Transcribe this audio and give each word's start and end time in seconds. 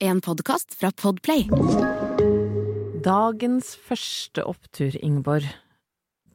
En 0.00 0.20
podkast 0.24 0.72
fra 0.80 0.88
Podplay. 0.96 1.42
Dagens 3.04 3.74
første 3.84 4.40
opptur, 4.48 4.94
Ingeborg, 5.04 5.44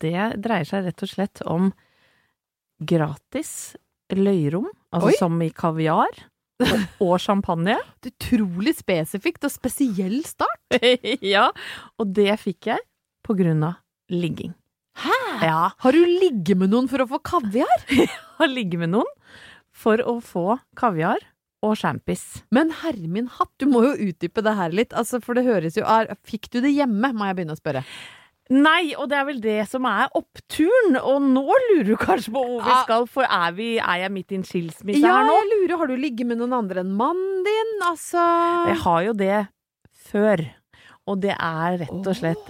det 0.03 0.19
dreier 0.45 0.67
seg 0.69 0.85
rett 0.85 1.01
og 1.01 1.09
slett 1.09 1.41
om 1.49 1.71
gratis 2.77 3.73
løyrom, 4.13 4.69
altså 4.93 5.09
Oi. 5.09 5.17
som 5.17 5.41
i 5.41 5.49
kaviar, 5.49 6.13
og 7.01 7.15
champagne. 7.23 7.79
Utrolig 8.11 8.75
spesifikt 8.77 9.49
og 9.49 9.55
spesiell 9.55 10.19
start. 10.29 10.79
ja, 11.35 11.49
og 11.97 12.13
det 12.13 12.37
fikk 12.45 12.69
jeg 12.75 12.85
på 13.25 13.33
grunn 13.41 13.65
av 13.65 13.81
ligging. 14.13 14.53
Hæ? 15.01 15.21
Ja, 15.41 15.61
Har 15.81 15.91
du 15.91 16.05
ligget 16.05 16.61
med 16.61 16.69
noen 16.69 16.85
for 16.91 17.01
å 17.01 17.09
få 17.09 17.23
kaviar? 17.33 17.87
har 18.37 18.51
ligget 18.53 18.85
med 18.85 18.93
noen 18.93 19.15
for 19.75 19.99
å 20.05 20.19
få 20.23 20.59
kaviar 20.77 21.25
og 21.65 21.77
sjampis. 21.79 22.23
Men 22.55 22.73
herre 22.83 23.09
min 23.11 23.29
hatt, 23.37 23.51
du 23.61 23.65
må 23.71 23.81
jo 23.87 23.95
utdype 24.09 24.43
det 24.45 24.53
her 24.57 24.75
litt. 24.75 24.93
Altså, 24.93 25.21
for 25.23 25.37
det 25.37 25.47
høres 25.47 25.79
jo 25.79 25.87
er, 25.87 26.11
Fikk 26.25 26.51
du 26.53 26.61
det 26.63 26.73
hjemme, 26.75 27.11
må 27.15 27.27
jeg 27.29 27.39
begynne 27.39 27.57
å 27.57 27.59
spørre. 27.59 27.83
Nei, 28.53 28.93
og 28.93 29.07
det 29.09 29.17
er 29.17 29.23
vel 29.25 29.39
det 29.41 29.61
som 29.71 29.87
er 29.89 30.11
oppturen, 30.13 30.99
og 30.99 31.23
nå 31.25 31.45
lurer 31.47 31.87
du 31.87 31.95
kanskje 31.97 32.33
på 32.35 32.43
hvor 32.45 32.59
vi 32.61 32.75
skal, 32.83 33.07
for 33.09 33.25
er, 33.25 33.55
vi, 33.57 33.71
er 33.81 34.03
jeg 34.03 34.13
midt 34.13 34.35
i 34.35 34.37
en 34.37 34.45
skilsmisse 34.45 35.01
Ja, 35.01 35.15
her 35.15 35.25
nå? 35.25 35.33
Ja, 35.33 35.39
jeg 35.39 35.49
lurer, 35.55 35.79
har 35.81 35.89
du 35.89 35.95
ligget 35.97 36.29
med 36.29 36.37
noen 36.43 36.53
andre 36.59 36.83
enn 36.83 36.91
mannen 36.99 37.41
din? 37.47 37.73
Altså 37.87 38.21
Jeg 38.69 38.77
har 38.83 39.01
jo 39.07 39.15
det 39.17 39.39
før. 40.11 40.45
Og 41.05 41.19
det 41.21 41.33
er 41.37 41.79
rett 41.83 42.07
og 42.09 42.15
slett 42.17 42.47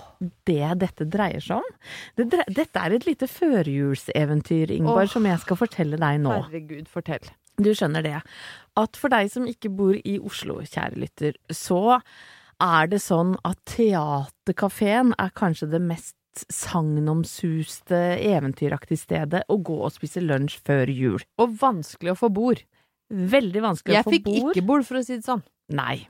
det 0.48 0.68
dette 0.80 1.08
dreier 1.12 1.44
seg 1.44 1.60
om. 1.60 1.80
Det 2.16 2.28
dre 2.32 2.46
dette 2.56 2.84
er 2.88 2.96
et 2.96 3.08
lite 3.08 3.28
førjulseventyr, 3.28 4.72
Ingeborg, 4.78 5.12
som 5.12 5.28
jeg 5.28 5.42
skal 5.44 5.60
fortelle 5.60 6.00
deg 6.00 6.22
nå. 6.24 6.36
Herregud, 6.46 6.88
fortell. 6.92 7.28
Du 7.62 7.72
skjønner 7.72 8.04
det. 8.06 8.20
At 8.76 9.00
for 9.00 9.14
deg 9.14 9.32
som 9.32 9.48
ikke 9.48 9.72
bor 9.72 9.96
i 9.96 10.18
Oslo, 10.20 10.60
kjære 10.64 11.00
lytter, 11.00 11.38
så 11.54 12.00
er 12.64 12.92
det 12.92 13.02
sånn 13.04 13.36
at 13.48 13.60
Theatercaféen 13.72 15.14
er 15.20 15.34
kanskje 15.36 15.72
det 15.72 15.82
mest 15.84 16.16
sagnomsuste, 16.52 18.00
eventyraktige 18.20 19.00
stedet 19.00 19.44
å 19.48 19.60
gå 19.64 19.78
og 19.88 19.94
spise 19.96 20.24
lunsj 20.24 20.60
før 20.68 20.92
jul. 20.92 21.22
Og 21.40 21.56
vanskelig 21.62 22.12
å 22.12 22.20
få 22.20 22.32
bord. 22.36 22.64
Veldig 23.10 23.62
vanskelig 23.64 23.96
Jeg 23.96 24.04
å 24.04 24.08
få 24.08 24.12
bord. 24.12 24.18
Jeg 24.20 24.42
fikk 24.42 24.58
ikke 24.58 24.68
bord, 24.68 24.88
for 24.88 25.00
å 25.00 25.04
si 25.06 25.20
det 25.20 25.28
sånn. 25.28 25.44
Nei. 25.74 26.04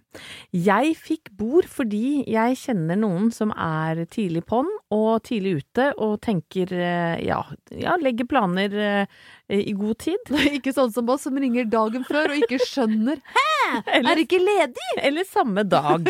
Jeg 0.51 0.95
fikk 0.99 1.29
bord 1.39 1.63
fordi 1.71 2.25
jeg 2.27 2.57
kjenner 2.59 2.97
noen 2.99 3.29
som 3.31 3.53
er 3.55 4.01
tidlig 4.11 4.41
på'n 4.49 4.67
og 4.95 5.23
tidlig 5.27 5.61
ute 5.61 5.85
og 6.03 6.17
tenker 6.25 6.73
eh, 6.75 7.21
ja, 7.23 7.37
ja 7.71 7.95
legger 8.01 8.27
planer 8.27 8.75
eh, 8.75 9.15
i 9.55 9.71
god 9.79 9.95
tid. 10.03 10.31
Ikke 10.57 10.73
sånn 10.75 10.91
som 10.95 11.07
oss 11.13 11.23
som 11.27 11.39
ringer 11.39 11.69
dagen 11.71 12.03
før 12.07 12.33
og 12.33 12.43
ikke 12.43 12.59
skjønner 12.67 13.21
Hæ! 13.35 13.45
Er 13.79 13.95
Eller, 13.97 14.19
det 14.19 14.27
ikke 14.27 14.43
ledig? 14.43 14.89
eller 15.07 15.25
samme 15.25 15.63
dag. 15.65 16.05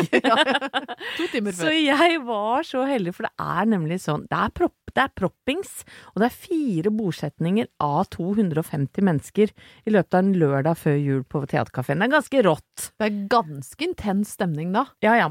To 1.16 1.26
timer 1.32 1.54
Så 1.56 1.70
jeg 1.72 2.18
var 2.26 2.66
så 2.68 2.82
heldig, 2.86 3.14
for 3.16 3.26
det 3.30 3.32
er 3.40 3.70
nemlig 3.70 3.96
sånn 4.02 4.26
Det 4.28 4.36
er, 4.36 4.52
propp, 4.54 4.85
det 4.96 5.04
er 5.04 5.12
proppings, 5.18 5.72
og 6.14 6.22
det 6.22 6.30
er 6.30 6.36
fire 6.46 6.92
bordsetninger 6.94 7.68
av 7.84 8.06
250 8.14 9.04
mennesker 9.04 9.52
i 9.52 9.92
løpet 9.92 10.16
av 10.16 10.24
en 10.24 10.32
lørdag 10.40 10.80
før 10.80 10.96
jul 10.96 11.22
på 11.28 11.42
Theatercaféen. 11.50 12.00
Det 12.00 12.08
er 12.08 12.14
ganske 12.16 12.44
rått. 12.46 12.88
Det 12.96 13.08
er 13.08 13.20
ganske 13.32 13.86
intens 13.86 14.32
stemning 14.38 14.72
da. 14.76 14.86
Ja, 15.04 15.18
ja. 15.20 15.28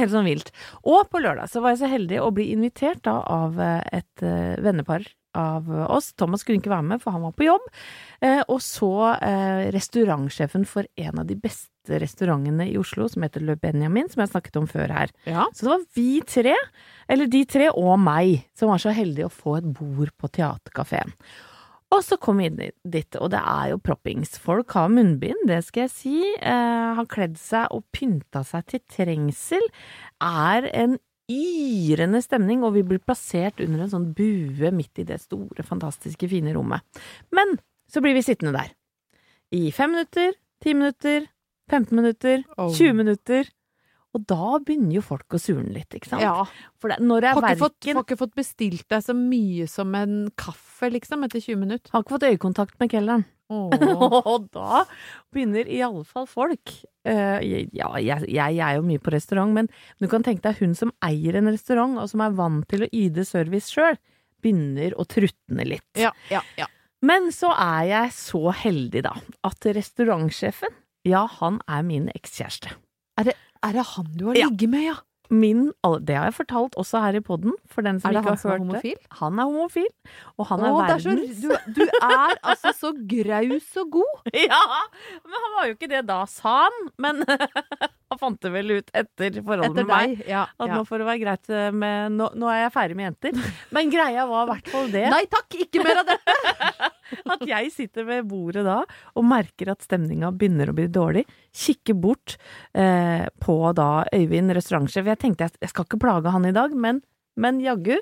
Helt 0.00 0.14
sånn 0.14 0.28
vilt. 0.28 0.52
Og 0.82 1.06
på 1.12 1.22
lørdag 1.22 1.50
så 1.52 1.62
var 1.62 1.74
jeg 1.74 1.82
så 1.84 1.92
heldig 1.94 2.20
å 2.24 2.32
bli 2.34 2.50
invitert 2.54 3.04
da 3.06 3.20
av 3.22 3.60
eh, 3.62 4.00
et 4.00 4.26
eh, 4.26 4.58
vennepar 4.62 5.06
av 5.36 5.68
oss. 5.86 6.12
Thomas 6.18 6.44
kunne 6.44 6.60
ikke 6.60 6.72
være 6.72 6.88
med, 6.92 7.02
for 7.02 7.14
han 7.14 7.24
var 7.26 7.34
på 7.36 7.46
jobb. 7.46 7.66
Eh, 8.24 8.42
og 8.46 8.62
så 8.64 8.92
eh, 9.16 9.68
restaurantsjefen 9.74 10.66
for 10.68 10.88
en 11.00 11.22
av 11.22 11.28
de 11.28 11.36
beste 11.38 12.00
restaurantene 12.00 12.68
i 12.70 12.78
Oslo, 12.80 13.08
som 13.10 13.24
heter 13.24 13.44
Le 13.44 13.56
Benjamin, 13.60 14.10
som 14.10 14.24
jeg 14.24 14.32
snakket 14.32 14.58
om 14.60 14.66
før 14.70 14.94
her. 14.94 15.14
Ja. 15.28 15.46
Så 15.54 15.66
det 15.66 15.72
var 15.74 15.86
vi 15.96 16.08
tre, 16.26 16.56
eller 17.10 17.30
de 17.30 17.44
tre 17.50 17.70
og 17.70 17.94
meg, 18.02 18.44
som 18.58 18.72
var 18.72 18.82
så 18.82 18.94
heldige 18.94 19.30
å 19.30 19.34
få 19.34 19.60
et 19.60 19.70
bord 19.78 20.12
på 20.20 20.34
teaterkafeen. 20.38 21.16
Og 21.90 22.04
så 22.06 22.14
kom 22.22 22.38
vi 22.38 22.46
inn 22.46 22.58
dit, 22.86 23.16
og 23.18 23.32
det 23.32 23.40
er 23.42 23.72
jo 23.72 23.80
proppings. 23.82 24.36
Folk 24.38 24.70
har 24.76 24.92
munnbind, 24.92 25.42
det 25.50 25.58
skal 25.66 25.88
jeg 25.88 25.94
si. 25.96 26.18
Eh, 26.38 26.90
har 26.94 27.08
kledd 27.10 27.34
seg 27.40 27.66
og 27.74 27.82
pynta 27.94 28.44
seg 28.46 28.68
til 28.70 28.82
trengsel. 28.94 29.66
Er 30.22 30.68
en 30.70 31.00
yrende 31.30 32.20
stemning, 32.24 32.64
og 32.66 32.74
vi 32.74 32.82
blir 32.86 33.00
plassert 33.02 33.60
under 33.62 33.84
en 33.84 33.92
sånn 33.92 34.08
bue 34.16 34.70
midt 34.74 35.00
i 35.02 35.06
det 35.08 35.20
store, 35.22 35.64
fantastiske, 35.66 36.28
fine 36.30 36.54
rommet. 36.56 36.82
Men 37.34 37.56
så 37.90 38.02
blir 38.04 38.16
vi 38.16 38.24
sittende 38.26 38.54
der. 38.56 38.72
I 39.54 39.70
fem 39.74 39.94
minutter, 39.94 40.34
ti 40.62 40.74
minutter, 40.76 41.26
15 41.70 41.96
minutter, 41.96 42.44
Oh. 42.58 42.70
20 42.74 42.94
minutter. 42.98 43.48
Og 44.16 44.24
da 44.26 44.58
begynner 44.58 44.96
jo 44.96 45.02
folk 45.06 45.36
å 45.36 45.38
surne 45.38 45.70
litt, 45.74 45.94
ikke 45.94 46.10
sant? 46.10 46.24
Ja. 46.24 46.42
For 46.82 46.90
det, 46.90 46.98
når 47.04 47.28
er 47.28 47.36
Har 47.36 47.44
ikke, 47.52 47.60
fått, 47.60 47.76
verken 47.78 47.98
har 48.00 48.06
ikke 48.08 48.20
fått 48.24 48.38
bestilt 48.38 48.86
deg 48.90 49.04
så 49.06 49.14
mye 49.14 49.66
som 49.70 49.94
en 49.94 50.16
kaffe, 50.40 50.90
liksom, 50.90 51.26
etter 51.26 51.44
20 51.44 51.60
minutter. 51.60 51.92
Har 51.94 52.02
ikke 52.02 52.16
fått 52.16 52.26
øyekontakt 52.26 52.80
med 52.82 52.90
kelneren. 52.90 53.26
Og 54.30 54.44
da 54.54 54.84
begynner 55.34 55.66
i 55.66 55.80
alle 55.82 56.04
fall 56.06 56.28
folk 56.30 56.70
uh, 57.08 57.40
Ja, 57.42 57.88
jeg, 57.98 58.28
jeg 58.30 58.60
er 58.62 58.76
jo 58.76 58.84
mye 58.86 59.02
på 59.02 59.10
restaurant, 59.10 59.50
men 59.56 59.70
du 59.98 60.06
kan 60.10 60.22
tenke 60.26 60.44
deg 60.46 60.60
hun 60.62 60.76
som 60.78 60.92
eier 61.02 61.38
en 61.38 61.50
restaurant, 61.50 61.98
og 61.98 62.10
som 62.12 62.22
er 62.22 62.36
vant 62.38 62.66
til 62.70 62.86
å 62.86 62.90
yte 62.94 63.26
service 63.26 63.72
sjøl, 63.74 63.98
begynner 64.40 64.94
å 64.98 65.06
trutne 65.06 65.66
litt. 65.66 65.88
Ja, 65.98 66.12
ja, 66.30 66.44
ja. 66.58 66.70
Men 67.06 67.30
så 67.32 67.50
er 67.56 67.84
jeg 67.88 68.14
så 68.14 68.50
heldig, 68.52 69.02
da, 69.06 69.14
at 69.46 69.66
restaurantsjefen, 69.66 70.74
ja, 71.08 71.24
han 71.40 71.58
er 71.70 71.84
min 71.86 72.10
ekskjæreste. 72.12 72.74
Er 73.20 73.30
det, 73.30 73.36
er 73.66 73.72
det 73.78 73.86
han 73.94 74.10
du 74.16 74.26
har 74.30 74.34
Ja. 74.40 74.48
ligget 74.50 74.70
med, 74.70 74.84
ja? 74.90 74.98
Min, 75.32 75.68
det 76.02 76.16
har 76.18 76.24
jeg 76.26 76.34
fortalt 76.40 76.74
også 76.74 76.98
her 77.04 77.14
i 77.14 77.20
poden, 77.22 77.52
for 77.70 77.82
den 77.86 78.00
som 78.02 78.10
Er 78.10 78.16
det 78.16 78.22
ikke 78.24 78.30
han 78.32 78.38
som 78.40 78.50
er 78.50 78.58
homofil? 78.58 78.96
det. 78.98 79.06
Han 79.20 79.38
er 79.38 79.44
homofil, 79.46 79.86
og 80.42 80.46
han 80.48 80.64
er 80.66 80.72
Å, 80.74 80.80
det 80.80 80.90
er 80.96 81.04
så, 81.04 81.12
verdens 81.12 81.38
du, 81.38 81.74
du 81.76 81.84
er 82.02 82.34
altså 82.50 82.72
så 82.74 82.90
graus 83.12 83.68
og 83.78 83.92
god. 83.94 84.24
Ja, 84.50 84.58
men 85.22 85.36
han 85.44 85.54
var 85.54 85.68
jo 85.70 85.76
ikke 85.76 85.90
det 85.92 86.00
da, 86.10 86.16
sa 86.26 86.56
han. 86.64 86.80
Men 86.98 87.22
han 88.10 88.18
fant 88.18 88.40
det 88.42 88.50
vel 88.56 88.74
ut 88.80 88.90
etter 88.90 89.38
forholdet 89.38 89.70
Etter 89.70 89.86
med 89.86 89.94
meg. 90.18 90.26
Ja, 90.26 90.48
At 90.58 90.66
ja. 90.66 90.74
nå 90.74 90.82
får 90.90 90.98
det 90.98 91.06
være 91.12 91.22
greit 91.22 91.54
med 91.78 92.18
nå, 92.18 92.32
nå 92.34 92.50
er 92.50 92.64
jeg 92.64 92.74
ferdig 92.74 92.98
med 92.98 93.06
jenter. 93.12 93.38
Men 93.70 93.94
greia 93.94 94.26
var 94.26 94.48
i 94.48 94.50
hvert 94.56 94.72
fall 94.74 94.90
det. 94.90 95.06
Nei 95.14 95.22
takk, 95.30 95.60
ikke 95.62 95.86
mer 95.86 96.02
av 96.02 96.10
dette! 96.10 96.34
at 97.34 97.44
jeg 97.48 97.72
sitter 97.74 98.06
ved 98.08 98.28
bordet 98.30 98.64
da 98.66 98.80
og 99.14 99.26
merker 99.28 99.72
at 99.72 99.84
stemninga 99.86 100.32
begynner 100.36 100.70
å 100.70 100.76
bli 100.76 100.88
dårlig. 100.92 101.26
Kikker 101.56 101.98
bort 101.98 102.36
eh, 102.74 103.26
på 103.42 103.58
da 103.76 103.90
Øyvind, 104.14 104.54
restaurantsjef. 104.56 105.08
Jeg 105.10 105.22
tenkte 105.22 105.48
jeg, 105.48 105.70
skal 105.72 105.86
ikke 105.88 106.00
plage 106.02 106.34
han 106.34 106.48
i 106.48 106.56
dag, 106.56 106.74
men, 106.74 107.02
men 107.40 107.62
jaggu. 107.64 107.96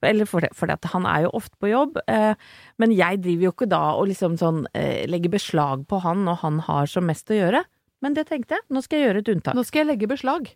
Eller 0.00 0.24
for 0.24 0.46
for 0.56 0.70
han 0.94 1.06
er 1.06 1.26
jo 1.26 1.34
ofte 1.36 1.58
på 1.60 1.72
jobb. 1.72 1.98
Eh, 2.08 2.32
men 2.80 2.94
jeg 2.96 3.20
driver 3.20 3.48
jo 3.48 3.52
ikke 3.52 3.68
da 3.68 3.82
og 3.98 4.08
liksom 4.08 4.38
sånn 4.40 4.64
eh, 4.72 5.04
legger 5.10 5.34
beslag 5.36 5.84
på 5.90 6.00
han 6.04 6.24
når 6.24 6.40
han 6.44 6.64
har 6.70 6.88
som 6.88 7.06
mest 7.08 7.30
å 7.30 7.36
gjøre. 7.36 7.64
Men 8.00 8.16
det 8.16 8.30
tenkte 8.30 8.56
jeg. 8.56 8.66
Nå 8.72 8.80
skal 8.84 9.00
jeg 9.00 9.10
gjøre 9.10 9.24
et 9.24 9.32
unntak. 9.34 9.56
Nå 9.56 9.64
skal 9.68 9.84
jeg 9.84 9.92
legge 9.92 10.08
beslag. 10.08 10.48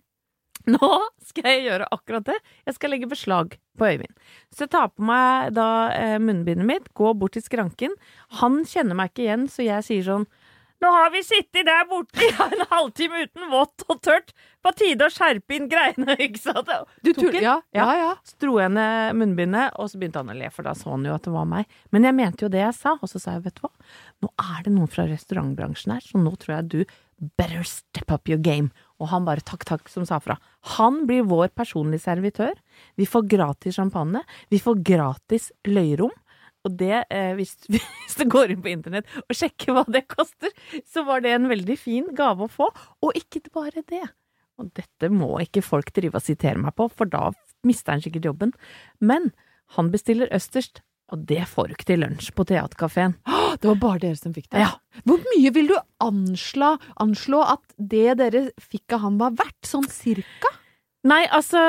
Nå 0.74 0.90
skal 1.24 1.50
jeg 1.50 1.66
gjøre 1.66 1.90
akkurat 1.92 2.30
det. 2.30 2.38
Jeg 2.64 2.78
skal 2.78 2.94
legge 2.94 3.10
beslag 3.10 3.58
på 3.78 3.90
Øyvind. 3.90 4.14
Så 4.54 4.64
jeg 4.64 4.72
tar 4.72 4.88
på 4.94 5.04
meg 5.04 5.52
da 5.56 5.68
eh, 5.92 6.16
munnbindet 6.22 6.68
mitt, 6.68 6.88
går 6.96 7.16
bort 7.20 7.36
til 7.36 7.44
skranken. 7.44 7.94
Han 8.40 8.62
kjenner 8.68 8.96
meg 8.96 9.12
ikke 9.12 9.26
igjen, 9.26 9.46
så 9.50 9.66
jeg 9.66 9.86
sier 9.86 10.08
sånn 10.08 10.28
Nå 10.82 10.90
har 10.92 11.06
vi 11.14 11.22
sittet 11.24 11.64
der 11.64 11.86
borte 11.88 12.20
i 12.20 12.28
en 12.44 12.64
halvtime 12.68 13.22
uten 13.24 13.46
vått 13.48 13.84
og 13.88 14.02
tørt. 14.04 14.34
På 14.64 14.72
tide 14.76 15.06
å 15.06 15.12
skjerpe 15.12 15.56
inn 15.56 15.68
greiene, 15.70 16.16
ikke 16.26 16.40
sant? 16.40 16.68
Du 17.04 17.12
tuller? 17.16 17.40
Ja, 17.40 17.54
ja, 17.76 17.86
ja. 18.00 18.10
Så 18.26 18.36
dro 18.42 18.58
jeg 18.60 18.72
ned 18.74 19.16
munnbindet, 19.16 19.78
og 19.80 19.88
så 19.88 20.00
begynte 20.00 20.20
han 20.20 20.32
å 20.34 20.36
le, 20.36 20.50
for 20.52 20.66
da 20.66 20.74
så 20.76 20.92
han 20.92 21.06
jo 21.08 21.14
at 21.16 21.24
det 21.24 21.32
var 21.32 21.48
meg. 21.48 21.72
Men 21.94 22.08
jeg 22.08 22.16
mente 22.18 22.44
jo 22.44 22.52
det 22.52 22.60
jeg 22.66 22.76
sa, 22.76 22.96
og 22.98 23.08
så 23.08 23.22
sa 23.22 23.38
jeg, 23.38 23.46
vet 23.46 23.56
du 23.60 23.64
hva, 23.64 23.72
nå 24.24 24.32
er 24.44 24.66
det 24.66 24.74
noen 24.74 24.92
fra 24.92 25.06
restaurantbransjen 25.08 25.96
her, 25.96 26.04
så 26.04 26.20
nå 26.20 26.34
tror 26.42 26.56
jeg 26.58 26.70
du 26.74 26.96
better 27.38 27.62
step 27.66 28.10
up 28.12 28.28
your 28.28 28.40
game. 28.40 28.70
Og 29.02 29.10
han 29.10 29.26
bare 29.26 29.44
takk, 29.44 29.64
takk, 29.68 29.88
som 29.92 30.06
sa 30.08 30.20
fra. 30.22 30.36
Han 30.78 31.04
blir 31.08 31.26
vår 31.28 31.52
personlige 31.56 32.04
servitør. 32.06 32.54
Vi 32.98 33.06
får 33.08 33.28
gratis 33.30 33.78
champagne. 33.78 34.24
Vi 34.52 34.60
får 34.62 34.82
gratis 34.86 35.50
løyrom. 35.68 36.12
Og 36.64 36.76
det, 36.80 37.04
eh, 37.12 37.32
hvis, 37.36 37.56
hvis 37.72 38.18
du 38.18 38.26
går 38.30 38.54
inn 38.54 38.62
på 38.64 38.72
internett 38.72 39.08
og 39.24 39.36
sjekker 39.36 39.76
hva 39.76 39.84
det 39.88 40.06
koster, 40.08 40.52
så 40.88 41.04
var 41.04 41.24
det 41.24 41.34
en 41.36 41.50
veldig 41.50 41.76
fin 41.80 42.08
gave 42.16 42.46
å 42.46 42.52
få. 42.52 42.70
Og 43.04 43.18
ikke 43.20 43.44
bare 43.52 43.84
det. 43.84 44.06
Og 44.60 44.70
dette 44.76 45.10
må 45.10 45.34
ikke 45.42 45.64
folk 45.66 45.90
drive 45.94 46.20
og 46.20 46.24
sitere 46.24 46.60
meg 46.62 46.76
på, 46.78 46.86
for 46.88 47.10
da 47.10 47.32
mister 47.66 47.96
han 47.96 48.04
sikkert 48.04 48.30
jobben. 48.30 48.54
Men 49.02 49.32
han 49.76 49.90
bestiller 49.92 50.30
østerst, 50.34 50.82
og 51.12 51.24
det 51.28 51.42
får 51.50 51.68
du 51.68 51.74
ikke 51.76 51.88
til 51.92 52.00
lunsj 52.00 52.30
på 52.34 52.46
Theatercaféen. 52.48 53.16
Det 53.60 53.68
var 53.68 53.80
bare 53.82 54.00
dere 54.02 54.18
som 54.18 54.32
fikk 54.34 54.48
det. 54.50 54.64
Ja. 54.64 54.72
Hvor 55.06 55.20
mye 55.20 55.50
vil 55.54 55.68
du 55.70 55.74
anslå, 56.02 56.74
anslå 57.02 57.42
at 57.54 57.76
det 57.78 58.16
dere 58.18 58.46
fikk 58.58 58.96
av 58.96 59.04
han 59.04 59.18
var 59.20 59.36
verdt, 59.36 59.60
sånn 59.68 59.86
cirka? 59.92 60.50
Nei, 61.04 61.22
altså 61.28 61.60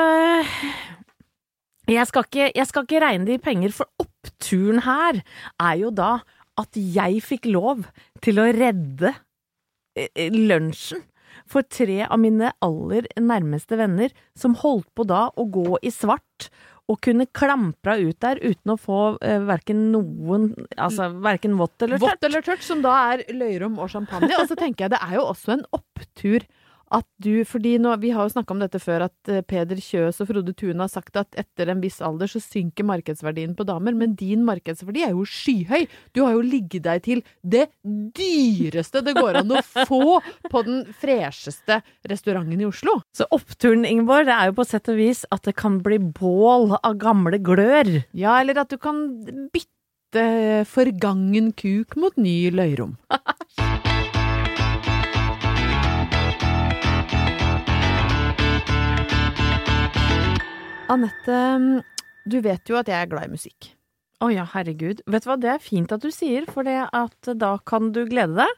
jeg 1.86 2.08
skal, 2.08 2.24
ikke, 2.26 2.48
jeg 2.56 2.66
skal 2.66 2.86
ikke 2.86 3.02
regne 3.04 3.28
det 3.28 3.36
i 3.36 3.42
penger, 3.42 3.74
for 3.76 4.02
oppturen 4.02 4.82
her 4.86 5.20
er 5.62 5.76
jo 5.78 5.92
da 5.94 6.16
at 6.58 6.78
jeg 6.80 7.20
fikk 7.22 7.50
lov 7.52 7.84
til 8.24 8.40
å 8.40 8.48
redde 8.56 9.12
eh, 9.12 10.08
eh, 10.08 10.32
lunsjen 10.32 11.04
for 11.46 11.66
tre 11.70 12.00
av 12.08 12.18
mine 12.18 12.50
aller 12.64 13.06
nærmeste 13.20 13.78
venner, 13.78 14.10
som 14.34 14.56
holdt 14.58 14.88
på 14.96 15.06
da 15.06 15.28
å 15.36 15.46
gå 15.52 15.76
i 15.84 15.92
svart 15.94 16.48
og 16.86 17.00
kunne 17.02 17.26
klampra 17.34 17.96
ut 17.98 18.18
der 18.22 18.38
uten 18.42 18.74
å 18.74 18.78
få 18.78 18.98
eh, 19.24 19.40
verken 19.42 19.88
noen 19.90 20.52
Altså 20.78 21.08
verken 21.22 21.56
vått 21.58 21.82
eller 21.82 21.98
tørt. 21.98 22.12
Vått 22.12 22.28
eller 22.28 22.44
tørt, 22.46 22.62
som 22.62 22.84
da 22.84 22.92
er 23.14 23.24
løyrom 23.34 23.80
og 23.82 23.90
champagne. 23.90 24.30
Og 24.38 24.46
så 24.50 24.58
tenker 24.58 24.86
jeg 24.86 24.94
det 24.94 25.02
er 25.02 25.16
jo 25.18 25.24
også 25.32 25.56
en 25.56 25.66
opptur 25.74 26.46
at 26.94 27.06
du 27.22 27.42
Fordi 27.48 27.76
nå, 27.82 27.90
vi 28.02 28.12
har 28.14 28.26
jo 28.26 28.32
snakka 28.34 28.54
om 28.54 28.60
dette 28.62 28.78
før, 28.82 29.06
at 29.08 29.30
eh, 29.32 29.42
Peder 29.46 29.78
Kjøs 29.82 30.20
og 30.22 30.28
Frode 30.30 30.54
Thune 30.56 30.84
har 30.84 30.90
sagt 30.92 31.18
at 31.18 31.38
etter 31.38 31.70
en 31.72 31.80
viss 31.82 31.98
alder 32.04 32.30
så 32.30 32.40
synker 32.42 32.86
markedsverdien 32.86 33.56
på 33.58 33.66
damer, 33.66 33.96
men 33.96 34.14
din 34.18 34.44
markedsverdi 34.46 35.02
er 35.06 35.14
jo 35.16 35.24
skyhøy. 35.26 35.86
Du 36.14 36.22
har 36.24 36.36
jo 36.36 36.44
ligget 36.46 36.86
deg 36.86 37.02
til 37.06 37.22
det 37.42 37.66
dyreste 37.82 39.02
det 39.06 39.16
går 39.18 39.40
an 39.42 39.54
å 39.56 39.62
få 39.86 40.18
på 40.50 40.64
den 40.66 40.84
fresheste 41.00 41.80
restauranten 42.06 42.62
i 42.62 42.68
Oslo. 42.68 43.00
Så 43.16 43.26
oppturen, 43.34 43.86
Ingeborg, 43.88 44.28
det 44.28 44.36
er 44.36 44.50
jo 44.50 44.58
på 44.60 44.68
sett 44.68 44.90
og 44.92 45.00
vis 45.00 45.24
at 45.34 45.46
det 45.48 45.56
kan 45.58 45.80
bli 45.84 45.98
bål 45.98 46.76
av 46.78 47.00
gamle 47.02 47.40
glør. 47.42 47.90
Ja, 48.16 48.38
eller 48.40 48.62
at 48.62 48.70
du 48.70 48.78
kan 48.80 49.08
bytte 49.54 50.26
forgangen 50.70 51.50
kuk 51.58 51.98
mot 52.00 52.14
ny 52.20 52.38
løyrom. 52.54 52.96
Anette, 60.92 61.82
du 62.26 62.38
vet 62.44 62.70
jo 62.70 62.78
at 62.78 62.88
jeg 62.90 63.02
er 63.02 63.10
glad 63.10 63.26
i 63.26 63.34
musikk. 63.34 63.72
Å 64.22 64.30
ja, 64.32 64.46
herregud. 64.54 65.02
Vet 65.10 65.24
du 65.24 65.28
hva, 65.28 65.36
det 65.40 65.50
er 65.56 65.62
fint 65.62 65.92
at 65.92 66.02
du 66.04 66.12
sier, 66.14 66.46
for 66.48 66.66
det 66.66 66.78
at 66.86 67.30
da 67.36 67.56
kan 67.68 67.90
du 67.92 68.04
glede 68.08 68.38
deg 68.38 68.52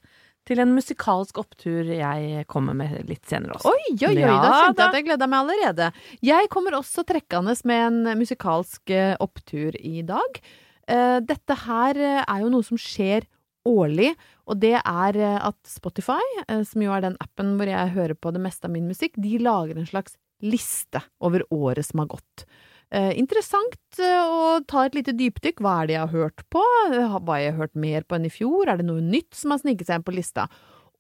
til 0.49 0.63
en 0.63 0.71
musikalsk 0.73 1.41
opptur 1.41 1.89
jeg 1.93 2.45
kommer 2.49 2.77
med 2.77 3.09
litt 3.09 3.27
senere 3.29 3.59
også. 3.59 3.73
Oi, 3.73 3.97
oi, 3.97 4.13
oi, 4.15 4.23
Ja, 4.23 4.37
da 4.41 4.53
skjønte 4.53 4.85
jeg 4.85 4.93
at 4.93 4.99
jeg 4.99 5.07
gleda 5.09 5.29
meg 5.29 5.43
allerede. 5.43 5.89
Jeg 6.25 6.53
kommer 6.53 6.79
også 6.79 7.05
trekkende 7.09 7.57
med 7.69 7.83
en 7.89 8.21
musikalsk 8.21 8.95
eh, 8.95 9.17
opptur 9.25 9.77
i 9.81 10.05
dag. 10.09 10.41
Eh, 10.89 11.19
Dette 11.25 11.59
her 11.67 12.01
eh, 12.01 12.23
er 12.23 12.45
jo 12.45 12.53
noe 12.55 12.65
som 12.65 12.81
skjer 12.81 13.27
årlig, 13.69 14.15
og 14.49 14.63
det 14.63 14.79
er 14.79 15.17
at 15.21 15.59
Spotify, 15.69 16.23
som 16.65 16.81
jo 16.81 16.93
er 16.95 17.03
den 17.05 17.19
appen 17.21 17.51
hvor 17.59 17.69
jeg 17.69 17.93
hører 17.93 18.17
på 18.17 18.31
det 18.33 18.41
meste 18.41 18.65
av 18.65 18.73
min 18.73 18.87
musikk, 18.89 19.19
de 19.21 19.35
lager 19.45 19.77
en 19.77 19.91
slags 19.91 20.15
liste 20.45 21.03
over 21.25 21.45
året 21.55 21.87
som 21.87 22.03
har 22.03 22.11
gått. 22.15 22.45
Eh, 22.91 23.11
interessant 23.21 23.99
eh, 24.01 24.23
å 24.25 24.61
ta 24.65 24.87
et 24.87 24.97
lite 24.97 25.13
dypdykk. 25.17 25.61
Hva 25.61 25.75
er 25.83 25.91
det 25.91 25.97
jeg 25.99 26.05
har 26.07 26.15
hørt 26.29 26.45
på? 26.53 26.63
Eh, 26.89 27.19
Hva 27.19 27.35
har 27.35 27.43
jeg 27.43 27.59
hørt 27.59 27.75
mer 27.77 28.07
på 28.09 28.17
enn 28.17 28.29
i 28.29 28.33
fjor? 28.33 28.71
Er 28.71 28.81
det 28.81 28.89
noe 28.89 29.05
nytt 29.05 29.37
som 29.37 29.53
har 29.53 29.61
sniket 29.61 29.91
seg 29.91 30.01
inn 30.01 30.07
på 30.07 30.17
lista? 30.17 30.47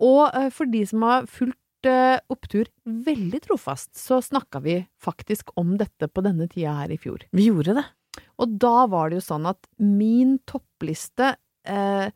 Og 0.04 0.28
eh, 0.34 0.50
for 0.54 0.68
de 0.68 0.84
som 0.90 1.06
har 1.06 1.24
fulgt 1.32 1.88
eh, 1.88 2.18
opptur 2.28 2.68
veldig 2.84 3.40
trofast, 3.46 3.94
så 3.96 4.20
snakka 4.24 4.60
vi 4.66 4.82
faktisk 5.00 5.54
om 5.56 5.76
dette 5.80 6.10
på 6.12 6.24
denne 6.26 6.50
tida 6.52 6.76
her 6.82 6.92
i 6.92 7.00
fjor. 7.00 7.24
Vi 7.32 7.48
gjorde 7.48 7.78
det. 7.80 7.86
Og 8.42 8.56
da 8.60 8.86
var 8.90 9.08
det 9.08 9.20
jo 9.22 9.26
sånn 9.30 9.48
at 9.48 9.64
min 9.80 10.36
toppliste, 10.48 11.36
eh, 11.64 12.08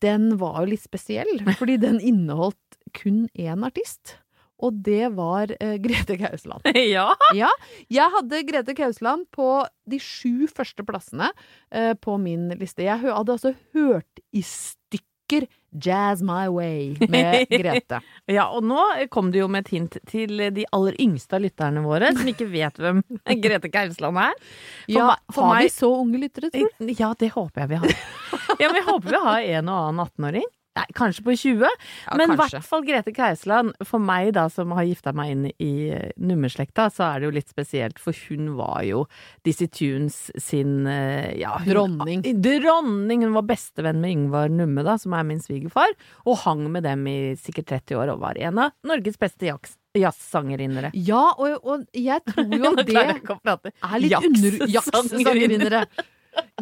den 0.00 0.30
var 0.40 0.62
jo 0.62 0.72
litt 0.72 0.86
spesiell, 0.86 1.36
fordi 1.60 1.76
den 1.82 2.00
inneholdt 2.00 2.78
kun 2.96 3.26
én 3.34 3.66
artist. 3.66 4.16
Og 4.64 4.78
det 4.86 5.10
var 5.16 5.52
eh, 5.60 5.76
Grete 5.84 6.16
Kausland. 6.20 6.64
ja. 6.96 7.10
Ja, 7.36 7.50
jeg 7.92 8.10
hadde 8.18 8.42
Grete 8.48 8.74
Kausland 8.78 9.26
på 9.34 9.48
de 9.90 9.98
sju 10.00 10.46
første 10.48 10.86
plassene 10.88 11.28
eh, 11.70 11.92
på 12.00 12.16
min 12.22 12.48
liste. 12.60 12.86
Jeg 12.86 13.02
hadde 13.04 13.34
altså 13.36 13.52
hørt 13.76 14.22
i 14.32 14.40
stykker 14.44 15.46
Jazz 15.84 16.20
My 16.22 16.46
Way 16.52 16.94
med 17.10 17.48
Grete. 17.60 17.98
Ja, 18.30 18.44
og 18.54 18.62
nå 18.68 18.78
kom 19.10 19.32
det 19.34 19.40
jo 19.40 19.48
med 19.50 19.64
et 19.66 19.72
hint 19.74 19.96
til 20.06 20.38
de 20.54 20.66
aller 20.76 20.94
yngste 21.02 21.34
av 21.38 21.42
lytterne 21.42 21.82
våre, 21.82 22.12
som 22.14 22.28
ikke 22.30 22.46
vet 22.52 22.78
hvem 22.78 23.00
Grete 23.42 23.70
Kausland 23.74 24.20
er. 24.22 24.36
For 24.38 24.92
Ja, 24.94 25.06
meg- 25.10 25.34
for 25.34 25.48
har 25.48 25.56
meg- 25.56 25.66
vi 25.66 25.72
så 25.74 25.90
unge 25.98 26.20
lyttere, 26.22 26.52
tror 26.54 26.70
du? 26.78 26.92
Ja, 27.00 27.10
det 27.18 27.32
håper 27.34 27.64
jeg 27.64 27.72
vi 27.74 27.80
har. 27.82 27.96
Ja, 28.60 28.68
men 28.68 28.78
jeg 28.78 28.86
håper 28.86 29.10
vi 29.16 29.22
har 29.26 29.48
en 29.58 29.72
og 29.74 29.80
annen 29.88 30.04
18-åring. 30.06 30.46
Nei, 30.74 30.86
kanskje 30.98 31.22
på 31.22 31.34
20. 31.38 31.68
men 32.18 32.32
i 32.34 32.36
hvert 32.38 32.64
fall 32.66 32.82
Grete 32.86 33.12
Keisland. 33.14 33.76
For 33.86 34.02
meg, 34.02 34.32
da, 34.34 34.48
som 34.50 34.72
har 34.74 34.86
gifta 34.88 35.12
meg 35.14 35.30
inn 35.30 35.44
i 35.62 35.70
eh, 35.94 36.08
nummerslekta, 36.18 36.88
så 36.90 37.06
er 37.06 37.22
det 37.22 37.28
jo 37.28 37.34
litt 37.36 37.52
spesielt, 37.52 38.00
for 38.02 38.16
hun 38.26 38.56
var 38.58 38.82
jo 38.86 39.04
Dizzie 39.46 39.70
Tunes 39.70 40.18
sin 40.42 40.88
eh, 40.90 41.30
ja, 41.38 41.54
hun, 41.60 41.70
Dronning. 41.70 42.26
Dronning! 42.42 43.22
Hun 43.28 43.38
var 43.38 43.46
bestevenn 43.52 44.02
med 44.02 44.16
Yngvar 44.16 44.50
Numme, 44.50 44.82
da, 44.86 44.98
som 44.98 45.14
er 45.14 45.28
min 45.30 45.42
svigerfar, 45.42 45.94
og 46.26 46.42
hang 46.42 46.66
med 46.74 46.88
dem 46.88 47.06
i 47.06 47.18
sikkert 47.38 47.70
30 47.70 48.02
år, 48.02 48.14
og 48.16 48.26
var 48.26 48.42
en 48.42 48.66
av 48.66 48.74
Norges 48.86 49.20
beste 49.20 49.52
jaks 49.52 49.78
jazzsangerinnere. 49.94 50.90
Ja, 51.06 51.22
og, 51.38 51.62
og 51.62 51.84
jeg 51.94 52.18
tror 52.26 52.50
jo 52.50 52.72
at 52.74 52.88
det 52.88 52.98
er 52.98 54.02
litt 54.02 54.16
under... 54.18 54.58
Jazzsangerinnere. 54.74 55.84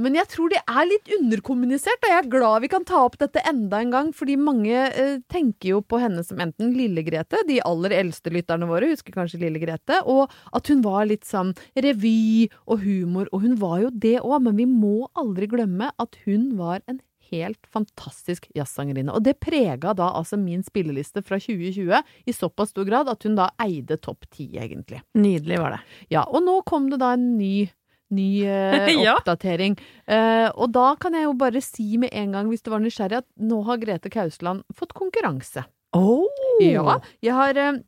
Men 0.02 0.17
jeg 0.17 0.29
tror 0.33 0.52
det 0.52 0.61
er 0.62 0.88
litt 0.88 1.11
underkommunisert, 1.19 2.00
og 2.02 2.11
jeg 2.12 2.21
er 2.23 2.31
glad 2.33 2.64
vi 2.64 2.71
kan 2.73 2.87
ta 2.88 3.02
opp 3.05 3.19
dette 3.21 3.43
enda 3.49 3.83
en 3.83 3.93
gang, 3.93 4.11
fordi 4.17 4.38
mange 4.41 4.73
eh, 4.88 5.19
tenker 5.33 5.75
jo 5.75 5.83
på 5.85 6.00
henne 6.02 6.25
som 6.26 6.41
enten 6.43 6.73
Lille-Grete, 6.76 7.45
de 7.49 7.61
aller 7.69 7.95
eldste 8.00 8.33
lytterne 8.33 8.69
våre 8.71 8.88
husker 8.93 9.14
kanskje 9.14 9.43
Lille-Grete, 9.45 10.02
og 10.09 10.33
at 10.57 10.73
hun 10.73 10.83
var 10.87 11.07
litt 11.11 11.29
sånn 11.29 11.52
revy 11.76 12.49
og 12.67 12.83
humor, 12.87 13.31
og 13.33 13.47
hun 13.47 13.57
var 13.61 13.79
jo 13.85 13.93
det 13.93 14.19
òg, 14.23 14.38
men 14.49 14.59
vi 14.59 14.69
må 14.71 15.09
aldri 15.19 15.50
glemme 15.52 15.93
at 16.02 16.21
hun 16.25 16.55
var 16.59 16.81
en 16.88 17.02
helt 17.33 17.67
fantastisk 17.73 18.49
jazzsangerinne. 18.57 19.12
Og 19.12 19.25
det 19.25 19.38
prega 19.43 19.95
da 19.97 20.11
altså 20.19 20.38
min 20.41 20.64
spilleliste 20.67 21.23
fra 21.25 21.38
2020 21.41 22.29
i 22.29 22.35
såpass 22.37 22.73
stor 22.75 22.88
grad 22.88 23.11
at 23.12 23.25
hun 23.26 23.38
da 23.38 23.50
eide 23.62 23.99
topp 24.02 24.29
ti, 24.31 24.50
egentlig. 24.61 25.02
Nydelig 25.19 25.61
var 25.62 25.76
det. 25.76 25.83
Ja, 26.12 26.26
og 26.29 26.45
nå 26.47 26.61
kom 26.69 26.91
det 26.93 27.00
da 27.02 27.14
en 27.17 27.33
ny, 27.38 27.71
ny 28.14 28.28
eh, 28.47 28.90
Ja. 29.07 29.16
oppdatering. 29.19 29.76
Eh, 30.07 30.49
og 30.52 30.71
da 30.76 30.92
kan 31.00 31.16
jeg 31.16 31.26
jo 31.26 31.35
bare 31.40 31.62
si 31.64 31.97
med 32.00 32.12
en 32.12 32.37
gang, 32.37 32.50
hvis 32.52 32.62
du 32.64 32.71
var 32.75 32.85
nysgjerrig, 32.85 33.23
at 33.25 33.28
nå 33.40 33.62
har 33.69 33.81
Grete 33.83 34.12
Kausland 34.12 34.62
fått 34.76 34.95
konkurranse. 34.99 35.64
Oh. 35.97 36.28
Ja, 36.62 37.00
jeg 37.25 37.35
har 37.37 37.59
eh, 37.61 37.83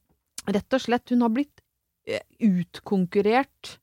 rett 0.52 0.76
og 0.76 0.83
slett 0.85 1.09
Hun 1.14 1.23
har 1.25 1.31
blitt 1.33 1.62
eh, 2.04 2.21
utkonkurrert 2.45 3.78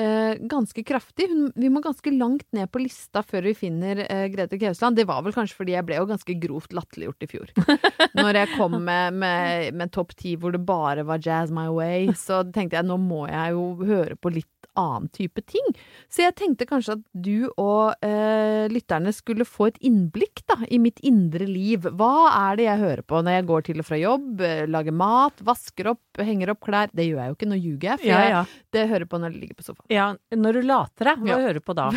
eh, 0.00 0.38
ganske 0.48 0.84
kraftig. 0.88 1.26
Hun, 1.28 1.50
vi 1.56 1.68
må 1.72 1.82
ganske 1.84 2.12
langt 2.14 2.46
ned 2.56 2.70
på 2.72 2.80
lista 2.80 3.20
før 3.26 3.48
vi 3.50 3.54
finner 3.58 4.00
Grete 4.32 4.56
Kausland. 4.62 4.96
Det 4.96 5.04
var 5.08 5.20
vel 5.26 5.34
kanskje 5.36 5.58
fordi 5.58 5.74
jeg 5.76 5.84
ble 5.88 5.98
jo 6.00 6.08
ganske 6.08 6.36
grovt 6.40 6.72
latterliggjort 6.76 7.26
i 7.26 7.30
fjor. 7.34 7.52
Når 8.18 8.40
jeg 8.42 8.52
kom 8.56 8.78
med, 8.86 9.18
med, 9.20 9.74
med 9.76 9.92
topp 9.92 10.14
ti 10.18 10.36
hvor 10.40 10.54
det 10.54 10.62
bare 10.68 11.04
var 11.08 11.20
Jazz 11.24 11.52
My 11.52 11.66
Way, 11.68 12.12
så 12.16 12.40
tenkte 12.54 12.80
jeg 12.80 12.88
nå 12.88 12.96
må 13.02 13.26
jeg 13.28 13.56
jo 13.56 13.66
høre 13.84 14.16
på 14.16 14.32
litt 14.38 14.48
annen 14.78 15.08
type 15.14 15.42
ting. 15.50 15.66
Så 16.08 16.22
jeg 16.24 16.36
tenkte 16.38 16.66
kanskje 16.70 16.96
at 16.98 17.04
du 17.12 17.48
og 17.58 17.98
eh, 18.04 18.66
lytterne 18.72 19.12
skulle 19.16 19.46
få 19.48 19.68
et 19.72 19.80
innblikk 19.84 20.44
da, 20.48 20.60
i 20.70 20.78
mitt 20.82 21.00
indre 21.06 21.46
liv. 21.48 21.88
Hva 21.98 22.12
er 22.30 22.58
det 22.60 22.68
jeg 22.68 22.82
hører 22.84 23.04
på 23.08 23.22
når 23.24 23.38
jeg 23.38 23.48
går 23.50 23.66
til 23.68 23.82
og 23.82 23.88
fra 23.88 23.98
jobb, 24.00 24.42
eh, 24.46 24.64
lager 24.70 24.94
mat, 24.96 25.42
vasker 25.46 25.90
opp, 25.94 26.22
henger 26.22 26.54
opp 26.54 26.62
klær? 26.66 26.92
Det 26.94 27.08
gjør 27.08 27.22
jeg 27.22 27.32
jo 27.32 27.38
ikke, 27.38 27.50
nå 27.52 27.58
ljuger 27.60 27.90
jeg, 27.92 27.98
for 28.04 28.08
Ja, 28.12 28.20
jeg 28.24 28.34
ja. 28.36 28.42
det 28.78 28.86
hører 28.92 29.08
på 29.10 29.20
når 29.22 29.32
jeg 29.34 29.42
ligger 29.44 29.58
på 29.60 29.66
sofaen. 29.68 29.88
Ja, 29.92 30.06
når 30.34 30.58
du 30.60 30.60
later 30.68 31.10
deg, 31.12 31.24
hva 31.26 31.34
Ja. 31.34 31.38
hører 31.48 31.58
du 31.60 31.64
på 31.68 31.76
da? 31.78 31.88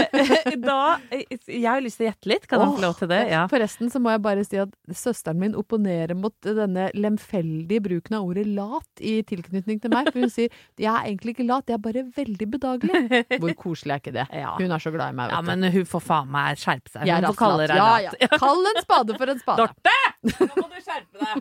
da? 0.66 0.80
Jeg 1.10 1.66
har 1.66 1.82
lyst 1.84 2.00
til 2.00 2.06
å 2.06 2.10
gjette 2.10 2.30
litt, 2.30 2.46
kan 2.50 2.62
jeg 2.62 2.74
få 2.76 2.82
lov 2.84 2.98
til 3.00 3.10
det? 3.12 3.20
Ja. 3.32 3.44
Forresten 3.50 3.90
så 3.92 4.00
må 4.02 4.12
jeg 4.14 4.22
bare 4.26 4.44
si 4.46 4.58
at 4.62 4.72
søsteren 4.92 5.40
min 5.40 5.56
opponerer 5.58 6.16
mot 6.18 6.34
denne 6.46 6.88
lemfeldige 6.96 7.82
bruken 7.84 8.18
av 8.18 8.26
ordet 8.28 8.46
lat 8.48 9.02
i 9.04 9.18
tilknytning 9.26 9.80
til 9.82 9.92
meg. 9.92 10.10
For 10.12 10.20
hun 10.24 10.32
sier 10.32 10.50
'jeg 10.76 10.90
er 10.92 11.06
egentlig 11.08 11.34
ikke 11.36 11.46
lat, 11.48 11.66
jeg 11.68 11.74
er 11.78 11.84
bare 11.84 12.04
veldig 12.16 12.46
bedagelig'. 12.56 13.24
Hvor 13.42 13.54
koselig 13.60 13.92
er 13.96 14.00
ikke 14.02 14.14
det? 14.16 14.26
Ja. 14.32 14.54
Hun 14.58 14.70
er 14.76 14.82
så 14.82 14.92
glad 14.94 15.12
i 15.12 15.16
meg, 15.18 15.30
Ja, 15.34 15.40
men 15.46 15.62
hun 15.72 15.86
får 15.88 16.02
faen 16.06 16.30
meg 16.32 16.58
skjerpe 16.60 16.90
seg. 16.92 17.06
Hun 17.08 17.28
får 17.30 17.38
kalle 17.42 17.66
deg 17.70 17.76
Ja, 17.76 17.90
ja. 18.08 18.10
Kall 18.42 18.64
en 18.72 18.82
spade 18.82 19.16
for 19.20 19.32
en 19.34 19.40
spade. 19.42 19.66
Dorte! 19.66 19.96
Nå 20.26 20.50
må 20.56 20.68
du 20.72 20.80
skjerpe 20.82 21.16
deg! 21.22 21.36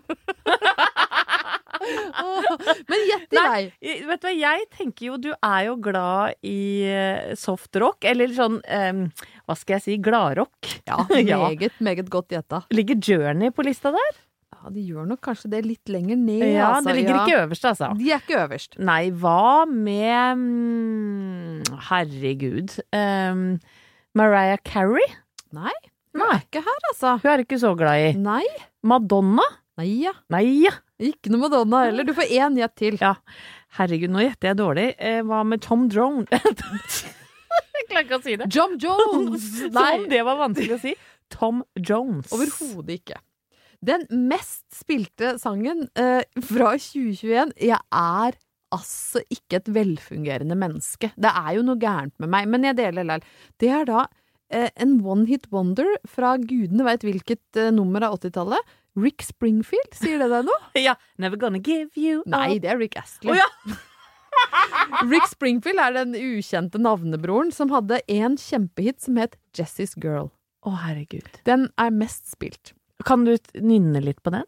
Men 1.85 3.01
gjett 3.09 3.33
i 3.35 3.41
vei. 3.41 3.61
Vet 4.07 4.21
du 4.21 4.27
hva, 4.27 4.33
jeg 4.33 4.65
tenker 4.73 5.05
jo 5.09 5.17
du 5.21 5.31
er 5.35 5.65
jo 5.67 5.75
glad 5.83 6.37
i 6.45 6.57
soft 7.37 7.75
rock. 7.81 8.05
eller 8.07 8.31
sånn 8.35 8.59
um, 8.63 9.01
Hva 9.45 9.57
skal 9.59 9.77
jeg 9.77 9.83
si? 9.85 9.97
Gladrock. 10.01 10.71
Ja, 10.87 11.01
Ja. 11.31 11.39
meget, 11.45 11.75
meget 11.83 12.09
godt 12.13 12.29
gjetta. 12.33 12.63
Ligger 12.73 12.95
Journey 13.01 13.51
på 13.53 13.65
lista 13.67 13.91
der? 13.95 14.21
Ja, 14.65 14.71
de 14.73 14.81
gjør 14.81 15.05
nok 15.05 15.19
kanskje 15.21 15.49
det 15.51 15.59
litt 15.61 15.89
lenger 15.93 16.17
ned, 16.17 16.41
Ja, 16.41 16.71
altså. 16.73 16.89
det 16.89 16.93
ligger 16.97 17.13
ja. 17.13 17.21
ikke 17.21 17.41
øverst, 17.43 17.65
altså. 17.69 17.89
De 17.99 18.07
er 18.09 18.23
ikke 18.23 18.37
øverst. 18.41 18.77
Nei, 18.81 19.11
hva 19.13 19.65
med 19.69 20.39
mm, 20.39 21.75
Herregud. 21.91 22.73
Um, 22.89 23.43
Mariah 24.17 24.57
Carey? 24.65 25.05
Nei, 25.53 25.75
hun 26.15 26.23
Nei. 26.23 26.31
er 26.39 26.41
ikke 26.47 26.63
her, 26.65 26.79
altså. 26.89 27.11
Hun 27.21 27.29
er 27.35 27.43
ikke 27.43 27.59
så 27.61 27.75
glad 27.77 28.07
i. 28.07 28.15
Nei. 28.17 28.41
Madonna? 28.81 29.45
Nei 29.77 29.85
ja. 30.07 30.15
Nei 30.33 30.41
ja. 30.63 30.73
Ikke 30.97 31.29
noe 31.29 31.43
Madonna 31.45 31.83
heller. 31.85 32.09
Du 32.09 32.15
får 32.17 32.33
én 32.33 32.57
gjett 32.57 32.75
til. 32.81 32.97
Ja. 32.97 33.13
Herregud, 33.77 34.15
nå 34.15 34.25
gjetter 34.25 34.49
jeg 34.49 34.59
dårlig. 34.63 34.87
Eh, 34.97 35.19
hva 35.29 35.43
med 35.45 35.61
Tom 35.61 35.85
Drone? 35.93 36.25
jeg 36.33 37.85
klarer 37.91 38.07
ikke 38.07 38.17
å 38.17 38.25
si 38.25 38.39
det. 38.41 38.49
John 38.49 38.79
Jones! 38.81 39.45
Som 39.69 39.79
om 39.93 40.09
det 40.09 40.25
var 40.25 40.41
vanskelig 40.41 40.79
å 40.79 40.83
si. 40.87 40.97
Tom 41.29 41.61
Jones. 41.77 42.33
Overhodet 42.33 43.03
ikke. 43.03 43.21
Den 43.85 44.05
mest 44.29 44.65
spilte 44.73 45.35
sangen 45.41 45.85
eh, 45.99 46.23
fra 46.41 46.73
2021 46.79 47.53
Jeg 47.67 47.79
er 47.93 48.37
altså 48.75 49.21
ikke 49.31 49.59
et 49.59 49.69
velfungerende 49.71 50.57
menneske. 50.59 51.11
Det 51.15 51.31
er 51.31 51.51
jo 51.57 51.65
noe 51.67 51.79
gærent 51.79 52.15
med 52.19 52.31
meg, 52.33 52.47
men 52.51 52.65
jeg 52.67 52.77
deler 52.79 53.05
likevel. 53.05 53.27
Det 53.61 53.69
er 53.71 53.85
da 53.87 54.05
eh, 54.49 54.71
en 54.81 54.97
one 55.05 55.27
hit 55.29 55.47
wonder 55.53 55.87
fra 56.09 56.35
gudene 56.41 56.87
veit 56.87 57.05
hvilket 57.05 57.61
eh, 57.61 57.71
nummer 57.75 58.03
av 58.07 58.17
80-tallet. 58.19 58.73
Rick 58.95 59.25
Springfield, 59.27 59.91
sier 59.95 60.21
det 60.23 60.29
deg 60.31 60.47
noe? 60.47 60.61
Ja. 60.87 60.95
Never 61.21 61.39
gonna 61.39 61.59
give 61.59 61.91
you 61.99 62.23
Nei, 62.31 62.57
det 62.63 62.71
er 62.73 62.79
Rick 62.81 62.97
Astley. 62.99 63.35
Oh, 63.35 63.39
ja. 63.39 63.77
Rick 65.11 65.27
Springfield 65.31 65.79
er 65.79 65.93
den 65.95 66.15
ukjente 66.19 66.79
navnebroren 66.81 67.53
som 67.55 67.71
hadde 67.71 68.01
en 68.11 68.35
kjempehit 68.39 69.03
som 69.03 69.19
het 69.21 69.37
Jessie's 69.55 69.95
Girl. 69.99 70.31
Å, 70.65 70.73
herregud. 70.87 71.27
Den 71.47 71.69
er 71.79 71.93
mest 71.93 72.27
spilt. 72.31 72.73
Kan 73.03 73.25
du 73.27 73.35
nynne 73.59 73.99
litt 74.01 74.21
på 74.23 74.31
den? 74.31 74.45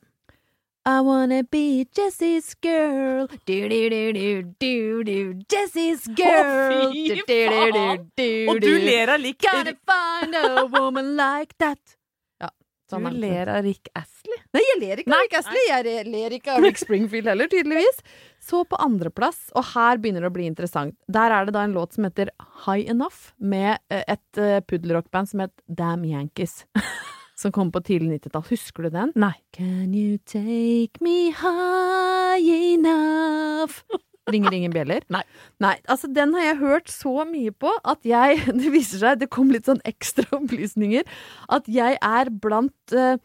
I 0.88 1.01
wanna 1.04 1.42
be 1.44 1.84
Jessie's 1.92 2.54
girl. 2.63 3.27
Do, 3.46 3.58
do, 3.68 3.89
do, 3.92 4.13
do, 4.13 4.42
do, 4.58 5.04
do. 5.04 5.34
Jessie's 5.51 6.06
girl. 6.16 6.88
Å, 6.88 6.92
fy 6.94 7.18
faen. 7.27 8.06
Og 8.48 8.62
du 8.63 8.70
ler 8.80 9.12
av 9.12 9.20
Rick 9.20 9.42
Gotta 9.44 9.74
find 9.84 10.38
a 10.39 10.63
woman 10.72 11.18
like 11.20 11.58
that. 11.60 11.98
Ja, 12.39 12.48
sånn 12.89 13.04
Du 13.04 13.10
er 13.10 13.18
det. 13.18 13.20
ler 13.25 13.51
av 13.58 13.68
Rick 13.68 13.92
Astley. 14.00 14.39
Nei, 14.56 14.63
jeg 14.63 14.80
ler 14.86 15.01
ikke 15.04 15.12
av 15.12 15.20
Rick 15.25 15.36
Astley. 15.42 15.66
Jeg 15.68 15.86
re- 15.89 16.06
ler 16.08 16.38
ikke 16.39 16.56
av 16.56 16.63
Rick 16.63 16.80
Springfield 16.80 17.27
heller, 17.34 17.51
tydeligvis. 17.51 18.00
Så 18.48 18.63
på 18.72 18.80
andreplass, 18.80 19.50
og 19.60 19.68
her 19.74 20.00
begynner 20.00 20.24
det 20.24 20.32
å 20.32 20.36
bli 20.39 20.48
interessant, 20.48 20.96
der 21.12 21.36
er 21.36 21.50
det 21.50 21.58
da 21.58 21.66
en 21.68 21.75
låt 21.75 22.00
som 22.00 22.08
heter 22.08 22.32
High 22.63 22.88
Enough, 22.96 23.34
med 23.44 23.75
eh, 23.92 24.06
et 24.08 24.39
uh, 24.39 24.62
puddelrockband 24.63 25.27
som 25.36 25.44
het 25.44 25.51
Damn 25.68 26.08
Yankees. 26.08 26.62
Som 27.38 27.53
kom 27.53 27.70
på 27.72 27.84
tidlig 27.86 28.17
90-tall. 28.24 28.46
Husker 28.50 28.88
du 28.88 28.94
den? 28.96 29.12
Nei. 29.20 29.34
Can 29.53 29.94
you 29.94 30.17
take 30.25 30.98
me 31.06 31.29
high 31.38 32.41
enough? 32.74 33.84
Ringer 34.27 34.56
ingen 34.58 34.74
bjeller? 34.74 35.06
Nei. 35.13 35.22
Nei, 35.63 35.75
altså 35.88 36.10
den 36.12 36.34
har 36.36 36.48
jeg 36.50 36.58
hørt 36.63 36.89
så 36.91 37.13
mye 37.29 37.53
på 37.56 37.72
at 37.88 38.03
jeg 38.08 38.41
Det 38.60 38.74
viser 38.74 39.03
seg, 39.03 39.22
det 39.22 39.29
kom 39.32 39.53
litt 39.53 39.70
sånn 39.70 39.79
ekstra 39.88 40.25
opplysninger, 40.39 41.08
at 41.53 41.70
jeg 41.72 42.00
er 42.03 42.34
blant 42.44 42.98
uh, 42.98 43.15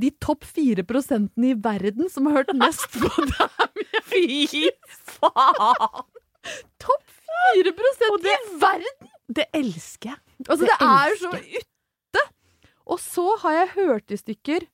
de 0.00 0.12
topp 0.22 0.46
fire 0.46 0.84
prosentene 0.86 1.52
i 1.52 1.58
verden 1.66 2.08
som 2.12 2.28
har 2.30 2.40
hørt 2.40 2.54
mest 2.56 2.86
på 2.94 3.10
dem. 3.34 3.84
Fy 4.06 4.70
faen! 5.18 6.04
Topp 6.80 7.04
fire 7.26 7.72
prosent 7.76 8.30
i 8.30 8.36
verden! 8.62 9.14
Det 9.36 9.50
elsker 9.58 10.14
jeg. 10.14 10.20
Altså, 10.46 10.62
Det 10.62 10.70
det 10.70 10.86
er 10.86 11.16
så 11.18 11.32
elsker 11.34 11.56
ute! 11.58 11.72
Og 12.86 13.00
så 13.02 13.24
har 13.42 13.52
jeg 13.60 13.72
hørt 13.76 14.12
i 14.14 14.18
stykker 14.20 14.66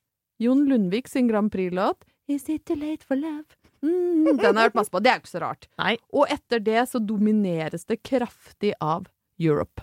Jon 0.43 0.65
Lundvik 0.69 1.09
sin 1.09 1.29
Grand 1.31 1.53
Prix-låt 1.53 2.05
Is 2.31 2.49
it 2.49 2.65
too 2.69 2.77
late 2.79 3.05
for 3.05 3.19
love? 3.19 3.45
Mm, 3.83 4.37
den 4.39 4.45
har 4.45 4.53
jeg 4.53 4.69
hørt 4.71 4.77
masse 4.79 4.93
på. 4.95 5.01
Det 5.03 5.11
er 5.11 5.17
jo 5.19 5.23
ikke 5.25 5.33
så 5.33 5.41
rart. 5.43 5.65
Nei. 5.81 5.97
Og 6.15 6.31
etter 6.31 6.61
det 6.63 6.85
så 6.89 7.01
domineres 7.03 7.83
det 7.89 7.99
kraftig 8.07 8.71
av 8.81 9.09
Europe. 9.43 9.83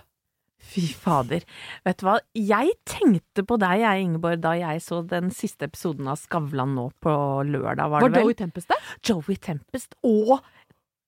Fy 0.60 0.86
fader. 0.96 1.44
Vet 1.88 2.00
du 2.00 2.06
hva, 2.08 2.16
jeg 2.36 2.74
tenkte 2.88 3.44
på 3.48 3.58
deg, 3.60 3.80
jeg, 3.84 4.06
Ingeborg, 4.08 4.40
da 4.44 4.54
jeg 4.60 4.82
så 4.84 5.02
den 5.08 5.30
siste 5.36 5.68
episoden 5.70 6.08
av 6.12 6.20
Skavlan 6.20 6.74
nå 6.76 6.90
på 7.04 7.14
lørdag, 7.48 7.92
var, 7.92 8.04
Var 8.04 8.12
det 8.12 8.20
vel? 8.22 8.28
Joey 8.30 8.40
Tempest 8.40 8.72
der? 8.72 8.90
Joey 9.08 9.38
Tempest 9.40 9.96
og 10.08 10.40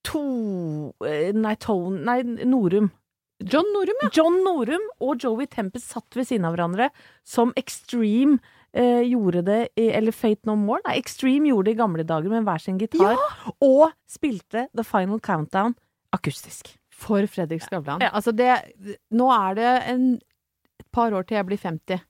to... 0.08 0.22
eh, 1.08 1.32
Nei, 1.36 1.56
Tone 1.64 2.00
Nei, 2.08 2.22
Norum. 2.48 2.92
John 3.42 3.68
Norum, 3.74 4.02
ja. 4.04 4.10
John 4.14 4.40
Norum 4.46 4.84
og 5.02 5.22
Joey 5.24 5.48
Tempest 5.50 5.94
satt 5.94 6.18
ved 6.18 6.28
siden 6.30 6.46
av 6.48 6.56
hverandre 6.56 6.90
som 7.28 7.54
Extreme 7.60 8.38
eh, 8.74 9.02
gjorde 9.10 9.44
det 9.48 9.62
i, 9.76 9.88
Eller 9.90 10.16
Fate 10.16 10.48
No 10.50 10.56
More? 10.60 10.84
Nei, 10.88 10.98
Extreme 11.02 11.50
gjorde 11.50 11.72
det 11.72 11.76
i 11.78 11.82
gamle 11.82 12.06
dager 12.08 12.34
med 12.34 12.46
hver 12.48 12.62
sin 12.62 12.78
gitar. 12.82 13.18
Og 13.64 13.90
spilte 14.10 14.68
The 14.78 14.86
Final 14.88 15.22
Countdown 15.24 15.76
akustisk. 16.16 16.76
For 17.02 17.26
Fredrik 17.26 17.64
Skavlan. 17.66 18.04
Ja. 18.04 18.12
Altså 18.14 18.34
det 18.36 18.52
Nå 19.18 19.32
er 19.34 19.56
det 19.58 19.70
en, 19.90 20.04
et 20.78 20.90
par 20.94 21.16
år 21.18 21.26
til 21.26 21.40
jeg 21.40 21.48
blir 21.50 21.62
50. 21.62 22.04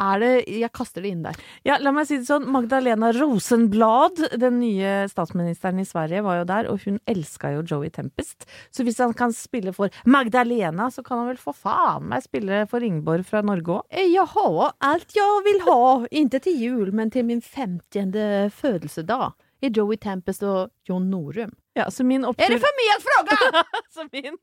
Er 0.00 0.20
det 0.22 0.32
Jeg 0.48 0.72
kaster 0.72 1.04
det 1.04 1.12
inn 1.14 1.24
der. 1.26 1.38
Ja, 1.66 1.76
la 1.82 1.92
meg 1.92 2.08
si 2.08 2.20
det 2.20 2.28
sånn. 2.28 2.48
Magdalena 2.50 3.12
Rosenblad, 3.16 4.22
den 4.40 4.60
nye 4.62 4.94
statsministeren 5.10 5.80
i 5.82 5.86
Sverige, 5.88 6.24
var 6.24 6.40
jo 6.40 6.46
der, 6.48 6.70
og 6.72 6.80
hun 6.86 6.98
elska 7.10 7.52
jo 7.56 7.64
Joey 7.66 7.90
Tempest. 7.92 8.48
Så 8.72 8.86
hvis 8.86 9.00
han 9.02 9.12
kan 9.16 9.34
spille 9.36 9.74
for 9.76 9.92
Magdalena, 10.08 10.88
så 10.92 11.04
kan 11.06 11.22
han 11.22 11.30
vel 11.32 11.40
for 11.40 11.56
faen 11.56 12.08
meg 12.10 12.24
spille 12.24 12.64
for 12.70 12.84
Ingeborg 12.84 13.26
fra 13.28 13.44
Norge 13.44 13.80
òg. 13.80 13.84
Jeg 13.90 14.10
Jag 14.20 14.26
har 14.34 14.72
alt 14.80 15.14
jeg 15.16 15.42
vil 15.46 15.60
ha, 15.64 16.06
inte 16.10 16.40
til 16.44 16.56
jul 16.60 16.90
men 16.92 17.10
til 17.10 17.24
min 17.24 17.40
50 17.40 18.50
födelsedag. 18.50 19.32
Är 19.60 19.70
Joey 19.70 19.96
Tempest 19.96 20.42
och 20.42 20.68
John 20.84 21.10
Norum. 21.10 21.50
Ja, 21.72 21.90
så 21.90 22.04
min 22.04 22.24
opptur 22.24 22.44
Er 22.44 22.50
det 22.50 22.58
for 22.58 22.78
mye 22.78 22.96
fråga? 23.00 23.64
så 23.94 24.08
min, 24.12 24.38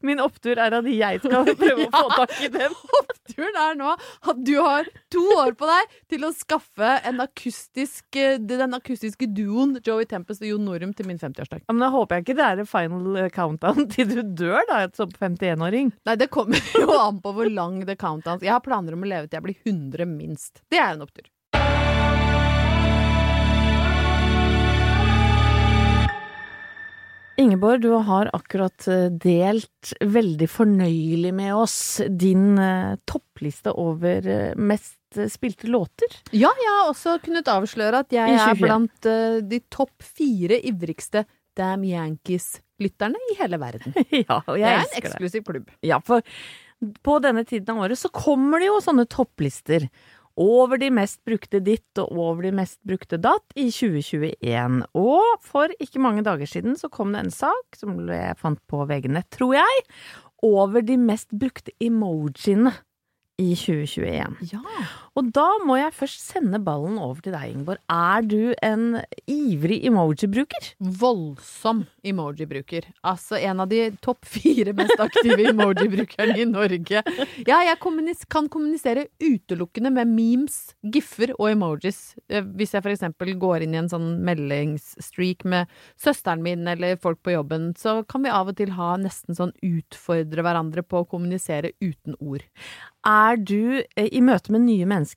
min 0.08 0.20
opptur 0.20 0.58
er 0.58 0.74
at 0.74 0.88
jeg 0.90 1.20
skal 1.22 1.46
prøve 1.60 1.86
å 1.86 1.92
få 1.92 2.08
tak 2.16 2.34
i 2.42 2.50
dem. 2.50 2.74
Oppturen 2.98 3.58
er 3.62 3.78
nå 3.78 3.92
at 3.94 4.40
du 4.42 4.56
har 4.58 4.88
to 5.14 5.22
år 5.36 5.54
på 5.60 5.68
deg 5.70 5.94
til 6.10 6.26
å 6.26 6.32
skaffe 6.34 6.96
en 7.06 7.22
akustisk, 7.22 8.04
eh, 8.18 8.40
den 8.42 8.74
akustiske 8.74 9.30
duoen 9.36 9.78
Joey 9.86 10.08
Tempest 10.10 10.42
og 10.42 10.50
Jon 10.50 10.66
Norum 10.66 10.96
til 10.98 11.06
min 11.06 11.22
50-årsdag. 11.22 11.62
Ja, 11.68 11.76
men 11.76 11.86
da 11.86 11.92
håper 11.94 12.18
jeg 12.18 12.26
ikke 12.26 12.38
det 12.42 12.48
er 12.48 12.64
en 12.64 12.72
final 12.74 13.22
countdown 13.38 13.88
til 13.94 14.12
du 14.16 14.22
dør, 14.42 14.60
da, 14.72 14.82
som 14.98 15.14
51-åring. 15.14 15.94
Nei, 16.10 16.18
det 16.18 16.32
kommer 16.34 16.58
jo 16.74 16.90
an 16.98 17.22
på 17.22 17.36
hvor 17.38 17.54
lang 17.54 17.84
det 17.86 18.00
countdown 18.02 18.42
Jeg 18.42 18.56
har 18.56 18.64
planer 18.64 18.98
om 18.98 19.06
å 19.06 19.14
leve 19.14 19.28
til 19.28 19.38
jeg 19.38 19.46
blir 19.46 19.60
100 19.62 20.10
minst. 20.10 20.64
Det 20.72 20.82
er 20.82 20.96
en 20.96 21.06
opptur. 21.06 21.30
Ingeborg, 27.38 27.80
du 27.80 27.90
har 27.90 28.30
akkurat 28.34 28.88
eh, 28.90 29.06
delt 29.14 29.92
veldig 30.02 30.48
fornøyelig 30.50 31.30
med 31.38 31.54
oss 31.54 31.76
din 32.10 32.58
eh, 32.58 32.96
toppliste 33.06 33.70
over 33.78 34.26
eh, 34.26 34.56
mest 34.58 35.20
spilte 35.30 35.70
låter. 35.70 36.16
Ja, 36.34 36.50
jeg 36.50 36.72
har 36.74 36.90
også 36.90 37.14
kunnet 37.22 37.46
avsløre 37.48 38.02
at 38.02 38.10
jeg 38.12 38.34
er 38.34 38.58
blant 38.58 39.06
de 39.48 39.60
topp 39.72 40.04
fire 40.04 40.58
ivrigste 40.68 41.22
Damn 41.56 41.86
Yankees-lytterne 41.86 43.22
i 43.30 43.38
hele 43.38 43.62
verden. 43.62 43.94
ja, 44.26 44.42
og 44.42 44.58
Det 44.58 44.60
jeg 44.60 44.74
er 44.74 44.82
en 44.82 44.98
eksklusiv 45.00 45.46
klubb. 45.46 45.70
Ja, 45.86 46.02
for 46.04 46.26
på 47.06 47.16
denne 47.22 47.46
tiden 47.46 47.72
av 47.72 47.86
året 47.86 48.02
så 48.02 48.10
kommer 48.14 48.60
det 48.60 48.68
jo 48.68 48.82
sånne 48.82 49.06
topplister 49.10 49.88
over 50.38 50.78
de 50.78 50.90
mest 50.94 51.18
brukte 51.26 51.60
ditt 51.64 51.98
og 52.00 52.12
over 52.14 52.46
de 52.46 52.52
mest 52.60 52.78
brukte 52.86 53.18
datt 53.20 53.56
i 53.58 53.68
2021. 53.74 54.82
Og 54.98 55.44
for 55.44 55.72
ikke 55.82 56.02
mange 56.02 56.24
dager 56.26 56.48
siden 56.48 56.78
så 56.78 56.90
kom 56.92 57.14
det 57.14 57.24
en 57.24 57.34
sak 57.34 57.78
som 57.78 57.96
jeg 58.06 58.38
fant 58.38 58.60
på 58.70 58.84
VG-nett, 58.88 59.28
tror 59.34 59.56
jeg, 59.58 59.86
over 60.46 60.84
de 60.86 60.98
mest 61.00 61.32
brukte 61.34 61.74
emojiene 61.82 62.72
i 63.38 63.52
2021. 63.54 64.38
Ja. 64.50 64.62
Og 65.18 65.32
da 65.34 65.46
må 65.66 65.74
jeg 65.80 65.94
først 65.96 66.20
sende 66.30 66.60
ballen 66.62 66.94
over 67.02 67.18
til 67.24 67.34
deg, 67.34 67.50
Ingeborg. 67.50 67.80
Er 67.90 68.22
du 68.22 68.52
en 68.62 69.00
ivrig 69.26 69.80
emoji-bruker? 69.88 70.68
Voldsom 70.78 71.80
emoji-bruker. 72.06 72.86
Altså 73.02 73.40
en 73.42 73.64
av 73.64 73.70
de 73.72 73.80
topp 74.04 74.28
fire 74.30 74.70
mest 74.78 74.94
aktive 75.02 75.48
emoji-brukerne 75.50 76.36
i 76.38 76.46
Norge. 76.46 77.02
Ja, 77.48 77.58
jeg 77.66 77.80
kommunis 77.82 78.22
kan 78.30 78.46
kommunisere 78.52 79.08
utelukkende 79.18 79.90
med 79.96 80.12
memes, 80.12 80.60
giffer 80.86 81.34
og 81.34 81.50
emojis. 81.50 82.14
Eh, 82.30 82.46
Hvis 82.58 82.76
jeg 82.76 82.86
eksempel 82.86 83.34
går 83.42 83.66
inn 83.66 83.74
i 83.74 83.80
en 83.82 83.90
sånn 83.90 84.20
meldingsstreak 84.26 85.42
med 85.50 85.66
søsteren 85.98 86.44
min 86.46 86.62
eller 86.70 86.94
folk 87.02 87.24
på 87.26 87.34
jobben, 87.34 87.72
så 87.78 88.04
kan 88.06 88.22
vi 88.22 88.30
av 88.30 88.52
og 88.52 88.60
til 88.60 88.70
ha 88.78 88.92
nesten 89.02 89.34
sånn 89.34 89.54
utfordre 89.66 90.46
hverandre 90.46 90.86
på 90.86 91.02
å 91.02 91.10
kommunisere 91.10 91.74
uten 91.82 92.14
ord. 92.22 92.46
Er 93.08 93.38
du 93.40 93.80
eh, 93.96 94.08
i 94.12 94.20
møte 94.20 94.52
med 94.52 94.66
nye 94.66 94.86
mennesker, 94.88 95.07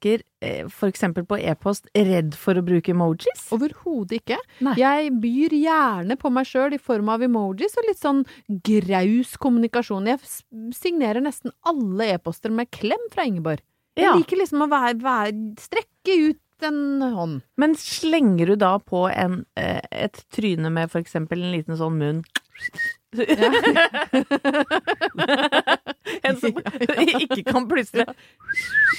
eh, 0.41 0.67
for 0.69 0.87
eksempel 0.89 1.25
på 1.27 1.37
e-post, 1.39 1.87
redd 1.95 2.33
for 2.35 2.53
å 2.55 2.63
bruke 2.65 2.91
emojis? 2.93 3.47
Overhodet 3.51 4.21
ikke. 4.21 4.37
Nei. 4.61 4.75
Jeg 4.79 5.11
byr 5.21 5.49
gjerne 5.57 6.17
på 6.17 6.31
meg 6.31 6.45
sjøl 6.45 6.73
i 6.73 6.81
form 6.81 7.09
av 7.09 7.21
emojis 7.21 7.75
og 7.77 7.87
litt 7.89 7.99
sånn 8.01 8.23
graus 8.63 9.35
kommunikasjon. 9.37 10.07
Jeg 10.07 10.19
signerer 10.77 11.21
nesten 11.21 11.51
alle 11.67 12.13
e-poster 12.15 12.49
med 12.51 12.71
klem 12.71 13.09
fra 13.11 13.23
Ingeborg. 13.27 13.59
Jeg 13.95 14.05
Ja. 14.05 14.13
liker 14.15 14.37
liksom 14.37 14.61
å 14.63 14.69
være, 14.71 15.01
være, 15.01 15.55
strekke 15.59 16.29
ut 16.29 16.39
en 16.63 17.01
hånd. 17.01 17.41
Men 17.57 17.73
slenger 17.75 18.47
du 18.47 18.55
da 18.55 18.77
på 18.79 19.09
en, 19.11 19.45
eh, 19.57 19.81
et 19.91 20.23
tryne 20.31 20.71
med 20.71 20.91
for 20.91 21.01
eksempel 21.01 21.41
en 21.43 21.51
liten 21.51 21.75
sånn 21.75 21.97
munn? 21.97 22.23
en 26.23 26.37
som 26.39 26.53
ikke 27.21 27.43
kan 27.47 27.67
plystre. 27.69 28.05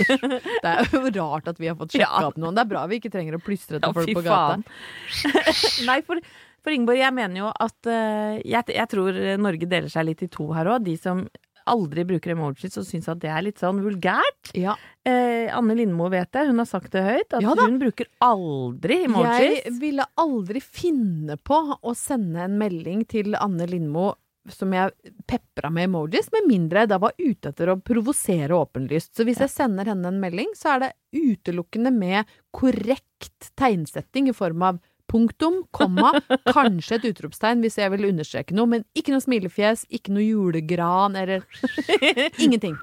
Det 0.02 0.68
er 0.68 0.88
jo 0.92 1.00
rart 1.16 1.48
at 1.52 1.58
vi 1.60 1.68
har 1.70 1.76
fått 1.78 1.94
sjekka 1.96 2.20
Ja. 2.20 2.26
opp 2.28 2.38
noen. 2.40 2.54
Det 2.56 2.62
er 2.64 2.70
bra 2.72 2.82
vi 2.90 2.98
ikke 3.00 3.12
trenger 3.12 3.36
å 3.38 3.42
plystre 3.42 3.78
til 3.80 3.88
Ja, 3.88 3.92
folk 3.96 4.12
på 4.18 4.24
gata. 4.26 4.54
Nei, 5.88 5.98
for, 6.06 6.16
for 6.64 6.70
Ingeborg, 6.74 7.00
jeg 7.02 7.16
mener 7.16 7.36
jo 7.44 7.48
at 7.52 7.80
uh, 7.90 8.34
jeg, 8.40 8.62
jeg 8.76 8.88
tror 8.92 9.10
Norge 9.40 9.66
deler 9.70 9.90
seg 9.92 10.02
litt 10.10 10.24
i 10.26 10.30
to 10.32 10.44
her 10.56 10.66
òg. 10.74 10.84
De 10.86 10.94
som 11.00 11.16
aldri 11.70 12.04
bruker 12.08 12.34
emojis 12.34 12.78
og 12.80 12.86
syns 12.88 13.08
at 13.12 13.20
det 13.22 13.30
er 13.32 13.44
litt 13.46 13.62
sånn 13.62 13.82
vulgært. 13.84 14.52
Ja. 14.58 14.76
Eh, 15.04 15.50
Anne 15.54 15.76
Lindmo 15.78 16.08
vet 16.12 16.32
det, 16.34 16.46
hun 16.48 16.62
har 16.62 16.68
sagt 16.70 16.92
det 16.94 17.04
høyt, 17.06 17.28
at 17.32 17.42
Ja 17.42 17.54
hun 17.58 17.78
bruker 17.80 18.08
aldri 18.22 19.02
emojis. 19.06 19.62
Jeg 19.62 19.76
ville 19.82 20.06
aldri 20.20 20.62
finne 20.62 21.38
på 21.38 21.60
å 21.78 21.94
sende 21.98 22.44
en 22.46 22.58
melding 22.60 23.06
til 23.10 23.36
Anne 23.38 23.68
Lindmo 23.70 24.12
som 24.50 24.72
jeg 24.74 24.90
pepra 25.30 25.70
med 25.70 25.86
emojis, 25.86 26.26
med 26.34 26.48
mindre 26.48 26.82
jeg 26.82 26.90
da 26.90 26.98
var 27.02 27.14
ute 27.18 27.52
etter 27.52 27.70
å 27.70 27.78
provosere 27.78 28.56
åpenlyst. 28.56 29.12
Så 29.14 29.26
hvis 29.26 29.42
jeg 29.42 29.52
sender 29.52 29.92
henne 29.92 30.10
en 30.10 30.18
melding, 30.22 30.50
så 30.58 30.74
er 30.74 30.82
det 30.82 30.90
utelukkende 31.14 31.92
med 31.94 32.30
korrekt 32.54 33.52
tegnsetting 33.58 34.30
i 34.32 34.36
form 34.36 34.64
av 34.66 34.80
punktum, 35.12 35.60
komma, 35.74 36.14
kanskje 36.48 36.98
et 36.98 37.08
utropstegn 37.12 37.62
hvis 37.64 37.78
jeg 37.80 37.92
vil 37.94 38.08
understreke 38.08 38.56
noe, 38.56 38.70
men 38.70 38.86
ikke 38.98 39.14
noe 39.14 39.24
smilefjes, 39.24 39.84
ikke 39.92 40.14
noe 40.16 40.24
julegran 40.24 41.18
eller 41.20 41.44
ingenting. 42.44 42.78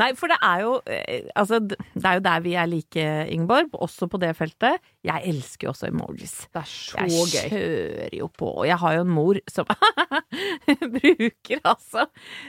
Nei, 0.00 0.12
for 0.18 0.32
det 0.32 0.40
er 0.42 0.64
jo 0.64 0.72
eh, 0.90 1.28
Altså, 1.38 1.60
det 1.62 2.02
er 2.02 2.18
jo 2.18 2.24
der 2.24 2.42
vi 2.44 2.56
er 2.58 2.68
like, 2.68 3.04
Ingeborg, 3.32 3.70
også 3.72 4.08
på 4.10 4.20
det 4.22 4.32
feltet. 4.38 4.80
Jeg 5.02 5.24
elsker 5.32 5.66
jo 5.66 5.70
også 5.72 5.88
emojis. 5.90 6.32
Det 6.54 6.60
er 6.60 6.68
så 6.70 7.00
Jeg 7.02 7.10
gøy. 7.10 7.48
kjører 7.50 8.12
jo 8.20 8.28
på. 8.38 8.50
Og 8.62 8.66
jeg 8.68 8.76
har 8.78 8.94
jo 8.94 9.00
en 9.02 9.10
mor 9.10 9.40
som 9.50 9.66
bruker 10.94 11.58
altså 11.66 12.04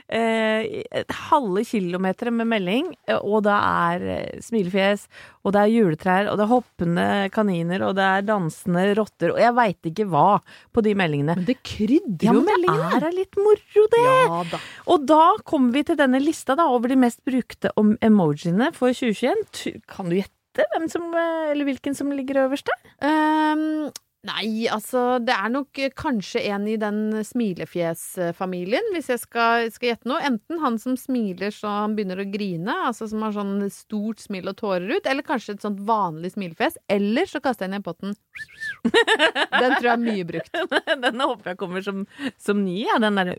eh, 0.07 0.83
halve 1.29 1.63
kilometer 1.65 2.29
med 2.33 2.47
melding, 2.51 2.91
og 3.19 3.39
det 3.47 3.55
er 3.57 4.05
eh, 4.17 4.41
smilefjes, 4.45 5.07
og 5.43 5.55
det 5.55 5.63
er 5.63 5.71
juletrær, 5.73 6.29
og 6.31 6.37
det 6.39 6.45
er 6.45 6.51
hoppende 6.53 7.07
kaniner, 7.33 7.87
og 7.89 7.97
det 7.97 8.05
er 8.05 8.27
dansende 8.27 8.85
rotter, 9.01 9.33
og 9.33 9.41
jeg 9.41 9.55
veit 9.57 9.89
ikke 9.91 10.07
hva 10.13 10.27
på 10.73 10.85
de 10.85 10.93
meldingene. 10.99 11.37
Men 11.41 11.49
det 11.49 11.57
krydrer 11.65 12.29
Ja, 12.29 12.35
jo 12.37 12.45
men 12.45 12.67
det 12.67 12.77
er 12.93 13.03
da 13.07 13.11
litt 13.17 13.39
moro, 13.41 13.87
det! 13.97 14.03
Ja 14.05 14.43
da. 14.53 14.61
Og 14.93 15.09
da 15.09 15.23
kommer 15.47 15.73
vi 15.75 15.83
til 15.89 15.97
denne 15.99 16.21
lista 16.21 16.55
da, 16.59 16.69
over 16.69 16.91
de 16.93 16.99
mest 17.01 17.23
brukte 17.25 17.73
emojiene 18.05 18.69
for 18.77 18.93
2021. 18.93 19.81
Kan 19.89 20.11
du 20.13 20.19
gjette 20.21 20.37
hvem 20.61 20.89
som, 20.91 21.09
eh, 21.13 21.51
eller 21.51 21.65
hvilken 21.65 21.95
som 21.97 22.11
ligger 22.13 22.45
øverst 22.45 22.69
der? 22.69 22.81
Um, 23.01 23.89
nei, 24.27 24.67
altså 24.71 25.17
det 25.23 25.33
er 25.33 25.49
nok 25.51 25.79
eh, 25.81 25.91
kanskje 25.97 26.43
en 26.53 26.67
i 26.69 26.77
den 26.79 27.23
smilefjesfamilien, 27.25 28.91
hvis 28.93 29.09
jeg 29.11 29.21
skal, 29.23 29.67
skal 29.73 29.91
gjette 29.91 30.09
noe. 30.09 30.21
Enten 30.23 30.61
han 30.63 30.77
som 30.81 30.95
smiler 30.99 31.53
så 31.53 31.71
han 31.81 31.97
begynner 31.97 32.21
å 32.21 32.27
grine, 32.29 32.77
altså 32.87 33.09
som 33.11 33.25
har 33.25 33.35
sånn 33.35 33.57
stort 33.73 34.23
smil 34.23 34.51
og 34.51 34.57
tårer 34.61 34.95
ut, 34.95 35.09
eller 35.09 35.25
kanskje 35.25 35.57
et 35.57 35.65
sånt 35.65 35.81
vanlig 35.87 36.35
smilefjes. 36.35 36.77
Eller 36.91 37.29
så 37.29 37.41
kaster 37.43 37.67
jeg 37.67 37.75
ned 37.75 37.85
potten. 37.87 38.15
Den 38.93 39.77
tror 39.77 39.89
jeg 39.89 39.93
er 39.95 40.05
mye 40.05 40.29
brukt. 40.29 40.63
Den 41.07 41.27
håper 41.27 41.53
jeg 41.53 41.61
kommer 41.65 41.85
som, 41.85 42.05
som 42.37 42.63
ny, 42.63 42.83
ja, 42.87 42.99
den 43.01 43.19
derre 43.19 43.37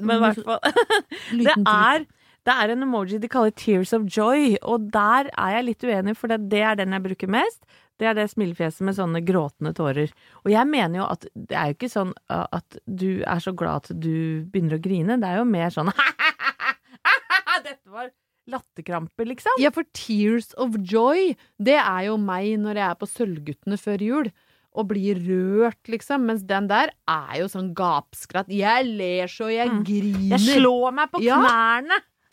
Men 0.00 0.18
i 0.18 0.22
hvert 0.24 0.42
fall 0.44 0.60
Det 1.46 1.54
er, 1.54 2.06
det 2.46 2.54
er 2.54 2.70
en 2.74 2.84
emoji 2.86 3.18
de 3.22 3.28
kaller 3.32 3.50
tears 3.58 3.92
of 3.96 4.04
joy, 4.06 4.54
og 4.62 4.84
der 4.94 5.28
er 5.34 5.56
jeg 5.56 5.64
litt 5.66 5.84
uenig, 5.88 6.14
for 6.16 6.30
det, 6.30 6.44
det 6.52 6.60
er 6.62 6.76
den 6.78 6.94
jeg 6.94 7.02
bruker 7.08 7.32
mest. 7.34 7.64
Det 7.98 8.06
er 8.10 8.14
det 8.18 8.26
smilefjeset 8.30 8.84
med 8.84 8.94
sånne 8.98 9.22
gråtende 9.24 9.72
tårer. 9.74 10.10
Og 10.44 10.50
jeg 10.52 10.68
mener 10.68 11.00
jo 11.00 11.06
at 11.08 11.24
det 11.34 11.56
er 11.56 11.70
jo 11.72 11.76
ikke 11.78 11.88
sånn 11.90 12.12
uh, 12.30 12.44
at 12.52 12.76
du 12.84 13.22
er 13.24 13.40
så 13.40 13.54
glad 13.56 13.86
at 13.88 13.96
du 14.04 14.44
begynner 14.52 14.76
å 14.76 14.82
grine. 14.84 15.16
Det 15.22 15.30
er 15.30 15.40
jo 15.40 15.46
mer 15.48 15.72
sånn 15.74 15.90
Dette 17.66 17.90
var 17.90 18.10
latterkrampe, 18.46 19.24
liksom. 19.26 19.56
Ja, 19.58 19.72
for 19.74 19.86
tears 19.96 20.52
of 20.60 20.76
joy, 20.86 21.32
det 21.58 21.78
er 21.80 22.04
jo 22.12 22.18
meg 22.20 22.52
når 22.62 22.78
jeg 22.78 22.86
er 22.92 22.98
på 23.00 23.08
Sølvguttene 23.10 23.78
før 23.80 24.04
jul. 24.06 24.28
Og 24.76 24.90
blir 24.92 25.18
rørt, 25.24 25.80
liksom. 25.88 26.26
Mens 26.28 26.44
den 26.46 26.68
der 26.70 26.92
er 27.08 27.38
jo 27.40 27.48
sånn 27.50 27.72
gapskratt. 27.74 28.50
Jeg 28.52 28.84
ler 28.92 29.26
så 29.32 29.48
jeg 29.50 29.72
Mm. 29.72 29.80
griner. 29.88 30.36
Jeg 30.36 30.60
slår 30.60 30.92
meg 31.00 31.10
på 31.14 31.22
Ja. 31.24 31.40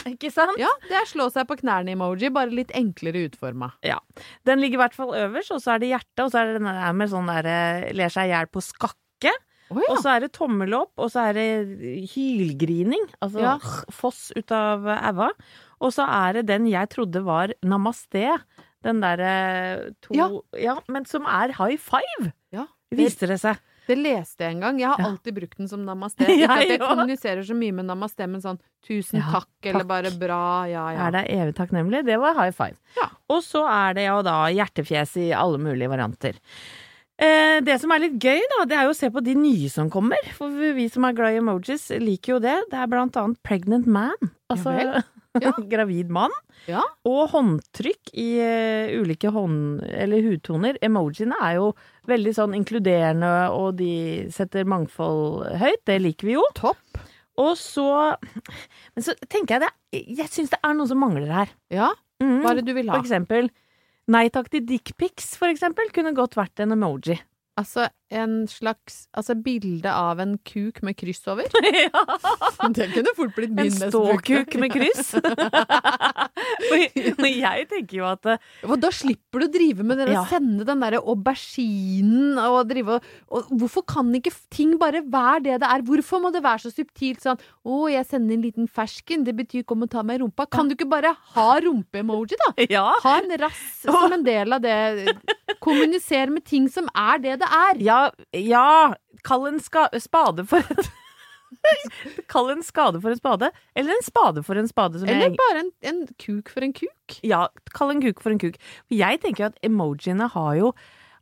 Ikke 0.09 0.31
sant? 0.33 0.57
Ja, 0.59 0.69
det 0.89 0.97
er 0.99 1.05
slå 1.07 1.29
seg 1.31 1.47
på 1.47 1.55
knærne-emoji, 1.61 2.29
bare 2.35 2.51
litt 2.51 2.71
enklere 2.75 3.25
utforma. 3.29 3.71
Ja. 3.85 3.99
Den 4.45 4.59
ligger 4.59 4.79
i 4.79 4.83
hvert 4.83 4.97
fall 4.97 5.13
øverst, 5.15 5.53
og 5.55 5.61
så 5.63 5.75
er 5.75 5.83
det 5.83 5.93
hjertet, 5.93 6.25
og 6.25 6.31
så 6.33 6.41
er 6.41 6.49
det 6.51 6.57
denne 6.59 6.73
der 6.79 6.93
med 6.99 7.11
sånn 7.13 7.29
der 7.31 7.49
eh, 7.53 7.87
ler 7.95 8.11
seg 8.13 8.27
i 8.27 8.33
hjel 8.33 8.49
på 8.51 8.63
skakke. 8.65 9.31
Oh, 9.71 9.79
ja. 9.79 9.87
Og 9.93 10.01
så 10.03 10.11
er 10.11 10.25
det 10.25 10.33
tommel 10.35 10.75
opp, 10.77 10.91
og 11.01 11.07
så 11.09 11.29
er 11.31 11.37
det 11.39 11.47
hylgrining. 12.13 13.05
Altså 13.23 13.39
Ja. 13.41 13.57
foss 13.91 14.31
ut 14.35 14.51
av 14.51 14.83
æva. 14.85 15.31
Og 15.81 15.91
så 15.95 16.05
er 16.07 16.33
det 16.39 16.45
den 16.51 16.67
jeg 16.69 16.89
trodde 16.93 17.23
var 17.25 17.53
namaste. 17.63 18.37
Den 18.83 18.99
derre 19.01 19.93
to 20.01 20.13
Ja. 20.13 20.29
ja. 20.59 20.75
Men 20.87 21.05
som 21.05 21.25
er 21.25 21.53
high 21.55 21.77
five, 21.77 22.33
ja. 22.51 22.67
viste 22.91 23.27
det 23.27 23.39
seg. 23.39 23.57
Det 23.87 23.97
leste 23.99 24.45
jeg 24.45 24.55
en 24.55 24.61
gang. 24.63 24.77
Jeg 24.79 24.87
har 24.93 24.99
Ja. 25.01 25.09
alltid 25.11 25.35
brukt 25.35 25.57
den 25.57 25.67
som 25.67 25.81
namaste. 25.85 26.23
Ikke 26.29 26.49
at 26.51 26.67
jeg 26.69 26.79
kommuniserer 26.79 27.43
så 27.43 27.55
mye 27.57 27.73
med 27.75 27.85
namaste, 27.89 28.27
men 28.29 28.39
sånn 28.41 28.59
tusen 28.85 29.19
Ja, 29.19 29.39
takk, 29.39 29.49
eller 29.71 29.83
bare 29.89 30.11
bra, 30.19 30.39
ja 30.71 30.85
ja. 30.95 31.07
Er 31.07 31.11
deg 31.17 31.27
evig 31.35 31.55
takknemlig. 31.57 32.05
Det 32.07 32.19
var 32.19 32.33
high 32.39 32.51
five. 32.55 32.77
Ja. 32.99 33.09
Og 33.29 33.43
så 33.43 33.65
er 33.67 33.93
det 33.99 34.07
jo 34.07 34.21
da 34.23 34.37
hjertefjes 34.53 35.17
i 35.23 35.27
alle 35.35 35.57
mulige 35.59 35.89
varianter. 35.91 36.39
Eh, 37.23 37.59
det 37.61 37.75
som 37.79 37.91
er 37.93 37.99
litt 38.07 38.15
gøy, 38.19 38.39
da, 38.57 38.63
det 38.65 38.75
er 38.77 38.87
jo 38.87 38.93
å 38.95 38.97
se 38.97 39.09
på 39.13 39.21
de 39.23 39.35
nye 39.37 39.69
som 39.69 39.89
kommer. 39.93 40.17
For 40.35 40.49
vi 40.49 40.71
vi 40.79 40.87
som 40.89 41.05
er 41.05 41.13
glad 41.13 41.35
i 41.35 41.41
emojis, 41.43 41.89
liker 42.01 42.35
jo 42.35 42.39
det. 42.43 42.55
Det 42.71 42.79
er 42.79 42.87
blant 42.89 43.15
annet 43.21 43.37
pregnant 43.45 43.85
man. 43.87 44.31
Altså 44.51 44.73
Ja 44.79 45.01
Ja. 45.41 45.53
gravid 45.73 46.11
mann. 46.13 46.33
Ja. 46.69 46.83
Og 47.09 47.31
håndtrykk 47.31 48.11
i 48.21 48.27
uh, 48.43 48.93
ulike 49.01 49.31
hånd... 49.33 49.81
eller 49.89 50.21
hudtoner. 50.27 50.77
Emojiene 50.85 51.39
er 51.41 51.57
jo 51.57 51.71
veldig 52.09 52.33
sånn 52.37 52.53
inkluderende, 52.57 53.31
og 53.55 53.79
de 53.79 54.27
setter 54.33 54.67
mangfold 54.69 55.47
høyt. 55.61 55.81
Det 55.89 55.97
liker 56.03 56.29
vi 56.29 56.37
jo. 56.37 56.45
Topp. 56.59 57.01
Og 57.41 57.55
så 57.57 57.87
Men 58.93 59.01
så 59.07 59.15
tenker 59.25 59.55
jeg 59.55 59.63
det 59.63 60.01
Jeg 60.19 60.29
syns 60.29 60.51
det 60.51 60.59
er 60.61 60.75
noe 60.77 60.85
som 60.89 60.99
mangler 61.01 61.31
her. 61.33 61.53
Ja, 61.73 61.91
Mm. 62.21 62.37
hva 62.43 62.51
er 62.53 62.59
det 62.61 62.67
du 62.67 62.75
vil 62.77 62.87
ha? 62.87 62.93
For 62.93 63.03
eksempel 63.03 63.49
Nei 64.13 64.27
takk 64.29 64.49
til 64.53 64.61
dickpics, 64.67 65.31
for 65.39 65.47
eksempel, 65.49 65.89
kunne 65.95 66.11
godt 66.15 66.35
vært 66.35 66.59
en 66.59 66.75
emoji. 66.75 67.15
Altså 67.59 67.85
en 68.13 68.33
slags 68.51 69.07
Altså 69.17 69.35
bilde 69.43 69.89
av 69.91 70.19
en 70.23 70.35
kuk 70.47 70.79
med 70.85 70.95
kryss 70.99 71.21
over. 71.31 71.49
ja. 71.85 72.03
Det 72.73 72.87
kunne 72.93 73.13
fort 73.17 73.33
blitt 73.37 73.51
min 73.53 73.67
En 73.67 73.73
mest 73.73 73.93
brukte. 73.93 73.93
ståkuk 73.93 74.55
med 74.61 74.73
kryss. 74.73 75.13
og 76.73 77.27
jeg 77.27 77.67
tenker 77.71 77.97
jo 77.99 78.05
at 78.09 78.27
eh, 78.33 78.41
Og 78.67 78.75
da 78.81 78.89
slipper 78.93 79.43
du 79.43 79.47
å 79.47 79.51
drive 79.53 79.85
med 79.87 79.99
det 80.01 80.07
å 80.09 80.13
Ja. 80.13 80.23
sende 80.29 80.65
den 80.67 80.81
derre 80.83 81.01
auberginen 81.01 82.37
og 82.43 82.67
drive 82.69 82.97
og, 82.99 83.07
og 83.33 83.51
Hvorfor 83.63 83.85
kan 83.89 84.11
ikke 84.17 84.33
ting 84.53 84.75
bare 84.81 85.01
være 85.05 85.43
det 85.47 85.59
det 85.63 85.69
er? 85.69 85.85
Hvorfor 85.87 86.21
må 86.23 86.31
det 86.33 86.43
være 86.45 86.65
så 86.67 86.73
subtilt 86.73 87.23
sånn 87.23 87.39
Å, 87.65 87.79
jeg 87.93 88.05
sender 88.09 88.37
en 88.37 88.43
liten 88.45 88.67
fersken, 88.69 89.23
det 89.27 89.35
betyr 89.37 89.63
kom 89.67 89.83
og 89.85 89.91
ta 89.93 90.03
meg 90.05 90.19
i 90.19 90.23
rumpa. 90.23 90.45
Kan 90.51 90.67
du 90.69 90.75
ikke 90.75 90.89
bare 90.91 91.13
ha 91.35 91.47
rumpe-emoji, 91.63 92.37
da? 92.41 92.51
Ja. 92.73 92.85
Ha 93.03 93.17
en 93.21 93.33
rass 93.41 93.61
som 93.83 94.13
en 94.15 94.23
del 94.25 94.53
av 94.55 94.61
det. 94.63 95.13
Kommunisere 95.63 96.31
med 96.33 96.43
ting 96.47 96.67
som 96.71 96.87
er 96.95 97.19
det 97.23 97.37
det 97.41 97.49
er. 97.49 97.79
Ja, 97.83 97.99
ja. 98.31 98.93
Kall 99.23 99.47
en 99.47 99.59
ska 99.63 99.87
spade 100.03 100.45
for 100.49 100.59
et 100.73 100.91
Kall 102.31 102.49
en 102.49 102.63
skade 102.65 102.99
for 103.01 103.13
en 103.13 103.19
spade, 103.19 103.51
eller 103.77 103.93
en 103.93 104.03
spade 104.05 104.41
for 104.43 104.57
en 104.59 104.67
spade. 104.67 104.99
Som 104.99 105.09
Eller 105.09 105.29
jeg, 105.29 105.37
bare 105.37 105.61
en, 105.61 105.71
en 105.91 106.01
kuk 106.17 106.49
for 106.49 106.65
en 106.65 106.73
kuk. 106.73 107.19
ja, 107.23 107.45
kall 107.77 107.93
en 107.93 108.01
kuk 108.01 108.23
for 108.23 108.33
en 108.33 108.41
kuk. 108.41 108.57
Jeg 108.89 109.21
tenker 109.21 109.45
jo 109.45 109.49
at 109.53 109.59
emojiene 109.69 110.29
har 110.33 110.55
jo 110.59 110.73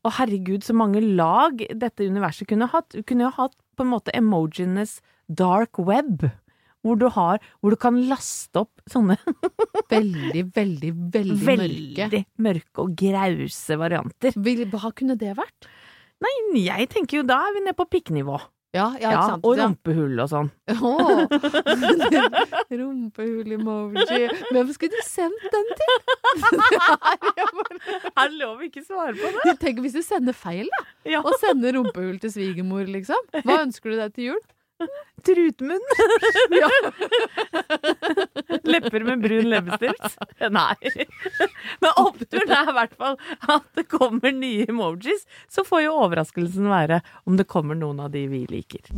Å, 0.01 0.09
herregud, 0.17 0.63
så 0.65 0.73
mange 0.73 0.97
lag 0.97 1.59
dette 1.77 2.07
universet 2.09 2.47
kunne 2.49 2.65
hatt. 2.71 2.87
Du 2.89 3.03
kunne 3.05 3.27
jo 3.27 3.35
hatt 3.35 3.53
på 3.77 3.83
en 3.85 3.91
måte 3.91 4.09
emojienes 4.17 4.95
dark 5.29 5.77
web. 5.77 6.25
Hvor 6.81 6.97
du, 6.97 7.05
har, 7.13 7.37
hvor 7.61 7.75
du 7.75 7.77
kan 7.77 7.99
laste 8.09 8.63
opp 8.63 8.81
sånne 8.89 9.19
Veldig, 9.93 10.47
veldig, 10.55 10.89
veldig, 11.13 11.35
mørke. 11.37 12.07
veldig 12.07 12.23
mørke 12.41 12.81
og 12.81 12.95
grause 12.97 13.77
varianter. 13.77 14.33
Hva 14.73 14.89
kunne 14.97 15.13
det 15.21 15.35
vært? 15.37 15.69
Nei, 16.21 16.33
jeg 16.67 16.89
tenker 16.93 17.17
jo 17.21 17.25
da 17.27 17.37
er 17.47 17.51
vi 17.57 17.61
nede 17.65 17.77
på 17.77 17.85
pikknivå. 17.89 18.37
Ja, 18.71 18.85
ja, 19.01 19.09
Ja, 19.11 19.23
og 19.43 19.57
rumpehull 19.59 20.15
og 20.23 20.29
sånn. 20.31 20.47
Åh. 20.71 21.27
Rumpehull-emoji. 22.71 24.29
Hvem 24.53 24.69
skulle 24.71 24.95
du 24.95 25.01
sendt 25.03 25.43
den 25.51 25.67
til? 25.81 25.95
Er 28.15 28.29
det 28.31 28.37
lov 28.39 28.61
å 28.61 28.63
ikke 28.67 28.83
svare 28.85 29.11
på 29.17 29.27
det? 29.43 29.57
Tenk 29.59 29.81
hvis 29.83 29.97
du 29.97 30.01
sender 30.05 30.31
feil, 30.37 30.69
da. 30.77 30.81
Og 31.19 31.33
sender 31.41 31.75
rumpehull 31.75 32.15
til 32.23 32.31
svigermor, 32.31 32.85
liksom. 32.87 33.19
Hva 33.43 33.59
ønsker 33.65 33.91
du 33.91 33.97
deg 33.99 34.13
til 34.15 34.23
jul? 34.31 34.39
Trutmunn. 35.25 35.83
Ja. 36.61 36.69
Lepper 38.63 39.03
med 39.05 39.21
brun 39.23 39.47
leppestift? 39.49 40.17
Nei. 40.51 41.05
Men 41.81 41.93
oppturen 41.97 42.51
er 42.55 42.71
i 42.71 42.75
hvert 42.75 42.95
fall 42.97 43.17
at 43.49 43.67
det 43.77 43.87
kommer 43.91 44.33
nye 44.35 44.65
emojis. 44.69 45.23
Så 45.49 45.63
får 45.67 45.85
jo 45.85 45.95
overraskelsen 46.05 46.69
være 46.71 47.01
om 47.25 47.37
det 47.39 47.47
kommer 47.51 47.77
noen 47.77 48.01
av 48.03 48.11
de 48.15 48.25
vi 48.31 48.43
liker. 48.49 48.91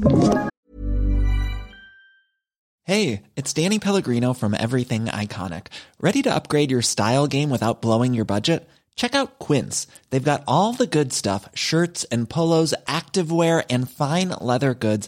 Hey, 2.86 3.22
it's 3.38 3.54
Danny 3.54 3.80
Pellegrino 3.80 4.34
from 4.34 4.54
Everything 4.54 5.06
Iconic. 5.06 5.68
Ready 6.02 6.22
to 6.24 6.34
upgrade 6.36 6.70
your 6.72 6.82
style 6.82 7.28
game 7.28 7.50
without 7.50 7.82
blowing 7.82 8.14
your 8.14 8.26
budget? 8.26 8.68
Check 8.96 9.16
out 9.16 9.40
Quince. 9.40 9.88
They've 10.10 10.24
got 10.32 10.44
all 10.48 10.74
the 10.74 10.86
good 10.88 11.14
stuff 11.14 11.48
shirts 11.56 12.04
and 12.12 12.30
polos, 12.30 12.74
activewear, 12.88 13.64
and 13.70 13.90
fine 13.90 14.30
leather 14.42 14.74
goods, 14.74 15.08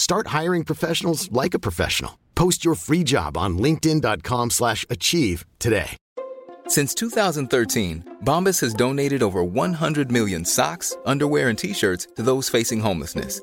Start 0.00 0.28
hiring 0.28 0.64
professionals 0.64 1.30
like 1.30 1.52
a 1.52 1.58
professional. 1.58 2.18
Post 2.34 2.64
your 2.64 2.74
free 2.74 3.04
job 3.04 3.36
on 3.36 3.58
linkedin.com/achieve 3.58 4.50
slash 4.50 4.86
achieve 4.88 5.44
today. 5.58 5.90
Since 6.68 6.94
2013, 6.94 8.16
Bombas 8.24 8.60
has 8.62 8.72
donated 8.72 9.22
over 9.22 9.44
100 9.44 10.10
million 10.10 10.46
socks, 10.46 10.96
underwear, 11.04 11.50
and 11.50 11.58
t-shirts 11.58 12.06
to 12.16 12.22
those 12.22 12.48
facing 12.48 12.80
homelessness. 12.80 13.42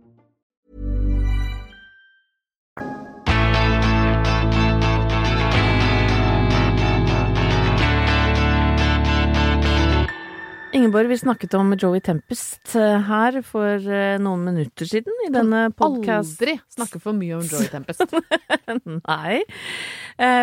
Ingeborg, 10.73 11.07
vi 11.07 11.17
snakket 11.17 11.53
om 11.53 11.73
Joey 11.75 11.99
Tempest 11.99 12.75
eh, 12.79 13.01
her 13.03 13.41
for 13.43 13.75
eh, 13.91 14.15
noen 14.23 14.45
minutter 14.45 14.87
siden 14.87 15.17
i 15.25 15.31
denne 15.33 15.65
podkasten. 15.75 16.47
Aldri 16.47 16.53
snakke 16.71 17.01
for 17.03 17.17
mye 17.17 17.35
om 17.35 17.43
Joey 17.43 17.67
Tempest. 17.71 18.15
Nei, 19.11 19.41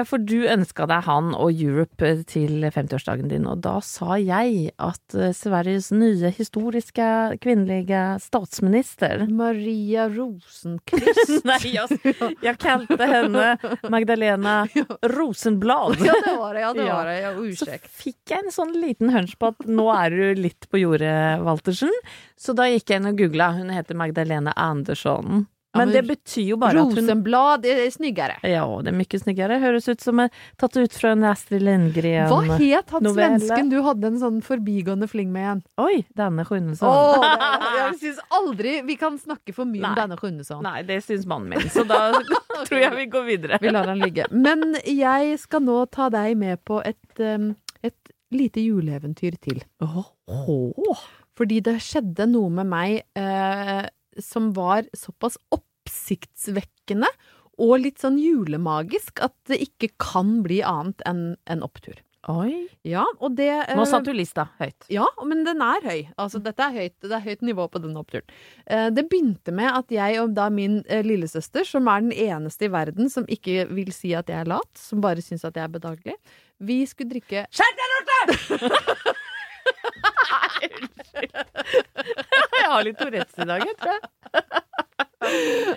for 0.09 0.19
du 0.19 0.43
ønska 0.51 0.87
deg 0.91 1.05
han 1.07 1.31
og 1.37 1.53
Europe 1.55 2.09
til 2.31 2.65
50-årsdagen 2.67 3.29
din, 3.31 3.47
og 3.47 3.61
da 3.63 3.77
sa 3.85 4.17
jeg 4.19 4.73
at 4.83 5.15
eh, 5.15 5.31
Sveriges 5.37 5.91
nye 5.95 6.33
historiske 6.35 7.09
kvinnelige 7.43 8.01
statsminister 8.23 9.27
Maria 9.43 10.09
Rosenquist. 10.11 11.45
Nei, 11.49 11.61
jeg, 11.77 12.01
jeg 12.43 12.59
kalte 12.63 13.09
henne 13.11 13.53
Magdalena 13.93 14.57
Rosenblad. 15.17 16.01
Ja, 16.03 16.17
det 16.25 16.35
var 16.41 16.57
det. 16.57 16.65
Ja, 16.65 16.73
det 16.75 16.89
var 16.89 17.11
det. 17.13 17.19
Ja, 17.23 17.35
Så 17.61 17.71
fikk 18.03 18.35
jeg 18.35 18.47
en 18.49 18.55
sånn 18.55 18.75
liten 18.79 19.13
hunch 19.15 19.37
på 19.39 19.53
at 19.53 19.69
nå 19.69 19.87
er 19.95 20.15
du 20.15 20.43
litt 20.43 20.67
på 20.73 20.83
jordet, 20.83 21.39
Waltersen. 21.47 21.93
Så 22.39 22.55
da 22.57 22.67
gikk 22.71 22.91
jeg 22.91 23.03
inn 23.03 23.13
og 23.13 23.21
googla. 23.21 23.53
Hun 23.59 23.71
heter 23.75 23.99
Magdalena 23.99 24.55
Andersson. 24.59 25.47
Ja, 25.75 25.83
Men 25.83 25.91
det 25.93 26.01
betyr 26.09 26.47
jo 26.55 26.57
bare 26.57 26.81
at 26.81 26.95
hun 26.95 26.97
Rosenblad 26.97 27.67
er 27.69 27.83
snyggere. 27.93 28.39
Ja, 28.49 28.63
det 28.81 28.89
er 28.89 28.97
mye 28.97 29.19
snyggere. 29.21 29.59
Høres 29.61 29.89
ut 29.91 30.01
som 30.01 30.23
er 30.23 30.31
tatt 30.57 30.79
ut 30.81 30.95
fra 30.97 31.11
en 31.13 31.27
Astrid 31.29 31.61
Lindgren. 31.67 32.31
Hva 32.31 32.57
het 32.57 32.95
han 32.95 33.05
novelle. 33.05 33.37
svensken 33.37 33.69
du 33.69 33.77
hadde 33.85 34.09
en 34.09 34.17
sånn 34.23 34.39
forbigående 34.45 35.11
fling 35.13 35.29
med 35.35 35.45
igjen? 35.45 35.61
Oi, 35.85 35.99
denne 36.17 36.47
Sjunnesson. 36.49 36.89
Oh, 36.89 37.21
det, 37.65 37.75
jeg 37.77 37.99
syns 38.01 38.23
aldri 38.41 38.79
vi 38.89 38.97
kan 38.97 39.21
snakke 39.21 39.53
for 39.53 39.69
mye 39.69 39.85
Nei. 39.85 39.93
om 39.93 40.01
denne 40.01 40.19
Sjunnesson. 40.23 40.65
Nei, 40.65 40.81
det 40.89 41.03
syns 41.05 41.29
mannen 41.29 41.53
min, 41.53 41.69
så 41.75 41.85
da 41.89 42.01
tror 42.71 42.81
jeg 42.81 42.95
vi 42.97 43.07
går 43.13 43.29
videre. 43.29 43.61
Vi 43.61 43.75
lar 43.75 43.93
han 43.93 44.01
ligge. 44.01 44.25
Men 44.33 44.73
jeg 44.81 45.37
skal 45.45 45.67
nå 45.69 45.83
ta 45.93 46.09
deg 46.17 46.33
med 46.41 46.65
på 46.65 46.81
et, 46.81 47.05
um, 47.21 47.53
et 47.85 48.17
lite 48.33 48.65
juleeventyr 48.65 49.37
til. 49.45 49.61
Oh. 49.85 51.05
Fordi 51.39 51.61
det 51.65 51.77
skjedde 51.85 52.27
noe 52.33 52.51
med 52.51 52.67
meg 52.73 52.97
eh, 53.19 53.85
som 54.23 54.53
var 54.57 54.89
såpass 54.97 55.39
oppsiktsvekkende 55.55 57.11
og 57.59 57.79
litt 57.83 58.03
sånn 58.03 58.19
julemagisk 58.23 59.23
at 59.25 59.35
det 59.51 59.59
ikke 59.65 59.91
kan 60.01 60.41
bli 60.45 60.61
annet 60.67 61.03
enn 61.09 61.33
en 61.51 61.65
opptur. 61.67 61.99
Oi. 62.29 62.67
Ja, 62.85 63.05
og 63.23 63.37
det 63.39 63.47
eh, 63.49 63.77
Nå 63.79 63.85
satte 63.89 64.11
du 64.11 64.19
lista 64.19 64.49
høyt. 64.59 64.89
Ja, 64.93 65.07
men 65.25 65.45
den 65.47 65.63
er 65.65 65.85
høy. 65.87 66.01
Altså, 66.21 66.41
dette 66.43 66.67
er 66.67 66.75
høyt, 66.75 66.97
det 67.05 67.15
er 67.15 67.23
høyt 67.25 67.45
nivå 67.47 67.69
på 67.73 67.81
den 67.81 67.95
oppturen. 67.97 68.27
Eh, 68.67 68.89
det 68.93 69.07
begynte 69.09 69.55
med 69.55 69.71
at 69.71 69.95
jeg 69.95 70.19
og 70.21 70.35
da 70.37 70.49
min 70.53 70.81
eh, 70.91 71.01
lillesøster, 71.07 71.65
som 71.69 71.89
er 71.89 72.05
den 72.05 72.13
eneste 72.13 72.67
i 72.69 72.73
verden 72.75 73.09
som 73.13 73.29
ikke 73.31 73.69
vil 73.71 73.95
si 73.97 74.13
at 74.19 74.29
jeg 74.29 74.43
er 74.43 74.51
lat, 74.51 74.69
som 74.77 75.01
bare 75.05 75.25
syns 75.25 75.47
at 75.49 75.57
jeg 75.57 75.65
er 75.65 75.75
bedagelig, 75.79 76.19
vi 76.59 76.83
skulle 76.91 77.15
drikke 77.15 77.47
Skjerp 77.55 77.81
deg, 77.81 77.97
Dorte! 78.11 79.15
Nei, 80.29 80.69
unnskyld. 80.83 81.33
Jeg 82.59 82.69
har 82.73 82.85
litt 82.87 82.99
Tourettes 83.01 83.39
i 83.43 83.49
dag, 83.49 83.65
jeg 83.67 83.77
tror 83.81 83.95
jeg. 83.95 84.05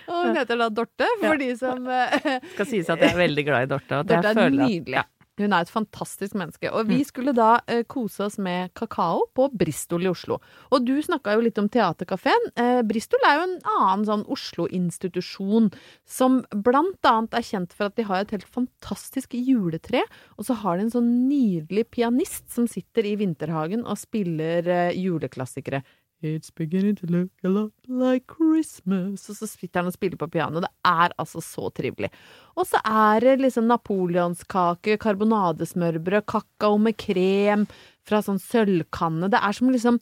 Og 0.07 0.17
hun 0.27 0.35
heter 0.37 0.59
da 0.61 0.67
Dorte, 0.69 1.07
for 1.19 1.33
Ja. 1.33 1.37
de 1.41 1.49
som 1.57 1.87
eh, 1.89 2.39
Skal 2.53 2.67
sies 2.69 2.89
at 2.93 3.01
jeg 3.01 3.13
er 3.15 3.17
veldig 3.23 3.45
glad 3.47 3.65
i 3.65 3.69
Dorte. 3.71 3.99
og 4.01 4.09
Dorte 4.11 4.33
er 4.35 4.53
nydelig. 4.53 4.99
Ja. 4.99 5.03
Hun 5.41 5.55
er 5.55 5.65
et 5.65 5.71
fantastisk 5.73 6.35
menneske. 6.37 6.69
Og 6.71 6.89
vi 6.89 7.01
skulle 7.07 7.33
da 7.35 7.59
eh, 7.67 7.83
kose 7.89 8.25
oss 8.27 8.37
med 8.41 8.71
kakao 8.77 9.25
på 9.35 9.47
Bristol 9.57 10.05
i 10.05 10.11
Oslo. 10.11 10.39
Og 10.71 10.85
du 10.87 10.93
snakka 11.03 11.35
jo 11.35 11.45
litt 11.45 11.59
om 11.61 11.69
Theatercaféen. 11.71 12.51
Eh, 12.55 12.81
Bristol 12.87 13.23
er 13.27 13.39
jo 13.39 13.47
en 13.47 13.57
annen 13.77 14.05
sånn 14.07 14.25
Oslo-institusjon 14.31 15.71
som 16.07 16.41
blant 16.51 17.09
annet 17.09 17.37
er 17.37 17.47
kjent 17.47 17.75
for 17.75 17.89
at 17.89 17.97
de 17.99 18.07
har 18.07 18.23
et 18.23 18.35
helt 18.35 18.49
fantastisk 18.49 19.35
juletre. 19.37 20.03
Og 20.37 20.47
så 20.47 20.57
har 20.61 20.77
de 20.77 20.87
en 20.87 20.93
sånn 20.97 21.11
nydelig 21.29 21.87
pianist 21.93 22.49
som 22.53 22.69
sitter 22.69 23.09
i 23.09 23.17
vinterhagen 23.19 23.85
og 23.85 23.99
spiller 24.01 24.67
eh, 24.69 24.99
juleklassikere. 24.99 25.83
It's 26.21 26.51
beginning 26.53 26.95
to 26.97 27.07
look 27.07 27.31
a 27.43 27.49
lot 27.49 27.73
like 27.87 28.29
Christmas. 28.29 29.25
Og 29.29 29.37
så 29.39 29.47
sitter 29.49 29.81
han 29.81 29.89
og 29.89 29.95
spiller 29.95 30.19
på 30.21 30.29
piano. 30.29 30.61
Det 30.61 30.69
er 30.85 31.15
altså 31.17 31.41
så 31.41 31.71
trivelig. 31.73 32.11
Og 32.53 32.67
så 32.69 32.81
er 32.85 33.25
det 33.25 33.39
liksom 33.41 33.65
napoleonskake, 33.69 34.99
karbonadesmørbrød, 35.01 36.25
kakao 36.29 36.77
med 36.77 36.99
krem 37.01 37.65
fra 38.05 38.21
sånn 38.25 38.41
sølvkanne. 38.41 39.31
Det 39.33 39.41
er 39.41 39.57
som 39.57 39.73
liksom 39.73 39.97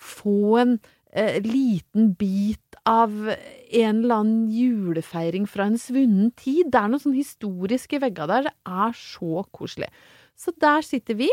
få 0.00 0.56
en 0.58 0.74
eh, 1.12 1.38
liten 1.44 2.14
bit 2.18 2.80
av 2.88 3.14
en 3.30 4.02
eller 4.02 4.24
annen 4.24 4.48
julefeiring 4.50 5.46
fra 5.50 5.68
en 5.70 5.78
svunnen 5.78 6.32
tid. 6.34 6.72
Det 6.72 6.82
er 6.82 6.90
noe 6.90 7.02
sånn 7.02 7.14
historisk 7.14 7.94
i 7.94 8.02
veggene 8.02 8.32
der. 8.32 8.50
Det 8.50 8.80
er 8.88 8.98
så 8.98 9.46
koselig. 9.54 9.92
Så 10.34 10.56
der 10.58 10.82
sitter 10.86 11.18
vi. 11.20 11.30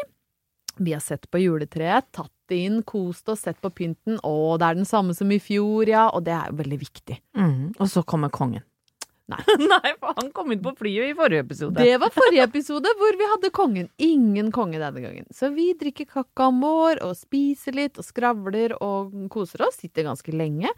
Vi 0.78 0.94
har 0.94 1.02
sett 1.02 1.26
på 1.32 1.42
juletreet, 1.42 2.12
tatt 2.14 2.34
inn, 2.56 2.82
kost 2.88 3.30
oss, 3.30 3.44
sett 3.48 3.60
på 3.64 3.72
pynten. 3.74 4.20
Å, 4.24 4.56
det 4.60 4.70
er 4.70 4.80
den 4.80 4.88
samme 4.88 5.16
som 5.18 5.32
i 5.34 5.40
fjor, 5.44 5.90
ja. 5.90 6.08
Og 6.14 6.26
det 6.28 6.36
er 6.36 6.52
jo 6.52 6.60
veldig 6.62 6.80
viktig. 6.82 7.20
Mm. 7.38 7.76
Og 7.78 7.90
så 7.92 8.04
kommer 8.08 8.34
kongen. 8.34 8.66
Nei. 9.28 9.42
Nei, 9.74 9.92
for 10.00 10.16
han 10.16 10.30
kom 10.36 10.54
inn 10.56 10.62
på 10.64 10.72
flyet 10.80 11.12
i 11.12 11.16
forrige 11.18 11.44
episode. 11.44 11.84
Det 11.84 11.98
var 12.00 12.14
forrige 12.16 12.46
episode 12.48 12.94
hvor 13.00 13.18
vi 13.20 13.28
hadde 13.34 13.52
kongen. 13.56 13.90
Ingen 14.00 14.54
konge 14.56 14.80
denne 14.80 15.04
gangen. 15.04 15.28
Så 15.36 15.52
vi 15.56 15.74
drikker 15.80 16.08
kakaoen 16.08 16.62
vår 16.64 17.04
og 17.04 17.18
spiser 17.20 17.76
litt 17.76 18.00
og 18.00 18.08
skravler 18.08 18.78
og 18.80 19.12
koser 19.34 19.68
oss. 19.68 19.82
Sitter 19.84 20.08
ganske 20.08 20.32
lenge. 20.32 20.72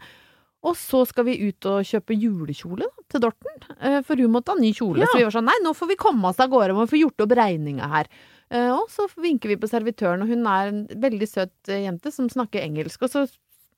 Og 0.66 0.74
så 0.76 1.04
skal 1.08 1.24
vi 1.30 1.38
ut 1.46 1.66
og 1.70 1.86
kjøpe 1.88 2.16
julekjole 2.18 2.84
da, 2.84 3.04
til 3.08 3.22
Dorten, 3.24 3.62
eh, 3.78 4.02
for 4.04 4.20
hun 4.20 4.34
måtte 4.34 4.52
ha 4.52 4.60
ny 4.60 4.74
kjole. 4.76 5.06
Ja. 5.06 5.08
Så 5.08 5.16
vi 5.16 5.24
var 5.24 5.32
sånn 5.32 5.48
nei, 5.48 5.56
nå 5.64 5.72
får 5.76 5.88
vi 5.94 5.96
komme 6.02 6.28
oss 6.28 6.42
av 6.42 6.50
gårde, 6.52 6.76
må 6.76 6.84
få 6.90 7.00
gjort 7.00 7.24
opp 7.24 7.32
regninga 7.38 7.88
her. 7.94 8.10
Eh, 8.50 8.70
Og 8.74 8.86
så 8.90 9.06
vinker 9.20 9.52
vi 9.52 9.58
på 9.60 9.70
servitøren, 9.70 10.22
og 10.24 10.30
hun 10.32 10.46
er 10.50 10.70
en 10.72 10.84
veldig 10.90 11.28
søt 11.30 11.70
eh, 11.70 11.84
jente 11.86 12.12
som 12.14 12.28
snakker 12.30 12.62
engelsk. 12.64 13.02
Og 13.06 13.12
så 13.12 13.26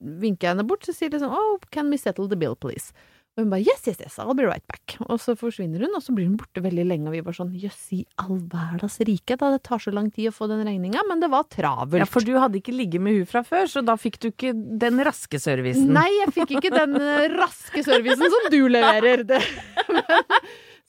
vinker 0.03 0.49
jeg 0.49 0.55
henne 0.57 0.67
bort, 0.69 0.87
så 0.89 0.95
sier 0.97 1.13
sånn 1.15 1.33
oh, 1.33 1.59
can 1.71 1.91
we 1.93 2.01
settle 2.01 2.29
the 2.31 2.39
bill, 2.39 2.57
please? 2.59 2.91
Og 3.33 3.47
hun 3.47 3.53
bare 3.55 3.63
yes, 3.65 3.87
yes, 3.89 4.01
yes, 4.03 4.19
I'll 4.21 4.35
be 4.37 4.45
right 4.45 4.65
back. 4.69 4.97
Og 5.07 5.17
så 5.23 5.33
forsvinner 5.41 5.81
hun, 5.87 5.95
og 5.97 6.03
så 6.05 6.13
blir 6.13 6.27
hun 6.29 6.35
borte 6.37 6.61
veldig 6.61 6.85
lenge, 6.85 7.07
og 7.09 7.15
vi 7.17 7.23
var 7.25 7.37
sånn 7.37 7.55
jøss 7.57 7.87
i 7.97 8.03
all 8.21 8.43
verdens 8.53 8.99
rike, 9.09 9.39
da 9.41 9.49
det 9.55 9.63
tar 9.65 9.81
så 9.81 9.93
lang 9.95 10.11
tid 10.13 10.29
å 10.29 10.35
få 10.37 10.51
den 10.51 10.61
regninga, 10.69 11.01
men 11.09 11.23
det 11.23 11.31
var 11.33 11.47
travelt. 11.49 12.03
Ja, 12.03 12.09
for 12.09 12.27
du 12.29 12.35
hadde 12.37 12.61
ikke 12.61 12.75
ligget 12.77 13.01
med 13.01 13.17
hun 13.23 13.31
fra 13.31 13.41
før, 13.47 13.65
så 13.73 13.81
da 13.87 13.97
fikk 14.01 14.19
du 14.21 14.29
ikke 14.35 14.53
den 14.53 15.01
raske 15.09 15.41
servicen. 15.41 15.89
Nei, 15.97 16.11
jeg 16.19 16.35
fikk 16.37 16.59
ikke 16.59 16.75
den 16.77 16.99
eh, 17.01 17.29
raske 17.39 17.85
servicen 17.87 18.37
som 18.37 18.51
du 18.53 18.61
leverer. 18.69 19.25
Det. 19.33 19.41
Men 19.97 20.13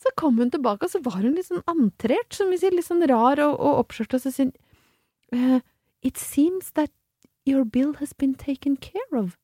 så 0.03 0.11
kom 0.19 0.39
hun 0.41 0.51
tilbake, 0.53 0.85
og 0.85 0.93
så 0.93 1.01
var 1.03 1.21
hun 1.21 1.37
litt 1.37 1.49
sånn 1.49 1.63
antrert, 1.69 2.35
som 2.35 2.51
vi 2.51 2.59
sier, 2.61 2.75
litt 2.75 2.87
sånn 2.87 3.05
rar 3.09 3.41
og, 3.43 3.55
og 3.55 3.85
oppskjørt, 3.85 4.17
og 4.17 4.25
så 4.25 4.33
sier 4.33 4.51
hun 4.51 5.55
eh, 5.55 5.63
It 6.03 6.19
seems 6.19 6.73
that 6.75 6.91
your 7.47 7.63
bill 7.63 7.93
has 8.01 8.11
been 8.11 8.35
taken 8.35 8.75
care 8.75 9.15
of, 9.15 9.37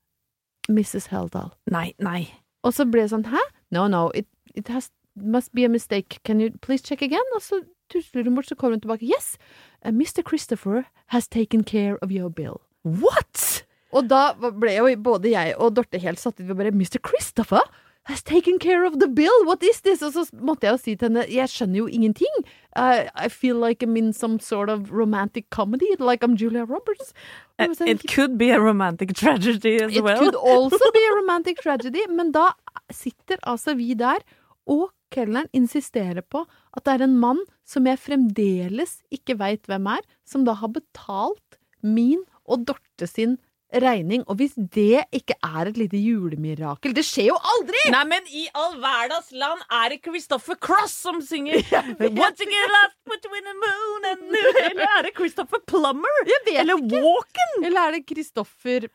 Mrs. 0.68 1.08
Heldal. 1.08 1.54
Nei, 1.72 1.94
nei. 2.04 2.28
Og 2.68 2.76
så 2.76 2.84
ble 2.84 3.06
det 3.06 3.14
sånn, 3.14 3.30
hæ? 3.32 3.40
No, 3.72 3.88
no, 3.88 4.10
it, 4.12 4.28
it 4.60 4.68
has, 4.68 4.92
must 5.16 5.54
be 5.56 5.64
a 5.64 5.72
mistake. 5.72 6.20
Can 6.28 6.44
you 6.44 6.52
please 6.60 6.84
check 6.84 7.02
again? 7.02 7.24
Og 7.36 7.44
så 7.46 7.62
tusler 7.90 8.28
hun 8.28 8.36
bort, 8.36 8.50
så 8.52 8.60
kommer 8.60 8.76
hun 8.76 8.84
tilbake. 8.84 9.08
Yes, 9.08 9.38
uh, 9.86 9.92
Mr. 9.96 10.22
Christopher 10.28 10.84
has 11.16 11.28
taken 11.28 11.64
care 11.64 11.98
of 12.04 12.12
your 12.12 12.30
bill. 12.30 12.60
What?! 12.84 13.64
Og 13.90 14.06
da 14.06 14.36
ble 14.38 14.76
jo 14.76 14.90
både 15.02 15.32
jeg 15.32 15.56
og 15.58 15.74
Dorte 15.80 16.02
helt 16.02 16.22
satt 16.22 16.38
ut. 16.38 16.46
Vi 16.46 16.58
bare 16.58 16.76
Mr. 16.76 17.00
Christopher 17.02 17.64
has 18.10 18.22
taken 18.26 18.58
care 18.60 18.86
of 18.86 18.98
the 19.00 19.08
bill, 19.08 19.46
what 19.46 19.62
is 19.64 19.82
this? 19.86 20.02
Og 20.04 20.14
så 20.14 20.24
måtte 20.34 20.66
jeg 20.68 20.74
jo 20.76 20.80
si 20.82 20.96
til 20.96 21.08
henne 21.10 21.24
Jeg 21.30 21.50
skjønner 21.52 21.78
jo 21.84 21.88
ingenting. 21.88 22.42
Uh, 22.76 23.06
I 23.16 23.30
feel 23.30 23.56
like 23.62 23.84
I'm 23.86 23.98
in 23.98 24.12
some 24.14 24.40
sort 24.40 24.70
of 24.70 24.92
romantic 24.92 25.50
comedy, 25.50 25.90
like 26.00 26.24
I'm 26.26 26.36
Julia 26.38 26.66
Roberts. 26.66 27.14
Sånn, 27.60 27.88
It 27.90 28.06
could 28.10 28.38
be 28.38 28.52
a 28.52 28.60
romantic 28.60 29.14
tragedy 29.14 29.76
as 29.82 29.96
It 29.96 30.04
well. 30.04 30.18
could 30.20 30.36
also 30.36 30.92
be 30.96 31.04
a 31.12 31.16
romantic 31.22 31.62
tragedy. 31.62 32.06
Men 32.10 32.32
da 32.36 32.50
sitter 32.92 33.38
altså 33.48 33.76
vi 33.78 33.94
der, 34.00 34.24
og 34.70 34.90
kelneren 35.14 35.50
insisterer 35.58 36.22
på 36.22 36.44
at 36.78 36.86
det 36.86 36.94
er 37.00 37.04
en 37.08 37.18
mann 37.20 37.40
som 37.66 37.88
jeg 37.90 37.98
fremdeles 38.02 39.00
ikke 39.14 39.38
veit 39.40 39.66
hvem 39.70 39.88
er, 39.90 40.04
som 40.26 40.46
da 40.46 40.54
har 40.60 40.70
betalt 40.74 41.58
min 41.82 42.22
og 42.50 42.66
Dorte 42.70 43.08
sin 43.10 43.38
regning. 43.74 44.24
Og 44.28 44.36
hvis 44.40 44.56
det 44.74 45.04
ikke 45.14 45.36
er 45.46 45.70
et 45.70 45.78
lite 45.78 45.98
julemirakel 46.02 46.94
Det 46.98 47.04
skjer 47.06 47.28
jo 47.30 47.36
aldri! 47.54 47.82
Nei, 47.94 48.04
men 48.10 48.26
i 48.34 48.48
all 48.58 48.78
verdens 48.82 49.30
land 49.32 49.62
er 49.70 49.94
det 49.94 50.00
Christopher 50.08 50.58
Cross 50.58 50.96
som 51.06 51.20
synger 51.22 51.62
Once 52.26 52.42
you 52.42 52.50
get 52.50 52.74
left 52.76 52.98
between 53.14 53.46
the 53.46 53.58
moon 53.62 54.10
and 54.14 54.26
the 54.34 54.44
Eller 54.72 54.88
er 54.98 55.06
det 55.10 55.14
Christopher 55.20 55.62
Plummer? 55.70 56.24
Eller 56.50 56.76
ikke. 56.82 57.04
Walken? 57.06 57.54
Eller 57.70 57.82
er 57.88 57.98
det 58.00 58.06
Kristoffer 58.10 58.90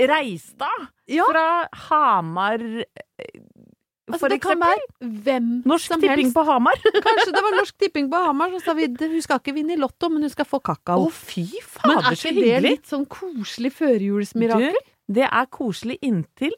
Reistad 0.00 0.86
Ja. 1.10 1.24
fra 1.28 1.68
Hamar 1.88 2.62
eh, 2.62 3.40
Altså, 4.10 4.22
For 4.24 4.32
det 4.34 4.40
kan 4.44 4.60
være 4.60 5.08
hvem 5.28 5.48
Norsk 5.70 5.92
som 5.94 6.02
Tipping 6.02 6.32
på 6.34 6.44
Hamar. 6.48 6.82
Kanskje 7.06 7.32
det 7.36 7.44
var 7.46 7.56
Norsk 7.58 7.78
Tipping 7.80 8.10
på 8.12 8.22
Hamar 8.26 8.52
som 8.56 8.64
sa 8.64 8.74
vi 8.78 8.88
hun 8.90 9.22
skal 9.24 9.40
ikke 9.42 9.54
vinne 9.56 9.76
i 9.76 9.80
Lotto, 9.80 10.10
men 10.12 10.26
hun 10.26 10.32
skal 10.32 10.48
få 10.48 10.60
kakao. 10.64 11.06
Å, 11.06 11.14
fy 11.14 11.46
fy 11.46 11.86
men 11.86 11.96
fader, 11.98 12.10
er 12.10 12.18
ikke 12.18 12.34
det 12.34 12.44
hyggelig. 12.44 12.74
litt 12.76 12.92
sånn 12.92 13.06
koselig 13.10 13.72
førjulsmirakel? 13.78 14.78
Du, 14.78 14.92
det 15.20 15.26
er 15.30 15.50
koselig 15.50 15.98
inntil 16.06 16.54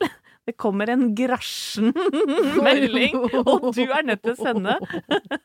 det 0.47 0.57
kommer 0.59 0.91
en 0.91 1.13
grasjen 1.15 1.93
melding, 2.67 3.21
og 3.47 3.69
du 3.77 3.85
er 3.85 4.03
nødt 4.09 4.25
til 4.25 4.35
å 4.35 4.39
sende 4.41 4.75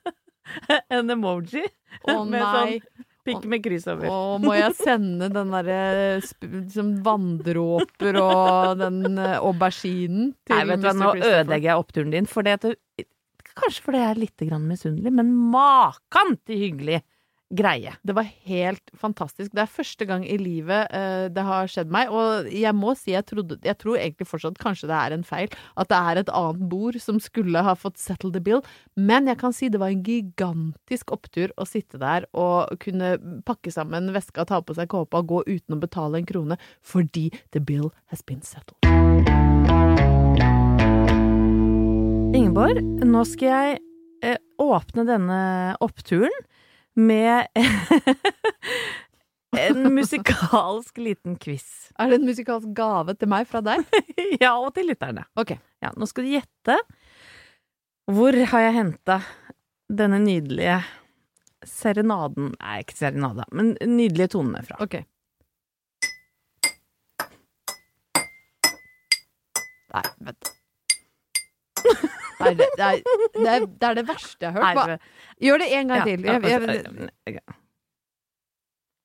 en 0.97 1.11
emoji 1.13 1.63
Å 2.07 2.23
med 2.25 2.41
nei. 2.41 2.77
sånn 2.79 2.96
pikk 3.27 3.45
med 3.51 3.63
kryss 3.65 3.87
over. 3.91 4.07
Og 4.13 4.45
må 4.45 4.55
jeg 4.57 4.73
sende 4.79 5.29
den 5.33 5.53
derre 5.53 5.81
liksom 6.17 6.95
vanndråper 7.05 8.21
og 8.21 8.81
den 8.81 9.19
eh, 9.21 9.37
auberginen 9.37 10.33
til 10.47 10.57
Nei, 10.57 10.65
vet 10.71 10.81
du 10.81 10.89
hva, 10.89 10.95
nå 10.97 11.11
ødelegger 11.19 11.71
jeg 11.71 11.83
oppturen 11.83 12.15
din. 12.15 12.29
For 12.29 12.47
det 12.47 12.57
at 12.59 12.67
du, 12.67 13.05
kanskje 13.57 13.85
fordi 13.85 14.01
jeg 14.03 14.13
er 14.13 14.23
litt 14.23 14.47
misunnelig, 14.63 15.13
men 15.19 15.31
makan 15.53 16.37
til 16.47 16.65
hyggelig 16.65 17.03
greie. 17.49 17.93
Det 18.03 18.13
var 18.13 18.27
helt 18.47 18.91
fantastisk. 18.93 19.53
Det 19.55 19.63
er 19.63 19.71
første 19.71 20.05
gang 20.07 20.25
i 20.27 20.35
livet 20.39 20.91
uh, 20.91 21.27
det 21.31 21.43
har 21.47 21.69
skjedd 21.71 21.91
meg. 21.93 22.11
Og 22.11 22.49
jeg 22.51 22.75
må 22.75 22.93
si, 22.99 23.13
jeg, 23.13 23.25
trodde, 23.29 23.59
jeg 23.63 23.79
tror 23.79 23.99
egentlig 23.99 24.27
fortsatt 24.27 24.59
kanskje 24.61 24.89
det 24.91 24.97
er 24.97 25.15
en 25.15 25.25
feil. 25.27 25.53
At 25.79 25.91
det 25.91 25.99
er 25.99 26.21
et 26.21 26.33
annet 26.35 26.67
bord 26.71 26.99
som 27.01 27.21
skulle 27.23 27.63
ha 27.63 27.75
fått 27.77 28.01
settle 28.01 28.33
the 28.35 28.43
bill. 28.43 28.63
Men 28.99 29.31
jeg 29.31 29.39
kan 29.39 29.55
si 29.55 29.71
det 29.71 29.81
var 29.81 29.93
en 29.93 30.03
gigantisk 30.03 31.13
opptur 31.15 31.53
å 31.55 31.67
sitte 31.67 32.01
der 32.01 32.27
og 32.37 32.75
kunne 32.83 33.15
pakke 33.47 33.71
sammen 33.73 34.11
veska, 34.15 34.47
ta 34.47 34.59
på 34.61 34.75
seg 34.77 34.91
kåpa 34.91 35.23
og 35.23 35.31
gå 35.31 35.43
uten 35.47 35.77
å 35.77 35.81
betale 35.81 36.19
en 36.19 36.27
krone. 36.27 36.59
Fordi 36.83 37.29
the 37.55 37.63
bill 37.63 37.93
has 38.11 38.21
been 38.21 38.43
settled. 38.43 38.83
Ingeborg, 42.35 42.83
nå 43.07 43.23
skal 43.25 43.47
jeg 43.47 43.79
eh, 44.27 44.39
åpne 44.61 45.07
denne 45.07 45.39
oppturen 45.81 46.33
med 46.97 47.47
en 49.57 49.93
musikalsk 49.93 50.97
liten 50.97 51.37
quiz. 51.37 51.91
Er 51.99 52.09
det 52.09 52.15
en 52.19 52.25
musikalsk 52.25 52.67
gave 52.77 53.13
til 53.17 53.29
meg 53.29 53.47
fra 53.49 53.61
deg? 53.65 53.85
ja, 54.43 54.55
og 54.57 54.73
til 54.75 54.89
lytterne. 54.89 55.23
Ok. 55.37 55.51
Ja, 55.83 55.91
nå 55.93 56.05
skal 56.09 56.25
du 56.25 56.33
gjette. 56.33 56.77
Hvor 58.09 58.33
har 58.51 58.65
jeg 58.65 58.77
henta 58.79 59.19
denne 59.87 60.19
nydelige 60.23 60.81
serenaden 61.67 62.53
Nei, 62.55 62.79
ikke 62.83 62.97
serenade, 62.97 63.45
men 63.51 63.75
nydelige 63.83 64.33
tonene 64.37 64.63
fra. 64.65 64.79
Ok. 64.83 64.95
Nei, 69.93 70.05
vent. 70.27 70.43
Nei, 72.39 72.53
det, 72.53 72.67
det, 72.77 72.87
er, 72.87 72.99
det, 73.33 73.47
er, 73.49 73.65
det 73.65 73.87
er 73.89 73.95
det 73.97 74.05
verste 74.07 74.45
jeg 74.45 74.53
har 74.53 74.63
hørt. 74.63 74.77
Hva? 74.77 74.97
Gjør 75.41 75.61
det 75.63 75.67
en 75.73 75.87
gang 75.93 76.03
til. 76.05 76.25
Jeg, 76.27 76.43
Jeg, 76.43 76.61
jeg, 77.27 77.39
ja, 77.39 77.55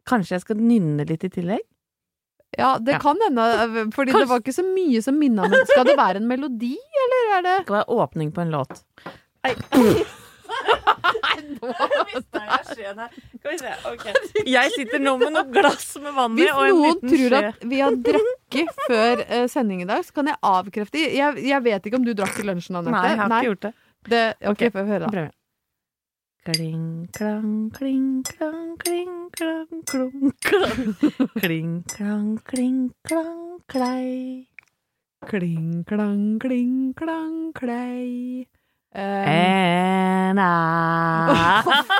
Kanskje 0.08 0.34
jeg 0.36 0.42
skal 0.44 0.58
nynne 0.60 1.06
litt 1.08 1.24
i 1.24 1.30
tillegg? 1.32 1.62
ja, 2.58 2.74
det 2.78 2.92
Ja. 2.92 2.98
kan 3.00 3.16
hende, 3.24 3.44
fordi 3.96 4.12
det 4.12 4.26
var 4.28 4.42
ikke 4.42 4.52
så 4.52 4.64
mye 4.66 5.00
som 5.02 5.16
minna 5.16 5.46
om 5.46 5.54
Skal 5.70 5.86
det 5.88 5.94
være 5.96 6.20
en 6.20 6.26
melodi, 6.28 6.74
eller 7.04 7.30
er 7.38 7.42
det 7.46 7.54
Det 7.62 7.64
skal 7.64 7.78
være 7.78 7.88
åpning 8.02 8.32
på 8.36 8.42
en 8.44 8.50
låt. 8.52 8.82
Nei. 9.46 9.54
Jeg 14.56 14.66
sitter 14.76 14.98
nå 15.02 15.12
med 15.20 15.30
noe 15.34 15.46
glass 15.52 15.88
med 16.02 16.12
vann 16.16 16.38
i 16.38 16.40
Hvis 16.42 16.52
og 16.54 16.62
en 16.64 16.68
noen 16.72 16.82
liten 16.88 17.08
tror 17.12 17.28
skje. 17.36 17.42
at 17.50 17.58
vi 17.72 17.78
har 17.82 17.92
drukket 18.08 18.70
før 18.88 19.14
eh, 19.26 19.46
sending 19.52 19.78
i 19.84 19.88
dag, 19.88 20.00
så 20.06 20.10
kan 20.20 20.26
jeg 20.32 20.38
avkrefte 20.52 20.96
jeg, 21.02 21.30
jeg 21.48 21.60
vet 21.68 21.82
ikke 21.86 21.98
om 22.00 22.06
du 22.08 22.12
drakk 22.16 22.36
i 22.40 22.42
lunsjen, 22.48 22.74
Anette. 22.80 22.96
Nei, 22.96 23.06
jeg 23.12 23.18
har 23.22 23.28
ikke 23.28 23.50
gjort 23.50 23.64
det. 23.68 23.74
det. 24.12 24.26
Ok, 24.52 24.60
får 24.68 24.80
få 24.80 24.86
høre, 24.90 25.04
da. 25.06 25.10
Prøv. 25.14 25.28
Kling, 26.42 27.06
klang, 27.14 27.70
kling, 27.70 28.26
klang, 28.26 28.74
kling, 28.82 29.30
klang, 29.30 29.70
klung, 29.86 30.34
klang. 30.42 30.98
Kling, 31.38 31.86
klang, 31.86 32.34
kling, 32.50 32.90
klang, 33.06 33.62
klei. 33.70 34.50
Kling, 35.22 35.86
klang, 35.86 36.42
kling, 36.42 36.90
klang, 36.98 37.54
klei. 37.54 38.42
Eh, 38.94 40.32
En 40.32 40.38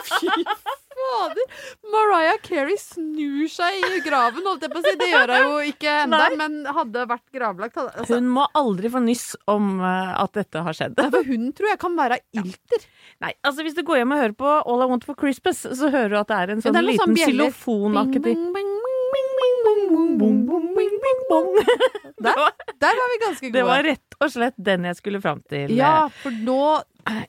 Fy 0.04 0.28
fader! 0.28 1.46
Mariah 1.92 2.38
Carey 2.44 2.76
snur 2.80 3.48
seg 3.50 3.78
i 3.84 4.00
graven, 4.04 4.44
holdt 4.46 4.62
jeg 4.66 4.72
på 4.72 4.80
å 4.80 4.84
si. 4.84 4.92
Det 5.00 5.08
gjør 5.10 5.32
hun 5.32 5.42
jo 5.42 5.58
ikke 5.72 5.94
ennå, 6.04 6.20
men 6.40 6.58
hadde 6.76 7.04
vært 7.10 7.24
gravlagt. 7.34 7.74
hadde- 7.80 7.94
Altså, 8.02 8.14
Hun 8.20 8.28
må 8.36 8.46
aldri 8.54 8.88
få 8.92 9.02
nyss 9.04 9.26
om 9.48 9.80
eh, 9.80 10.12
at 10.22 10.32
dette 10.32 10.62
har 10.62 10.72
skjedd. 10.78 10.96
Nei, 11.00 11.10
for 11.10 11.24
hun 11.24 11.52
tror 11.52 11.68
jeg 11.72 11.78
kan 11.82 11.96
være 11.96 12.18
ilter. 12.34 12.86
Nei, 13.24 13.32
altså 13.44 13.62
Hvis 13.66 13.74
du 13.76 13.82
går 13.82 13.96
hjem 14.02 14.12
og 14.16 14.22
hører 14.22 14.36
på 14.36 14.52
All 14.66 14.82
I 14.82 14.86
Want 14.92 15.04
for 15.04 15.14
Christmas, 15.18 15.62
så 15.62 15.90
hører 15.92 16.08
du 16.10 16.16
at 16.20 16.28
det 16.28 16.36
er 16.40 16.50
en 16.56 16.62
sånn 16.64 16.72
ja, 16.74 16.80
er 16.80 16.82
noen 16.82 16.92
liten 16.92 17.16
sånn 17.16 17.32
xylofonaktig 17.32 18.36
der, 22.22 22.38
der 22.78 22.98
var 22.98 23.10
vi 23.10 23.18
ganske 23.24 23.48
gode. 23.48 23.56
Det 23.56 23.64
var 23.66 23.82
rett 23.86 24.16
og 24.22 24.30
slett 24.30 24.58
den 24.70 24.86
jeg 24.86 24.98
skulle 24.98 25.20
fram 25.22 25.40
til. 25.50 25.72
Ja, 25.74 26.06
eh, 26.06 26.18
for 26.22 26.42
nå 26.46 26.62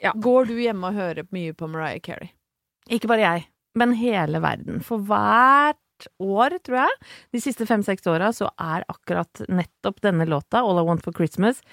ja. 0.03 0.13
går 0.13 0.51
du 0.51 0.57
hjemme 0.61 0.91
og 0.91 0.99
hører 0.99 1.29
mye 1.33 1.55
på 1.57 1.69
Mariah 1.71 2.01
Carey. 2.03 2.29
Ikke 2.93 3.09
bare 3.09 3.23
jeg, 3.23 3.47
men 3.79 3.95
hele 3.97 4.41
verden. 4.43 4.83
For 4.85 5.01
hvert 5.07 6.07
år, 6.21 6.57
tror 6.65 6.83
jeg, 6.83 7.01
de 7.33 7.41
siste 7.41 7.65
fem-seks 7.69 8.05
åra, 8.11 8.31
så 8.35 8.51
er 8.61 8.85
akkurat 8.91 9.43
nettopp 9.49 10.01
denne 10.03 10.27
låta, 10.29 10.61
All 10.61 10.81
I 10.81 10.85
Want 10.85 11.05
for 11.05 11.15
Christmas, 11.15 11.63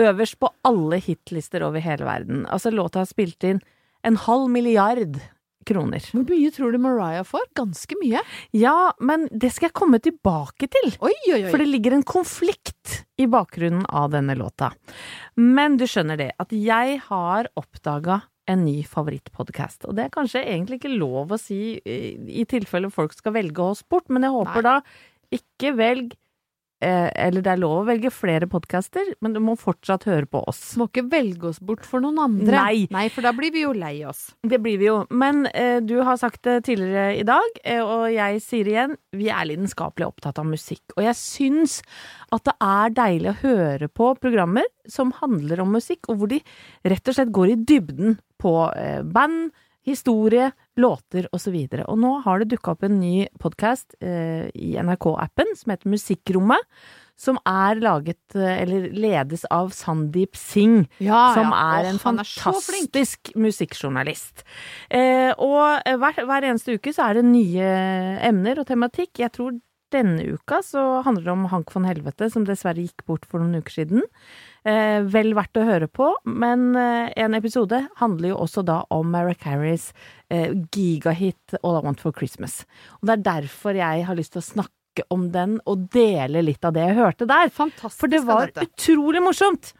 øverst 0.00 0.38
på 0.40 0.50
alle 0.66 0.98
hitlister 1.02 1.64
over 1.66 1.84
hele 1.84 2.08
verden. 2.08 2.44
Altså, 2.50 2.72
låta 2.74 3.04
har 3.04 3.10
spilt 3.10 3.46
inn 3.46 3.62
en 4.06 4.18
halv 4.26 4.50
milliard 4.52 5.20
kroner. 5.66 6.04
Hvor 6.12 6.26
mye 6.28 6.52
tror 6.54 6.74
du 6.74 6.80
Mariah 6.82 7.26
får? 7.26 7.48
Ganske 7.58 7.98
mye. 8.00 8.22
Ja, 8.56 8.92
men 9.00 9.26
det 9.32 9.52
skal 9.54 9.70
jeg 9.70 9.76
komme 9.78 10.00
tilbake 10.02 10.68
til. 10.72 10.92
Oi, 11.00 11.14
oi, 11.32 11.42
oi. 11.42 11.50
For 11.50 11.62
det 11.62 11.68
ligger 11.70 11.96
en 11.98 12.06
konflikt 12.06 13.02
i 13.20 13.28
bakgrunnen 13.30 13.86
av 13.88 14.12
denne 14.14 14.36
låta. 14.38 14.72
Men 15.40 15.78
du 15.80 15.86
skjønner 15.90 16.20
det, 16.20 16.30
at 16.42 16.54
jeg 16.54 17.00
har 17.08 17.50
oppdaga 17.58 18.22
en 18.46 18.62
ny 18.62 18.80
favorittpodkast. 18.86 19.88
Og 19.88 19.96
det 19.98 20.06
er 20.06 20.14
kanskje 20.14 20.44
egentlig 20.44 20.80
ikke 20.80 20.94
lov 20.94 21.34
å 21.34 21.40
si 21.40 21.80
i, 21.82 21.98
i 22.14 22.46
tilfelle 22.48 22.92
folk 22.94 23.16
skal 23.16 23.34
velge 23.36 23.64
oss 23.64 23.82
bort, 23.82 24.06
men 24.12 24.26
jeg 24.26 24.36
håper 24.36 24.62
Nei. 24.62 24.70
da 24.70 25.36
ikke 25.36 25.72
velg 25.78 26.12
eh, 26.14 26.20
Eller 26.80 27.40
det 27.40 27.52
er 27.54 27.60
lov 27.60 27.78
å 27.80 27.86
velge 27.88 28.10
flere 28.12 28.48
podkaster, 28.50 29.14
men 29.24 29.32
du 29.32 29.40
må 29.40 29.54
fortsatt 29.56 30.04
høre 30.08 30.28
på 30.28 30.42
oss. 30.50 30.60
Må 30.76 30.90
ikke 30.90 31.06
velge 31.08 31.48
oss 31.48 31.60
bort 31.64 31.86
for 31.88 32.04
noen 32.04 32.20
andre. 32.20 32.52
Nei. 32.52 32.82
Nei, 32.92 33.06
for 33.12 33.24
da 33.24 33.32
blir 33.36 33.54
vi 33.54 33.62
jo 33.64 33.72
lei 33.76 33.94
oss. 34.08 34.26
Det 34.44 34.60
blir 34.62 34.76
vi 34.80 34.90
jo. 34.90 34.98
Men 35.08 35.46
eh, 35.52 35.78
du 35.84 35.96
har 36.04 36.20
sagt 36.20 36.42
det 36.44 36.58
tidligere 36.68 37.16
i 37.16 37.24
dag, 37.26 37.60
eh, 37.64 37.80
og 37.80 38.10
jeg 38.12 38.42
sier 38.44 38.68
igjen, 38.70 38.96
vi 39.16 39.30
er 39.32 39.48
lidenskapelig 39.48 40.10
opptatt 40.10 40.40
av 40.42 40.48
musikk. 40.48 40.84
Og 40.98 41.04
jeg 41.06 41.16
syns 41.18 41.80
at 42.34 42.44
det 42.48 42.56
er 42.68 42.96
deilig 42.96 43.32
å 43.32 43.40
høre 43.42 43.88
på 43.88 44.12
programmer 44.20 44.68
som 44.90 45.14
handler 45.20 45.64
om 45.64 45.72
musikk, 45.76 46.10
og 46.10 46.20
hvor 46.20 46.32
de 46.32 46.42
rett 46.86 47.08
og 47.08 47.16
slett 47.16 47.34
går 47.34 47.54
i 47.54 47.60
dybden 47.72 48.18
på 48.42 48.54
eh, 48.76 49.00
band, 49.02 49.50
historie, 49.86 50.50
låter 50.80 51.28
osv. 51.34 51.56
Og, 51.56 51.82
og 51.86 51.98
nå 52.00 52.12
har 52.26 52.42
det 52.42 52.52
dukka 52.52 52.74
opp 52.74 52.86
en 52.86 53.00
ny 53.00 53.26
podkast 53.42 53.96
eh, 54.04 54.46
i 54.54 54.76
NRK-appen 54.76 55.56
som 55.58 55.74
heter 55.74 55.92
Musikkrommet. 55.92 56.70
Som 57.16 57.38
er 57.48 57.78
laget, 57.80 58.20
eh, 58.36 58.58
eller 58.60 58.90
ledes 58.92 59.46
av 59.48 59.70
Sandeep 59.72 60.36
Singh 60.36 60.84
Ja, 61.00 61.30
som 61.32 61.48
ja. 61.48 61.60
er 61.78 61.88
en 61.88 61.96
Åh, 61.96 62.02
er 62.02 62.02
fantastisk 62.02 63.32
musikkjournalist. 63.40 64.44
Eh, 64.92 65.32
og 65.40 65.80
hver, 65.96 66.20
hver 66.28 66.50
eneste 66.50 66.76
uke 66.76 66.92
så 66.92 67.08
er 67.08 67.20
det 67.20 67.30
nye 67.30 67.70
emner 68.28 68.60
og 68.60 68.68
tematikk. 68.68 69.14
Jeg 69.24 69.32
tror 69.32 69.56
denne 69.94 70.24
uka 70.34 70.60
så 70.66 70.82
handler 71.06 71.24
det 71.24 71.32
om 71.32 71.48
Hank 71.52 71.72
von 71.72 71.86
Helvete, 71.86 72.28
som 72.32 72.44
dessverre 72.44 72.84
gikk 72.84 73.04
bort 73.08 73.26
for 73.30 73.40
noen 73.40 73.62
uker 73.62 73.80
siden. 73.80 74.04
Eh, 74.66 75.04
vel 75.06 75.30
verdt 75.38 75.60
å 75.60 75.66
høre 75.66 75.86
på, 75.86 76.08
men 76.26 76.72
eh, 76.74 77.12
en 77.22 77.36
episode 77.38 77.84
handler 78.00 78.32
jo 78.32 78.38
også 78.42 78.64
da 78.66 78.80
om 78.90 79.12
Mariah 79.14 79.38
Careys 79.38 79.92
eh, 80.26 80.56
gigahit 80.74 81.54
All 81.60 81.78
I 81.78 81.84
Want 81.84 82.02
for 82.02 82.16
Christmas. 82.16 82.64
Og 82.98 83.06
det 83.06 83.14
er 83.14 83.26
derfor 83.28 83.78
jeg 83.78 84.02
har 84.08 84.18
lyst 84.18 84.34
til 84.34 84.42
å 84.42 84.48
snakke 84.48 85.06
om 85.14 85.28
den 85.30 85.60
og 85.70 85.86
dele 85.94 86.42
litt 86.42 86.66
av 86.66 86.74
det 86.74 86.82
jeg 86.82 86.98
hørte 86.98 87.30
der. 87.30 87.52
Fantastisk. 87.54 88.00
For 88.00 88.10
det 88.10 88.24
var 88.26 88.50
dette. 88.50 88.66
utrolig 88.66 89.22
morsomt! 89.22 89.70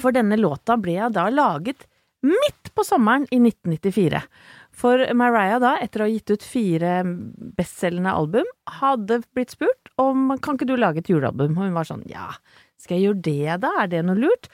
For 0.00 0.14
denne 0.16 0.40
låta 0.40 0.78
ble 0.80 0.96
jeg 0.96 1.12
da 1.12 1.26
laget 1.28 1.84
midt 2.24 2.72
på 2.72 2.86
sommeren 2.86 3.28
i 3.28 3.42
1994. 3.42 4.24
For 4.72 5.04
Mariah 5.18 5.60
da, 5.60 5.74
etter 5.84 6.00
å 6.00 6.08
ha 6.08 6.14
gitt 6.14 6.32
ut 6.32 6.48
fire 6.48 7.02
bestselgende 7.58 8.16
album, 8.16 8.48
hadde 8.80 9.20
blitt 9.36 9.52
spurt 9.52 9.92
om 10.00 10.32
kan 10.40 10.56
ikke 10.56 10.70
du 10.70 10.78
lage 10.78 11.02
et 11.02 11.12
julealbum, 11.12 11.58
og 11.58 11.66
hun 11.66 11.76
var 11.76 11.92
sånn 11.92 12.06
ja, 12.08 12.30
skal 12.82 12.98
jeg 12.98 13.08
gjøre 13.08 13.26
det 13.26 13.58
da, 13.64 13.74
er 13.82 13.92
det 13.92 14.06
noe 14.06 14.18
lurt? 14.18 14.50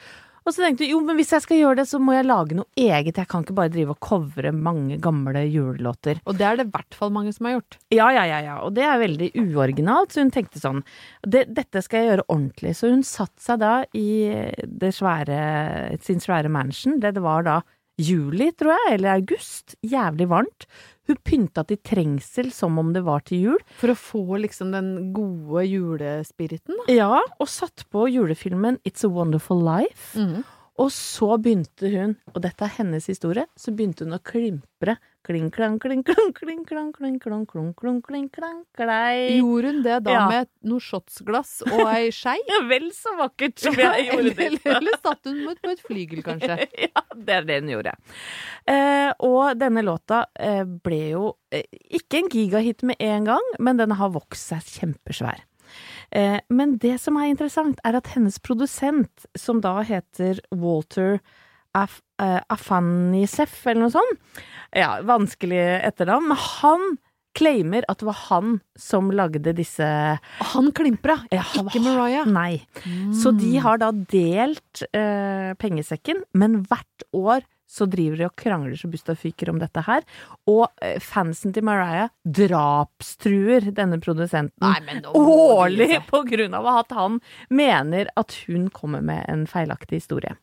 Og 0.49 0.55
så 0.57 0.65
tenkte 0.65 0.87
hun 0.87 0.95
jo, 0.95 0.99
men 1.05 1.19
hvis 1.19 1.35
jeg 1.35 1.45
skal 1.45 1.59
gjøre 1.61 1.77
det, 1.83 1.85
så 1.91 1.99
må 2.01 2.15
jeg 2.17 2.25
lage 2.25 2.57
noe 2.57 2.81
eget, 2.81 3.19
jeg 3.21 3.29
kan 3.29 3.43
ikke 3.45 3.57
bare 3.59 3.73
drive 3.75 3.93
og 3.93 3.99
covre 4.01 4.53
mange 4.57 4.97
gamle 5.05 5.43
julelåter. 5.45 6.23
Og 6.25 6.39
det 6.39 6.47
er 6.49 6.57
det 6.57 6.65
i 6.65 6.73
hvert 6.73 6.97
fall 6.97 7.13
mange 7.13 7.35
som 7.37 7.49
har 7.51 7.59
gjort. 7.59 7.77
Ja, 7.93 8.07
ja, 8.17 8.23
ja, 8.31 8.39
ja, 8.47 8.55
og 8.65 8.73
det 8.79 8.87
er 8.89 9.03
veldig 9.03 9.29
uoriginalt, 9.43 10.15
så 10.15 10.25
hun 10.25 10.33
tenkte 10.33 10.63
sånn, 10.63 10.81
det, 11.21 11.45
dette 11.53 11.83
skal 11.85 12.01
jeg 12.01 12.11
gjøre 12.15 12.29
ordentlig. 12.33 12.73
Så 12.79 12.89
hun 12.95 13.05
satte 13.05 13.45
seg 13.45 13.61
da 13.61 13.75
i 13.93 14.09
det 14.65 14.95
svære, 14.97 15.43
sin 16.07 16.25
svære 16.25 16.53
mansion, 16.53 16.97
det, 17.03 17.13
det 17.19 17.25
var 17.27 17.45
da 17.45 17.61
juli, 18.01 18.49
tror 18.57 18.73
jeg, 18.73 18.95
eller 18.97 19.19
august, 19.19 19.77
jævlig 19.85 20.31
varmt. 20.33 20.69
Hun 21.09 21.17
pynta 21.25 21.65
til 21.65 21.79
trengsel 21.81 22.51
som 22.53 22.77
om 22.81 22.93
det 22.93 23.01
var 23.07 23.23
til 23.25 23.47
jul. 23.47 23.63
For 23.81 23.95
å 23.95 23.97
få 23.97 24.41
liksom 24.43 24.75
den 24.75 24.91
gode 25.17 25.65
julespiriten, 25.65 26.77
da. 26.83 26.87
Ja, 26.93 27.23
og 27.41 27.49
satt 27.49 27.87
på 27.89 28.05
julefilmen 28.13 28.77
It's 28.85 29.07
a 29.09 29.13
Wonderful 29.13 29.63
Life. 29.65 30.13
Og 30.79 30.93
så 30.95 31.33
begynte 31.43 31.89
hun, 31.91 32.13
og 32.35 32.43
dette 32.45 32.63
er 32.69 32.77
hennes 32.77 33.09
historie, 33.11 33.49
så 33.59 33.73
begynte 33.75 34.05
hun 34.07 34.15
å 34.15 34.21
klimpre. 34.23 34.99
Kling, 35.29 35.51
klang, 35.53 35.75
kling, 35.77 36.01
klang, 36.09 36.31
kling, 36.33 36.63
klang, 36.65 36.87
kling, 36.97 37.19
klang, 37.21 37.43
klang, 37.45 37.75
klang, 37.77 37.99
klang, 38.01 38.29
klang, 38.33 38.63
klang. 38.73 39.19
Gjorde 39.37 39.73
hun 39.75 39.83
det 39.85 39.97
da 40.07 40.15
Ja. 40.15 40.23
med 40.31 40.49
noe 40.65 40.81
shotsglass 40.81 41.59
og 41.69 41.83
ei 41.93 42.07
skei? 42.17 42.39
Ja, 42.49 42.63
vel 42.71 42.87
så 42.97 43.13
vakkert 43.19 43.61
som 43.61 43.77
jeg 43.77 44.07
gjorde 44.09 44.33
det. 44.39 44.47
eller, 44.47 44.79
eller 44.79 44.97
satt 45.05 45.29
hun 45.29 45.43
på 45.45 45.75
et- 45.75 45.85
flygel, 45.85 46.23
kanskje? 46.25 46.57
ja, 46.89 47.05
det 47.15 47.37
er 47.37 47.45
det 47.51 47.59
hun 47.61 47.75
gjorde. 47.75 47.93
Eh, 48.73 49.11
og 49.29 49.53
denne 49.61 49.85
låta 49.85 50.23
eh, 50.41 50.65
ble 50.65 51.03
jo 51.13 51.27
eh, 51.53 51.69
ikke 52.01 52.23
en 52.23 52.33
gigahit 52.33 52.83
med 52.89 52.97
en 53.05 53.29
gang, 53.29 53.53
men 53.61 53.77
den 53.85 53.93
har 54.01 54.15
vokst 54.17 54.49
seg 54.55 54.65
kjempesvær. 54.81 55.45
Eh, 56.17 56.39
men 56.49 56.79
det 56.81 56.97
som 57.05 57.21
er 57.21 57.29
interessant, 57.35 57.85
er 57.85 58.01
at 58.01 58.09
hennes 58.17 58.41
produsent, 58.41 59.29
som 59.37 59.61
da 59.61 59.77
heter 59.85 60.41
Walter 60.57 61.19
Af 61.77 61.99
eh, 62.23 62.41
Afanisef, 62.53 63.61
eller 63.67 63.87
noe 63.87 63.95
sånt, 63.95 64.41
ja, 64.77 64.99
vanskelig 65.07 65.61
etternavn, 65.89 66.29
men 66.31 66.43
han 66.61 66.89
claimer 67.39 67.87
at 67.89 68.01
det 68.01 68.09
var 68.09 68.19
han 68.29 68.57
som 68.79 69.13
lagde 69.15 69.53
disse 69.57 69.87
Han 70.53 70.71
klimpra, 70.75 71.21
Ja, 71.31 71.45
ikke 71.61 71.83
Mariah. 71.85 72.27
Nei. 72.27 72.65
Så 73.15 73.31
de 73.37 73.53
har 73.63 73.79
da 73.79 73.93
delt 73.93 74.83
uh, 74.91 75.55
pengesekken, 75.61 76.25
men 76.35 76.63
hvert 76.67 77.07
år 77.15 77.47
så 77.69 77.85
driver 77.91 78.17
de 78.17 78.27
og 78.27 78.37
krangler 78.41 78.79
så 78.81 78.89
busta 78.91 79.15
fyker 79.19 79.51
om 79.53 79.59
dette 79.61 79.83
her. 79.85 80.05
Og 80.49 80.65
eh, 80.85 80.97
fansen 81.05 81.53
til 81.53 81.67
Mariah 81.69 82.09
drapstruer 82.25 83.69
denne 83.77 83.99
produsenten 84.01 84.65
Nei, 84.65 85.01
årlig 85.13 85.89
liksom- 85.93 86.07
på 86.09 86.23
grunn 86.31 86.55
av 86.57 86.67
at 86.73 86.95
han 86.97 87.21
mener 87.51 88.09
at 88.17 88.33
hun 88.47 88.69
kommer 88.71 89.03
med 89.05 89.25
en 89.29 89.47
feilaktig 89.47 90.01
historie. 90.01 90.35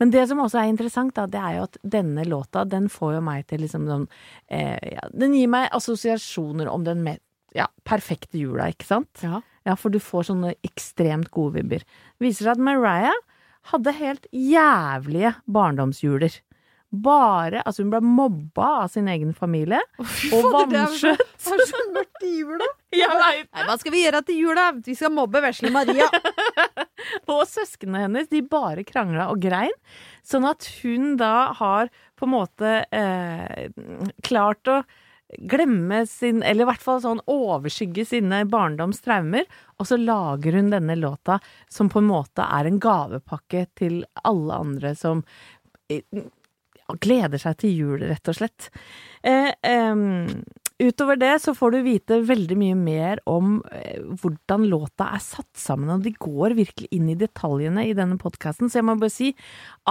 Men 0.00 0.10
det 0.10 0.26
som 0.28 0.40
også 0.40 0.62
er 0.62 0.70
interessant, 0.72 1.14
da, 1.14 1.26
det 1.26 1.40
er 1.40 1.58
jo 1.58 1.66
at 1.68 1.76
denne 1.84 2.24
låta, 2.24 2.64
den 2.68 2.88
får 2.88 3.14
jo 3.18 3.20
meg 3.20 3.46
til 3.46 3.60
liksom 3.60 3.86
sånn 3.86 4.08
eh, 4.48 4.78
ja, 4.96 5.08
Den 5.12 5.34
gir 5.36 5.48
meg 5.52 5.68
assosiasjoner 5.76 6.68
om 6.72 6.84
den 6.84 7.02
med, 7.04 7.20
ja, 7.54 7.66
perfekte 7.84 8.38
jula, 8.40 8.70
ikke 8.72 8.88
sant? 8.88 9.10
Ja. 9.22 9.42
Ja, 9.66 9.76
for 9.78 9.90
du 9.94 10.00
får 10.02 10.30
sånne 10.30 10.54
ekstremt 10.66 11.30
gode 11.30 11.60
vibber. 11.60 11.84
Det 12.18 12.26
viser 12.26 12.48
seg 12.48 12.56
at 12.56 12.64
Mariah 12.64 13.14
hadde 13.70 13.92
helt 13.94 14.26
jævlige 14.34 15.36
barndomsjuler. 15.46 16.40
Bare 16.92 17.62
Altså, 17.64 17.80
hun 17.86 17.90
ble 17.94 18.00
mobba 18.04 18.66
av 18.82 18.88
sin 18.92 19.06
egen 19.08 19.30
familie. 19.32 19.78
og 19.98 20.04
er 20.04 20.10
så- 20.28 20.50
vanskjøtt. 20.72 21.22
Det 21.44 21.54
er 21.56 21.70
så 21.70 21.84
mørkt 21.96 22.26
i 22.28 22.32
jula. 22.42 22.66
Jeg 22.92 23.08
vet. 23.08 23.46
Nei, 23.54 23.62
hva 23.68 23.76
skal 23.80 23.92
vi 23.94 24.02
gjøre 24.04 24.20
til 24.28 24.40
jula? 24.42 24.66
Vi 24.84 24.94
skal 24.98 25.14
mobbe 25.16 25.40
vesle 25.40 25.70
Maria. 25.72 26.08
Og 27.32 27.46
søsknene 27.48 28.02
hennes, 28.04 28.28
de 28.28 28.42
bare 28.44 28.84
krangla 28.84 29.30
og 29.32 29.40
grein. 29.42 29.72
Sånn 30.22 30.44
at 30.46 30.68
hun 30.82 31.16
da 31.20 31.52
har 31.58 31.88
på 32.20 32.28
en 32.28 32.34
måte 32.34 32.74
eh, 32.92 33.70
klart 34.22 34.68
å 34.70 34.82
glemme 35.48 36.02
sin 36.06 36.42
Eller 36.44 36.66
i 36.66 36.68
hvert 36.68 36.82
fall 36.84 36.98
sånn 37.00 37.22
overskygge 37.32 38.04
sine 38.06 38.42
barndoms 38.52 39.00
traumer. 39.00 39.48
Og 39.80 39.88
så 39.88 39.96
lager 39.96 40.52
hun 40.60 40.68
denne 40.74 40.94
låta 41.00 41.40
som 41.72 41.88
på 41.88 42.02
en 42.04 42.10
måte 42.12 42.44
er 42.44 42.68
en 42.68 42.76
gavepakke 42.84 43.64
til 43.80 44.02
alle 44.28 44.60
andre 44.66 44.92
som 45.00 45.24
eh, 45.88 46.04
gleder 47.02 47.40
seg 47.40 47.60
til 47.62 47.78
jul, 47.78 48.04
rett 48.08 48.28
og 48.30 48.38
slett. 48.38 48.68
Eh, 49.24 49.52
eh, 49.52 50.02
utover 50.82 51.18
det 51.20 51.34
så 51.44 51.54
får 51.56 51.74
du 51.74 51.80
vite 51.86 52.20
veldig 52.26 52.58
mye 52.58 52.76
mer 52.78 53.22
om 53.30 53.58
eh, 53.72 54.02
hvordan 54.22 54.68
låta 54.70 55.12
er 55.14 55.24
satt 55.24 55.50
sammen, 55.58 55.90
og 55.94 56.06
de 56.06 56.14
går 56.16 56.56
virkelig 56.58 56.90
inn 56.94 57.10
i 57.12 57.18
detaljene 57.18 57.86
i 57.88 57.96
denne 57.98 58.18
podkasten, 58.20 58.70
så 58.70 58.80
jeg 58.80 58.88
må 58.88 58.98
bare 59.00 59.14
si 59.14 59.32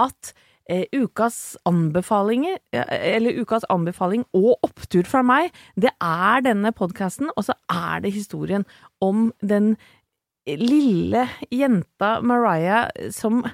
at 0.00 0.34
eh, 0.70 0.84
ukas 0.92 1.56
anbefalinger, 1.68 2.60
eller 2.72 3.40
ukas 3.40 3.66
anbefaling 3.72 4.26
og 4.36 4.54
opptur 4.66 5.08
fra 5.08 5.24
meg, 5.26 5.50
det 5.80 5.94
er 5.98 6.44
denne 6.44 6.74
podkasten, 6.76 7.32
og 7.36 7.48
så 7.48 7.56
er 7.72 8.04
det 8.04 8.14
historien 8.14 8.68
om 9.02 9.30
den 9.40 9.74
lille 10.46 11.28
jenta 11.54 12.16
Mariah 12.26 12.88
som 13.14 13.44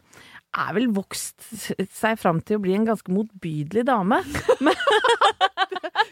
er 0.66 0.74
vel 0.76 0.88
vokst 0.96 1.44
seg 1.94 2.18
fram 2.20 2.40
til 2.42 2.58
å 2.58 2.62
bli 2.64 2.74
en 2.78 2.88
ganske 2.88 3.12
motbydelig 3.14 3.84
dame. 3.88 4.22
Men 4.60 4.74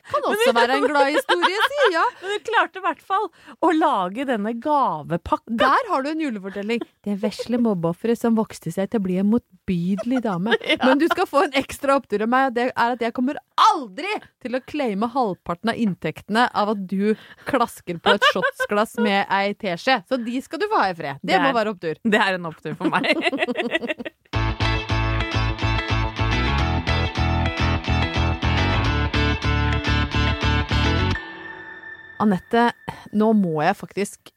Kan 0.06 0.22
også 0.30 0.52
være 0.54 0.76
en 0.78 0.84
glad 0.86 1.08
historie, 1.10 1.62
si. 1.70 1.78
Ja. 1.92 2.02
hun 2.22 2.42
klarte 2.46 2.78
i 2.78 2.82
hvert 2.84 3.00
fall 3.04 3.26
å 3.66 3.70
lage 3.74 4.24
denne 4.28 4.52
gavepakka. 4.62 5.56
Der 5.60 5.88
har 5.90 6.04
du 6.04 6.10
en 6.12 6.22
julefortelling. 6.22 6.82
Det 7.04 7.16
vesle 7.22 7.58
mobbeofferet 7.62 8.20
som 8.20 8.36
vokste 8.38 8.70
seg 8.74 8.90
til 8.92 9.02
å 9.02 9.04
bli 9.06 9.18
en 9.22 9.28
motbydelig 9.32 10.20
dame. 10.24 10.54
Men 10.86 11.02
du 11.02 11.06
skal 11.10 11.28
få 11.28 11.42
en 11.48 11.58
ekstra 11.58 11.98
opptur 11.98 12.24
av 12.26 12.30
meg, 12.32 12.50
og 12.52 12.56
det 12.58 12.68
er 12.70 12.94
at 12.96 13.02
jeg 13.08 13.16
kommer 13.16 13.40
aldri 13.66 14.12
til 14.44 14.56
å 14.58 14.62
claime 14.68 15.10
halvparten 15.12 15.72
av 15.74 15.80
inntektene 15.82 16.46
av 16.54 16.72
at 16.76 16.86
du 16.90 17.14
klasker 17.50 17.98
på 18.02 18.14
et 18.16 18.30
shotsglass 18.32 18.96
med 19.02 19.26
ei 19.32 19.56
teskje. 19.58 20.00
Så 20.06 20.20
de 20.22 20.38
skal 20.44 20.62
du 20.62 20.68
få 20.70 20.84
ha 20.84 20.90
i 20.92 20.96
fred. 20.98 21.18
Det, 21.22 21.34
Det 21.34 21.42
må 21.42 21.50
er- 21.50 21.58
være 21.60 21.74
opptur. 21.74 22.00
Det 22.04 22.22
er 22.22 22.38
en 22.38 22.48
opptur 22.52 22.78
for 22.78 22.92
meg. 22.94 24.14
Anette, 32.22 32.70
nå 33.16 33.30
må 33.36 33.60
jeg 33.64 33.78
faktisk 33.78 34.32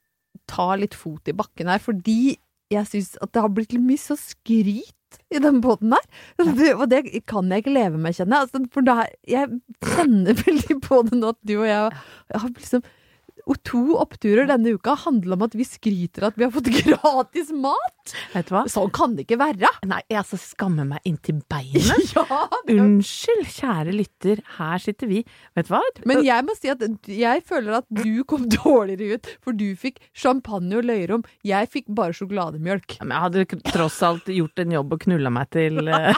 ta 0.50 0.72
litt 0.80 0.96
fot 0.98 1.30
i 1.30 1.36
bakken 1.38 1.70
her, 1.72 1.82
fordi 1.82 2.38
jeg 2.74 2.90
syns 2.90 3.16
at 3.24 3.34
det 3.34 3.44
har 3.44 3.52
blitt 3.54 3.74
litt 3.74 3.86
mye 3.86 4.02
så 4.02 4.18
skryt 4.20 4.94
i 5.34 5.42
den 5.42 5.58
båten 5.64 5.94
her. 5.96 6.06
Og 6.76 6.86
det 6.92 7.04
kan 7.30 7.50
jeg 7.50 7.64
ikke 7.64 7.74
leve 7.74 7.98
med, 7.98 8.14
kjenner 8.18 8.38
jeg. 8.38 8.48
Altså, 8.48 8.64
for 8.74 8.86
da, 8.86 8.98
jeg 9.30 9.62
kjenner 9.86 10.38
veldig 10.46 10.80
på 10.86 11.02
det 11.08 11.20
nå 11.20 11.34
at 11.34 11.42
du 11.50 11.56
og 11.58 11.68
jeg 11.70 11.90
har 12.44 12.50
liksom 12.54 12.86
og 13.50 13.58
to 13.66 13.82
oppturer 13.98 14.48
denne 14.50 14.76
uka 14.78 14.94
handler 15.06 15.38
om 15.38 15.46
at 15.48 15.56
vi 15.58 15.66
skryter 15.66 16.28
at 16.28 16.38
vi 16.38 16.46
har 16.46 16.54
fått 16.54 16.70
gratis 16.84 17.50
mat. 17.56 18.14
Vet 18.34 18.50
du 18.50 18.54
hva? 18.56 18.64
Sånn 18.70 18.92
kan 18.94 19.16
det 19.18 19.26
ikke 19.26 19.40
være. 19.42 19.70
Nei, 19.90 20.02
jeg 20.10 20.22
altså 20.22 20.40
skammer 20.42 20.88
meg 20.90 21.06
inntil 21.10 21.42
beinet. 21.52 22.14
Ja, 22.16 22.46
det 22.68 22.78
Unnskyld, 22.80 23.46
kjære 23.58 23.96
lytter, 23.96 24.44
her 24.58 24.84
sitter 24.84 25.10
vi. 25.10 25.24
Vet 25.58 25.70
du 25.70 25.74
hva? 25.74 25.82
Men 26.10 26.24
jeg 26.26 26.46
må 26.46 26.56
si 26.58 26.72
at 26.72 26.84
jeg 27.10 27.46
føler 27.50 27.80
at 27.82 27.90
du 27.90 28.22
kom 28.30 28.48
dårligere 28.60 29.18
ut, 29.18 29.32
for 29.44 29.58
du 29.58 29.68
fikk 29.80 30.02
champagne 30.14 30.80
og 30.80 30.88
løyrom. 30.90 31.26
Jeg 31.48 31.72
fikk 31.74 31.90
bare 31.98 32.16
sjokolademjølk. 32.18 33.00
Men 33.02 33.16
jeg 33.16 33.26
hadde 33.26 33.62
tross 33.74 34.00
alt 34.06 34.30
gjort 34.30 34.62
en 34.62 34.78
jobb 34.78 34.96
og 34.96 35.04
knulla 35.08 35.34
meg 35.34 35.50
til 35.56 35.82
uh, 35.90 36.14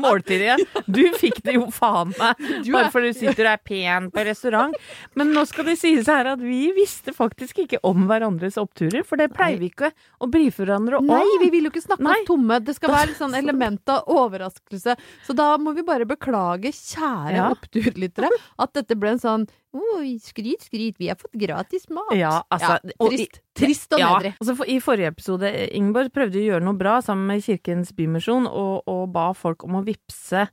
måltidet. 0.00 0.60
Du 0.86 1.02
fikk 1.18 1.42
det 1.46 1.56
jo 1.56 1.66
faen 1.74 2.14
meg, 2.18 2.38
Du 2.64 2.72
bare 2.74 2.90
fordi 2.92 3.12
du 3.12 3.18
sitter 3.18 3.46
og 3.48 3.52
er 3.54 3.62
pen 3.64 4.10
på 4.14 4.24
restaurant. 4.26 4.76
Men 5.18 5.34
nå 5.34 5.44
skal 5.48 5.66
det 5.70 5.78
sies 5.80 6.08
her 6.10 6.28
at 6.30 6.42
vi 6.42 6.59
visste 6.76 7.12
faktisk 7.16 7.62
ikke 7.64 7.78
om 7.86 8.04
hverandres 8.10 8.58
oppturer, 8.60 9.04
for 9.06 9.20
det 9.20 9.30
pleier 9.34 9.58
vi 9.60 9.68
ikke 9.70 9.90
å 10.20 10.28
brife 10.30 10.62
hverandre 10.64 10.98
om. 11.00 11.06
Nei, 11.10 11.24
vi 11.42 11.48
vil 11.54 11.68
jo 11.68 11.72
ikke 11.72 11.82
snakke 11.84 12.04
Nei. 12.06 12.18
om 12.20 12.26
tomme. 12.28 12.58
Det 12.66 12.74
skal 12.76 12.92
være 12.94 13.10
litt 13.12 13.20
sånn 13.22 13.36
element 13.42 13.92
av 13.94 14.10
overraskelse. 14.10 14.96
Så 15.26 15.36
da 15.38 15.48
må 15.62 15.72
vi 15.78 15.86
bare 15.86 16.08
beklage, 16.10 16.72
kjære 16.76 17.36
Ja. 17.38 17.48
oppturlyttere, 17.54 18.30
at 18.60 18.74
dette 18.76 18.98
ble 19.00 19.16
en 19.16 19.22
sånn 19.24 19.48
Oi, 19.70 20.16
skryt, 20.18 20.64
skryt, 20.66 20.96
vi 20.98 21.06
har 21.06 21.14
fått 21.14 21.36
gratis 21.38 21.84
mat. 21.94 22.08
Ja, 22.18 22.40
altså, 22.50 22.72
ja, 22.82 23.06
trist. 23.06 23.36
trist. 23.54 23.60
Trist 23.60 23.92
og 23.94 24.00
Ja, 24.02 24.08
nedrig. 24.18 24.32
altså 24.42 24.56
for, 24.58 24.66
I 24.66 24.80
forrige 24.82 25.12
episode, 25.12 25.52
Ingeborg 25.78 26.10
prøvde 26.10 26.40
å 26.40 26.42
gjøre 26.48 26.64
noe 26.66 26.74
bra 26.80 26.96
sammen 27.06 27.28
med 27.30 27.44
Kirkens 27.46 27.92
Bymisjon, 27.94 28.48
og, 28.50 28.82
og 28.90 29.04
ba 29.14 29.28
folk 29.32 29.62
om 29.68 29.78
å 29.78 29.84
vippse 29.86 30.48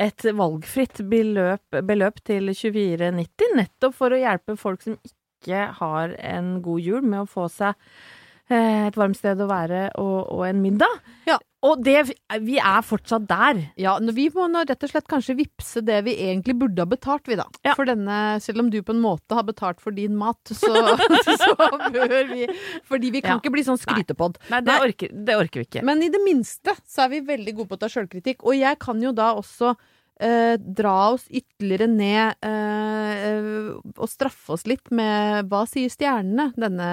et 0.00 0.22
valgfritt 0.22 1.02
beløp, 1.10 1.66
beløp 1.82 2.22
til 2.22 2.46
2490, 2.54 3.56
nettopp 3.58 3.96
for 3.98 4.14
å 4.14 4.20
hjelpe 4.22 4.54
folk 4.56 4.86
som 4.86 4.94
ikke 5.02 5.18
har 5.48 6.16
en 6.18 6.62
god 6.62 6.80
jul 6.80 7.02
med 7.02 7.22
å 7.22 7.28
få 7.30 7.48
seg 7.48 7.74
eh, 8.50 8.88
et 8.88 8.96
varmt 8.98 9.16
sted 9.16 9.40
å 9.40 9.46
være 9.48 9.90
og, 9.98 10.18
og 10.34 10.46
en 10.48 10.60
middag. 10.62 11.00
Ja. 11.28 11.38
Og 11.60 11.82
det, 11.84 12.14
vi 12.40 12.56
er 12.56 12.80
fortsatt 12.80 13.26
der. 13.28 13.58
Ja, 13.76 13.98
vi 14.00 14.30
må 14.32 14.46
rett 14.64 14.80
og 14.80 14.88
slett 14.90 15.08
kanskje 15.10 15.34
vippse 15.36 15.82
det 15.84 15.98
vi 16.06 16.14
egentlig 16.24 16.54
burde 16.56 16.80
ha 16.80 16.88
betalt, 16.88 17.28
vi 17.28 17.36
da. 17.36 17.44
Ja. 17.66 17.74
For 17.76 17.84
denne, 17.84 18.40
selv 18.40 18.62
om 18.62 18.70
du 18.72 18.78
på 18.82 18.94
en 18.94 19.02
måte 19.04 19.36
har 19.36 19.44
betalt 19.44 19.80
for 19.84 19.92
din 19.92 20.16
mat, 20.16 20.40
så, 20.48 20.72
så 21.42 21.52
bør 21.92 22.30
vi 22.32 22.46
Fordi 22.88 23.10
vi 23.12 23.20
kan 23.20 23.36
Ja. 23.36 23.38
ikke 23.42 23.52
bli 23.52 23.64
sånn 23.66 23.80
skrytepod. 23.80 24.40
Nei, 24.48 24.62
det, 24.64 24.78
Orker, 24.86 25.12
det 25.12 25.36
orker 25.36 25.60
vi 25.60 25.68
ikke. 25.68 25.84
Men 25.84 26.00
i 26.02 26.08
det 26.08 26.22
minste 26.24 26.74
så 26.88 27.04
er 27.04 27.12
vi 27.12 27.20
veldig 27.28 27.54
gode 27.58 27.68
på 27.74 27.76
å 27.76 27.82
ta 27.84 27.92
sjølkritikk. 27.92 28.40
Og 28.48 28.56
jeg 28.56 28.80
kan 28.80 29.00
jo 29.04 29.12
da 29.12 29.34
også 29.36 29.74
eh, 30.20 30.54
dra 30.60 30.94
oss 31.14 31.26
ytterligere 31.26 31.88
ned 31.90 32.46
eh, 32.46 33.72
og 33.96 34.06
straffe 34.10 34.54
oss 34.54 34.66
litt 34.68 34.92
med 34.94 35.48
Hva 35.50 35.64
sier 35.68 35.90
stjernene 35.92 36.50
denne 36.60 36.90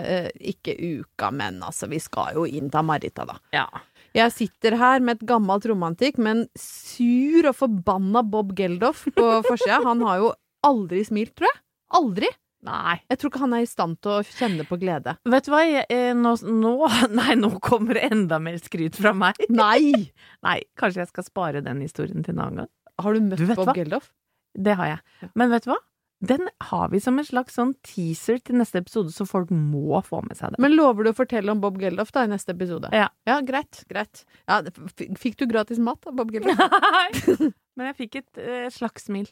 eh, 0.00 0.28
ikke 0.52 0.74
uka, 0.78 1.30
men 1.34 1.60
altså, 1.66 1.90
vi 1.90 2.00
skal 2.02 2.40
jo 2.40 2.48
inn 2.48 2.72
til 2.72 2.86
Marita, 2.88 3.28
da. 3.28 3.38
ja. 3.54 3.68
Jeg 4.10 4.32
sitter 4.34 4.74
her 4.74 5.02
med 5.06 5.20
et 5.20 5.28
gammelt 5.28 5.66
romantikk, 5.70 6.16
med 6.18 6.32
en 6.34 6.46
sur 6.58 7.46
og 7.46 7.54
forbanna 7.54 8.24
Bob 8.26 8.56
Geldof 8.58 9.04
på 9.14 9.26
forsida. 9.46 9.76
Han 9.86 10.02
har 10.02 10.16
jo 10.18 10.32
aldri 10.66 11.04
smilt, 11.06 11.36
tror 11.38 11.46
jeg. 11.46 11.60
Aldri. 12.00 12.30
Nei. 12.66 12.98
Jeg 13.08 13.20
tror 13.20 13.32
ikke 13.32 13.42
han 13.44 13.54
er 13.56 13.64
i 13.64 13.68
stand 13.68 13.98
til 14.04 14.18
å 14.18 14.24
kjenne 14.26 14.66
på 14.68 14.76
glede. 14.80 15.16
Vet 15.32 15.46
du 15.46 15.52
hva, 15.54 15.62
jeg, 15.64 15.86
eh, 15.88 16.10
nå, 16.16 16.34
nå 16.44 16.72
Nei, 17.20 17.36
nå 17.40 17.54
kommer 17.64 17.96
det 17.96 18.08
enda 18.10 18.40
mer 18.42 18.58
skryt 18.60 18.98
fra 19.00 19.14
meg. 19.16 19.40
Nei! 19.62 20.10
Nei, 20.44 20.58
kanskje 20.80 21.04
jeg 21.04 21.12
skal 21.12 21.28
spare 21.28 21.64
den 21.64 21.80
historien 21.84 22.26
til 22.26 22.36
en 22.36 22.42
annen 22.44 22.64
gang. 22.64 22.72
Har 23.00 23.16
du 23.16 23.30
møtt 23.30 23.40
Du 23.40 23.46
Bob 23.54 23.70
hva? 23.70 23.76
Geldof? 23.78 24.10
Det 24.60 24.74
har 24.76 24.96
jeg. 24.96 25.30
Men 25.38 25.52
vet 25.54 25.64
du 25.64 25.72
hva? 25.72 25.78
Den 26.20 26.50
har 26.68 26.90
vi 26.92 26.98
som 27.00 27.16
en 27.16 27.24
slags 27.24 27.54
sånn 27.56 27.70
teaser 27.86 28.42
til 28.44 28.58
neste 28.60 28.82
episode, 28.82 29.08
så 29.14 29.24
folk 29.24 29.48
må 29.56 30.02
få 30.04 30.20
med 30.26 30.36
seg 30.36 30.52
det. 30.52 30.60
Men 30.60 30.74
lover 30.76 31.06
du 31.06 31.14
å 31.14 31.16
fortelle 31.16 31.48
om 31.54 31.62
Bob 31.62 31.78
Geldof 31.80 32.12
da 32.12 32.26
i 32.26 32.28
neste 32.28 32.52
episode? 32.52 32.90
Ja. 32.92 33.06
Ja, 33.24 33.38
greit. 33.46 33.86
Greit. 33.88 34.26
Ja, 34.44 34.60
fikk 35.16 35.38
du 35.40 35.46
gratis 35.48 35.80
mat 35.80 36.04
av 36.04 36.18
Bob 36.18 36.34
Geldof? 36.34 36.60
Nei, 36.60 37.52
men 37.78 37.88
jeg 37.88 37.96
fikk 38.02 38.20
et 38.20 38.42
eh, 38.44 38.66
slags 38.74 39.08
smil. 39.08 39.30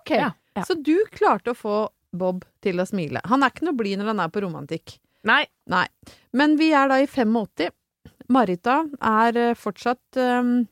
Ok. 0.00 0.16
Ja, 0.18 0.32
ja. 0.58 0.64
Så 0.66 0.74
du 0.74 0.96
klarte 1.14 1.54
å 1.54 1.58
få 1.58 1.76
Bob 2.12 2.44
til 2.64 2.80
å 2.82 2.86
smile. 2.88 3.22
Han 3.30 3.44
er 3.44 3.52
ikke 3.52 3.68
noe 3.68 3.78
blid 3.78 4.00
når 4.00 4.12
han 4.12 4.22
er 4.24 4.32
på 4.32 4.42
romantikk. 4.44 4.96
Nei. 5.28 5.44
Nei. 5.70 5.86
Men 6.36 6.56
vi 6.60 6.72
er 6.76 6.90
da 6.90 6.98
i 7.02 7.08
85. 7.08 7.70
Marita 8.32 8.82
er 8.96 9.38
eh, 9.38 9.54
fortsatt 9.58 10.18
um, 10.18 10.62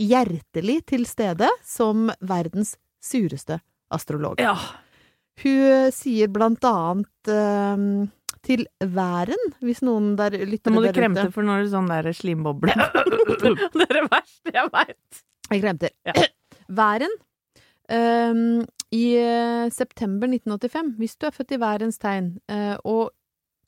hjertelig 0.00 0.80
til 0.92 1.06
stede 1.08 1.48
som 1.66 2.10
verdens 2.24 2.76
sureste 3.02 3.60
astrolog. 3.94 4.40
Ja. 4.42 4.56
Hun 5.42 5.64
eh, 5.66 5.88
sier 5.94 6.30
blant 6.32 6.64
annet 6.66 7.32
um, 7.32 8.06
til 8.46 8.64
væren, 8.80 9.52
hvis 9.64 9.82
noen 9.84 10.14
der 10.18 10.36
lytter 10.46 10.72
Nå 10.72 10.78
må 10.78 10.86
du 10.86 10.92
kremte, 10.94 11.28
for 11.34 11.46
nå 11.46 11.56
er 11.56 11.66
det 11.66 11.72
sånn 11.74 11.90
der 11.90 12.08
slimboble. 12.16 12.74
det 13.42 13.86
er 13.88 13.96
det 13.98 14.06
verste 14.06 14.54
jeg 14.54 14.72
veit. 14.72 15.22
Jeg 15.50 15.62
kremter. 15.62 15.94
Ja. 16.06 16.28
Væren. 16.80 17.12
Um, 17.92 18.64
I 18.90 19.04
uh, 19.20 19.68
september 19.70 20.26
1985, 20.30 20.96
hvis 20.98 21.14
du 21.16 21.28
er 21.28 21.34
født 21.36 21.54
i 21.54 21.60
værens 21.62 22.00
tegn, 22.02 22.34
uh, 22.50 22.74
og 22.82 23.14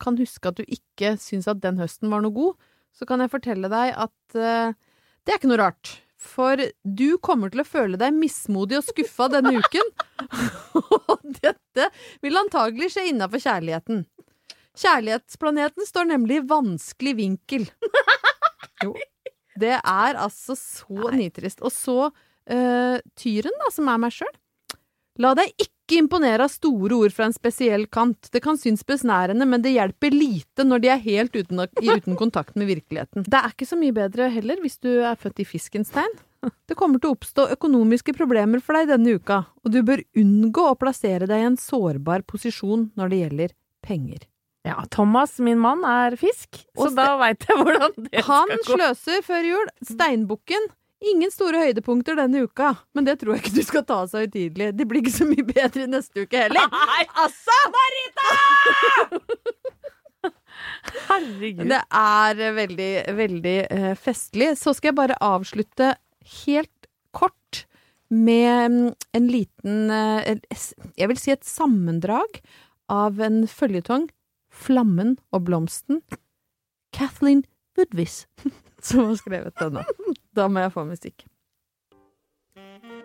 kan 0.03 0.19
huske 0.19 0.51
at 0.51 0.59
du 0.59 0.67
ikke 0.67 1.17
syns 1.21 1.49
at 1.51 1.63
den 1.63 1.79
høsten 1.79 2.11
var 2.11 2.23
noe 2.25 2.35
god, 2.35 2.59
så 2.95 3.07
kan 3.07 3.23
jeg 3.23 3.33
fortelle 3.33 3.71
deg 3.71 3.95
at 3.95 4.39
uh, 4.39 4.75
det 5.23 5.35
er 5.35 5.41
ikke 5.41 5.51
noe 5.51 5.63
rart. 5.63 5.99
For 6.19 6.59
du 6.83 7.19
kommer 7.23 7.53
til 7.53 7.63
å 7.63 7.69
føle 7.69 7.99
deg 8.01 8.17
mismodig 8.17 8.81
og 8.81 8.87
skuffa 8.89 9.29
denne 9.31 9.55
uken. 9.61 9.93
Og 11.13 11.29
dette 11.39 11.91
vil 12.25 12.41
antagelig 12.41 12.91
skje 12.95 13.05
innafor 13.13 13.43
kjærligheten. 13.45 14.03
Kjærlighetsplaneten 14.79 15.87
står 15.87 16.09
nemlig 16.11 16.41
i 16.41 16.49
vanskelig 16.51 17.15
vinkel. 17.21 17.69
Jo. 18.83 18.97
Det 19.59 19.75
er 19.79 20.19
altså 20.19 20.55
så 20.59 21.13
nitrist. 21.15 21.63
Og 21.67 21.73
så 21.75 22.11
eh, 22.51 23.01
Tyren, 23.19 23.59
da, 23.65 23.73
som 23.75 23.91
er 23.93 24.01
meg 24.03 24.15
sjøl. 24.17 24.35
La 25.19 25.33
deg 25.35 25.51
ikke 25.59 25.99
imponere 25.99 26.47
av 26.47 26.53
store 26.53 26.95
ord 26.95 27.15
fra 27.15 27.27
en 27.27 27.35
spesiell 27.35 27.89
kant. 27.91 28.29
Det 28.31 28.43
kan 28.45 28.59
synes 28.61 28.85
besnærende, 28.87 29.49
men 29.51 29.65
det 29.65 29.73
hjelper 29.75 30.15
lite 30.15 30.67
når 30.67 30.85
de 30.85 30.93
er 30.95 31.03
helt 31.03 31.35
uten, 31.35 31.65
uten 31.67 32.19
kontakt 32.19 32.55
med 32.55 32.71
virkeligheten. 32.71 33.27
Det 33.27 33.41
er 33.41 33.51
ikke 33.51 33.67
så 33.67 33.79
mye 33.81 33.97
bedre 33.97 34.29
heller 34.31 34.63
hvis 34.63 34.79
du 34.85 34.93
er 35.01 35.19
født 35.19 35.43
i 35.43 35.49
fiskens 35.49 35.91
tegn. 35.95 36.15
Det 36.71 36.77
kommer 36.79 37.03
til 37.03 37.11
å 37.11 37.17
oppstå 37.17 37.49
økonomiske 37.57 38.15
problemer 38.15 38.63
for 38.63 38.79
deg 38.79 38.93
denne 38.93 39.17
uka, 39.19 39.41
og 39.67 39.75
du 39.75 39.81
bør 39.83 40.05
unngå 40.21 40.69
å 40.71 40.77
plassere 40.79 41.27
deg 41.27 41.43
i 41.43 41.49
en 41.49 41.59
sårbar 41.59 42.23
posisjon 42.31 42.93
når 42.95 43.11
det 43.11 43.23
gjelder 43.25 43.55
penger. 43.83 44.29
Ja, 44.69 44.77
Thomas, 44.93 45.39
min 45.43 45.59
mann, 45.59 45.83
er 45.83 46.15
fisk, 46.21 46.61
så 46.77 46.91
da 46.95 47.15
veit 47.19 47.43
jeg 47.49 47.59
hvordan 47.59 47.95
det 47.97 48.23
skal 48.23 48.23
gå. 48.23 48.27
Han 48.29 48.67
sløser 48.69 49.25
før 49.27 49.51
jul. 49.51 49.73
Steinbukken. 49.89 50.71
Ingen 50.99 51.31
store 51.31 51.61
høydepunkter 51.63 52.17
denne 52.19 52.41
uka, 52.49 52.73
men 52.97 53.07
det 53.07 53.21
tror 53.21 53.37
jeg 53.37 53.45
ikke 53.45 53.55
du 53.55 53.67
skal 53.67 53.85
ta 53.87 54.01
så 54.11 54.25
høytidelig. 54.25 54.73
Det 54.75 54.87
blir 54.91 55.05
ikke 55.05 55.15
så 55.15 55.29
mye 55.29 55.45
bedre 55.47 55.87
neste 55.91 56.25
uke 56.27 56.49
heller. 56.49 56.67
Nei, 56.91 57.05
altså! 57.23 57.59
Herregud. 61.09 61.69
Det 61.71 61.81
er 62.01 62.41
veldig, 62.57 62.93
veldig 63.19 63.57
eh, 63.71 63.95
festlig. 63.99 64.51
Så 64.59 64.75
skal 64.75 64.91
jeg 64.91 64.99
bare 64.99 65.19
avslutte 65.23 65.93
helt 66.45 66.89
kort 67.15 67.65
med 68.11 68.73
mm, 68.73 68.89
en 69.15 69.29
liten 69.31 69.91
eh, 69.93 70.39
Jeg 70.99 71.11
vil 71.13 71.21
si 71.21 71.31
et 71.35 71.47
sammendrag 71.47 72.41
av 72.91 73.21
en 73.23 73.45
føljetong. 73.47 74.09
'Flammen 74.49 75.19
og 75.31 75.45
blomsten'. 75.47 76.03
Kathleen 76.93 77.45
Woodwiss 77.77 78.27
som 78.83 79.07
har 79.07 79.15
skrevet 79.21 79.55
denne. 79.61 79.85
Da 80.39 80.47
må 80.47 80.63
jeg 80.63 80.71
få 80.71 80.85
musikk. 80.87 81.25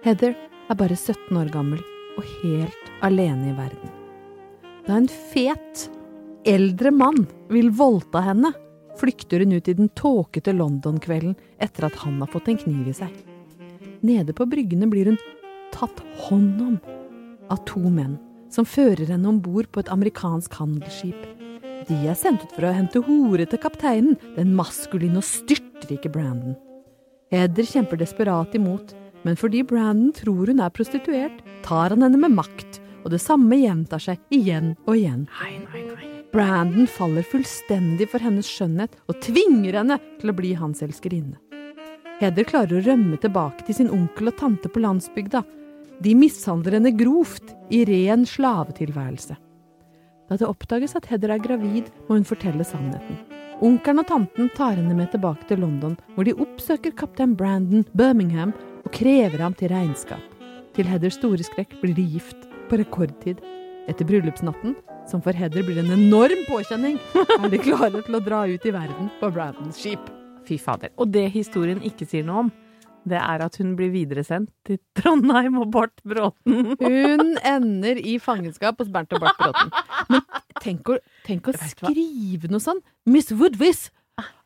Heather 0.03 0.35
er 0.69 0.77
bare 0.77 0.93
17 0.93 1.33
år 1.39 1.49
gammel 1.53 1.79
og 2.19 2.25
helt 2.43 2.89
alene 3.05 3.49
i 3.49 3.57
verden. 3.57 3.93
Da 4.85 4.99
en 4.99 5.07
fet, 5.09 5.87
eldre 6.45 6.91
mann 6.93 7.23
vil 7.49 7.71
voldta 7.73 8.21
henne, 8.25 8.51
flykter 8.99 9.41
hun 9.41 9.55
ut 9.55 9.69
i 9.71 9.75
den 9.79 9.89
tåkete 9.97 10.53
London-kvelden 10.53 11.33
etter 11.63 11.87
at 11.87 11.97
han 12.03 12.19
har 12.21 12.29
fått 12.29 12.51
en 12.51 12.59
kniv 12.61 12.91
i 12.91 12.97
seg. 12.99 13.15
Nede 14.05 14.35
på 14.37 14.45
bryggene 14.51 14.89
blir 14.91 15.09
hun 15.09 15.17
tatt 15.73 16.03
hånd 16.27 16.59
om 16.61 16.75
av 17.49 17.63
to 17.65 17.81
menn 17.81 18.19
som 18.53 18.67
fører 18.69 19.07
henne 19.09 19.31
om 19.31 19.39
bord 19.41 19.71
på 19.73 19.81
et 19.81 19.89
amerikansk 19.89 20.59
handelsskip. 20.59 21.17
De 21.87 21.97
er 22.05 22.19
sendt 22.19 22.45
ut 22.45 22.53
for 22.53 22.67
å 22.69 22.75
hente 22.75 23.01
hore 23.07 23.47
til 23.49 23.63
kapteinen, 23.63 24.19
den 24.37 24.53
maskuline 24.59 25.17
og 25.23 25.25
styrtrike 25.25 26.11
Brandon. 26.13 26.53
Heather 27.33 27.65
kjemper 27.65 27.97
desperat 27.97 28.53
imot, 28.53 28.91
men 29.25 29.37
fordi 29.39 29.63
Brandon 29.65 30.11
tror 30.13 30.51
hun 30.51 30.59
er 30.61 30.73
prostituert, 30.73 31.39
tar 31.65 31.89
han 31.89 32.05
henne 32.05 32.19
med 32.21 32.35
makt, 32.37 32.77
og 33.01 33.09
det 33.09 33.23
samme 33.23 33.57
gjentar 33.57 34.03
seg 34.03 34.21
igjen 34.29 34.75
og 34.85 34.93
igjen. 34.99 35.23
Nei, 35.41 35.55
nei, 35.65 35.81
nei. 35.87 36.09
Brandon 36.33 36.85
faller 36.89 37.25
fullstendig 37.25 38.07
for 38.09 38.21
hennes 38.21 38.45
skjønnhet 38.49 38.93
og 39.09 39.17
tvinger 39.25 39.79
henne 39.79 39.97
til 40.21 40.29
å 40.29 40.37
bli 40.37 40.53
hans 40.57 40.85
elskerinne. 40.85 41.39
Heather 42.21 42.45
klarer 42.45 42.77
å 42.77 42.85
rømme 42.85 43.17
tilbake 43.21 43.65
til 43.65 43.81
sin 43.81 43.91
onkel 43.93 44.29
og 44.29 44.37
tante 44.37 44.69
på 44.69 44.81
landsbygda. 44.85 45.41
De 46.05 46.13
mishandler 46.17 46.77
henne 46.77 46.93
grovt 46.97 47.53
i 47.73 47.83
ren 47.89 48.25
slavetilværelse. 48.29 49.37
Da 50.29 50.37
det 50.37 50.49
oppdages 50.49 50.93
at 50.97 51.09
Heather 51.09 51.33
er 51.33 51.41
gravid, 51.41 51.89
må 52.05 52.17
hun 52.19 52.29
fortelle 52.29 52.65
sannheten. 52.65 53.17
Onkelen 53.63 54.01
og 54.01 54.09
tanten 54.09 54.49
tar 54.57 54.73
henne 54.75 54.91
med 54.97 55.13
tilbake 55.13 55.45
til 55.47 55.61
London, 55.63 55.93
hvor 56.17 56.27
de 56.27 56.33
oppsøker 56.35 56.91
kaptein 56.99 57.35
Brandon 57.39 57.85
Birmingham 57.95 58.51
og 58.83 58.89
krever 58.91 59.39
ham 59.39 59.53
til 59.55 59.71
regnskap. 59.71 60.19
Til 60.75 60.89
Heathers 60.89 61.15
store 61.15 61.45
skrekk 61.47 61.77
blir 61.79 61.93
de 61.95 62.03
gift 62.17 62.43
på 62.67 62.81
rekordtid. 62.81 63.39
Etter 63.87 64.09
bryllupsnatten, 64.09 64.75
som 65.07 65.23
for 65.23 65.31
Heather 65.31 65.63
blir 65.63 65.79
en 65.79 65.93
enorm 65.95 66.43
påkjenning, 66.49 66.99
er 67.39 67.47
de 67.53 67.61
klare 67.63 68.03
til 68.03 68.19
å 68.19 68.23
dra 68.25 68.41
ut 68.51 68.67
i 68.67 68.75
verden 68.75 69.07
på 69.21 69.31
Brandons 69.31 69.79
skip. 69.79 70.11
Fy 70.43 70.59
fader. 70.59 70.91
Og 70.99 71.13
det 71.15 71.29
historien 71.31 71.79
ikke 71.87 72.09
sier 72.09 72.27
noe 72.27 72.43
om, 72.43 72.51
det 73.09 73.19
er 73.19 73.43
at 73.45 73.57
hun 73.59 73.73
blir 73.79 73.91
videresendt 73.93 74.51
til 74.67 74.79
Trondheim 74.97 75.57
og 75.61 75.71
Bart 75.73 75.99
Bråten. 76.07 76.73
Hun 76.79 77.33
ender 77.43 77.99
i 77.99 78.17
fangenskap 78.23 78.79
hos 78.81 78.91
Bernt 78.93 79.13
og 79.17 79.23
Bart 79.25 79.39
Bråten. 79.41 79.73
Men 80.13 80.23
tenk 80.63 80.93
å, 80.93 80.97
tenk 81.27 81.49
å 81.51 81.55
skrive 81.59 82.51
noe 82.51 82.63
sånn! 82.63 82.79
Miss 83.09 83.31
Woodwiss! 83.35 83.89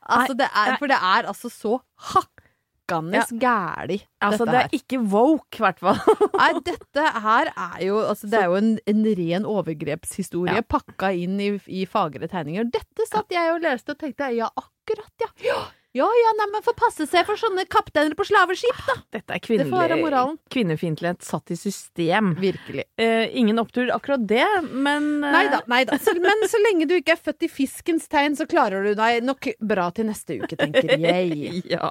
Altså, 0.07 0.33
det 0.39 0.47
er, 0.55 0.77
for 0.79 0.87
det 0.87 0.97
er 1.03 1.27
altså 1.27 1.49
så 1.51 1.73
hakkende 2.13 3.19
gæli. 3.41 3.97
Altså, 4.23 4.45
dette 4.47 4.53
det 4.53 4.61
her. 4.61 4.69
er 4.69 4.77
ikke 4.77 4.99
woke, 5.11 5.59
i 5.59 5.63
hvert 5.65 5.81
fall. 5.83 5.97
Nei, 6.39 6.51
dette 6.69 7.07
her 7.25 7.49
er 7.51 7.81
jo 7.83 7.97
altså, 8.05 8.29
Det 8.31 8.39
er 8.39 8.45
jo 8.47 8.55
en, 8.61 8.69
en 8.87 9.01
ren 9.19 9.47
overgrepshistorie 9.51 10.55
Ja. 10.61 10.63
pakka 10.63 11.11
inn 11.11 11.35
i, 11.43 11.49
i 11.67 11.83
fagre 11.91 12.29
tegninger. 12.31 12.69
Dette 12.71 13.09
satt 13.09 13.35
jeg 13.35 13.51
og 13.51 13.59
leste 13.67 13.91
og 13.93 13.99
tenkte 14.05 14.31
ja, 14.37 14.47
akkurat, 14.55 15.27
ja. 15.43 15.59
Ja, 15.97 16.07
ja, 16.21 16.31
nei, 16.37 16.47
men 16.53 16.63
får 16.65 16.75
passe 16.77 17.07
seg 17.09 17.25
for 17.27 17.39
sånne 17.39 17.65
kapteiner 17.71 18.13
på 18.17 18.25
slaveskip, 18.27 18.81
da. 18.87 18.95
Dette 19.17 19.37
er 19.37 19.41
kvinnelig, 19.41 20.21
kvinnefiendtlighet 20.53 21.25
satt 21.25 21.53
i 21.53 21.57
system. 21.57 22.33
Virkelig. 22.37 22.85
Eh, 23.01 23.25
ingen 23.39 23.57
opptur 23.61 23.89
akkurat 23.95 24.25
det, 24.29 24.45
men 24.69 25.07
eh, 25.23 25.33
Nei 25.33 25.43
da, 25.53 25.61
nei 25.71 25.81
da. 25.89 25.97
Så, 26.01 26.13
men 26.21 26.45
så 26.49 26.61
lenge 26.61 26.87
du 26.89 26.95
ikke 26.97 27.15
er 27.15 27.21
født 27.21 27.47
i 27.47 27.51
fiskens 27.51 28.07
tegn, 28.11 28.37
så 28.37 28.45
klarer 28.49 28.85
du 28.85 28.93
deg 28.97 29.25
nok 29.25 29.49
bra 29.59 29.89
til 29.95 30.09
neste 30.11 30.37
uke, 30.41 30.57
tenker 30.59 30.93
jeg. 31.07 31.63
Ja. 31.71 31.89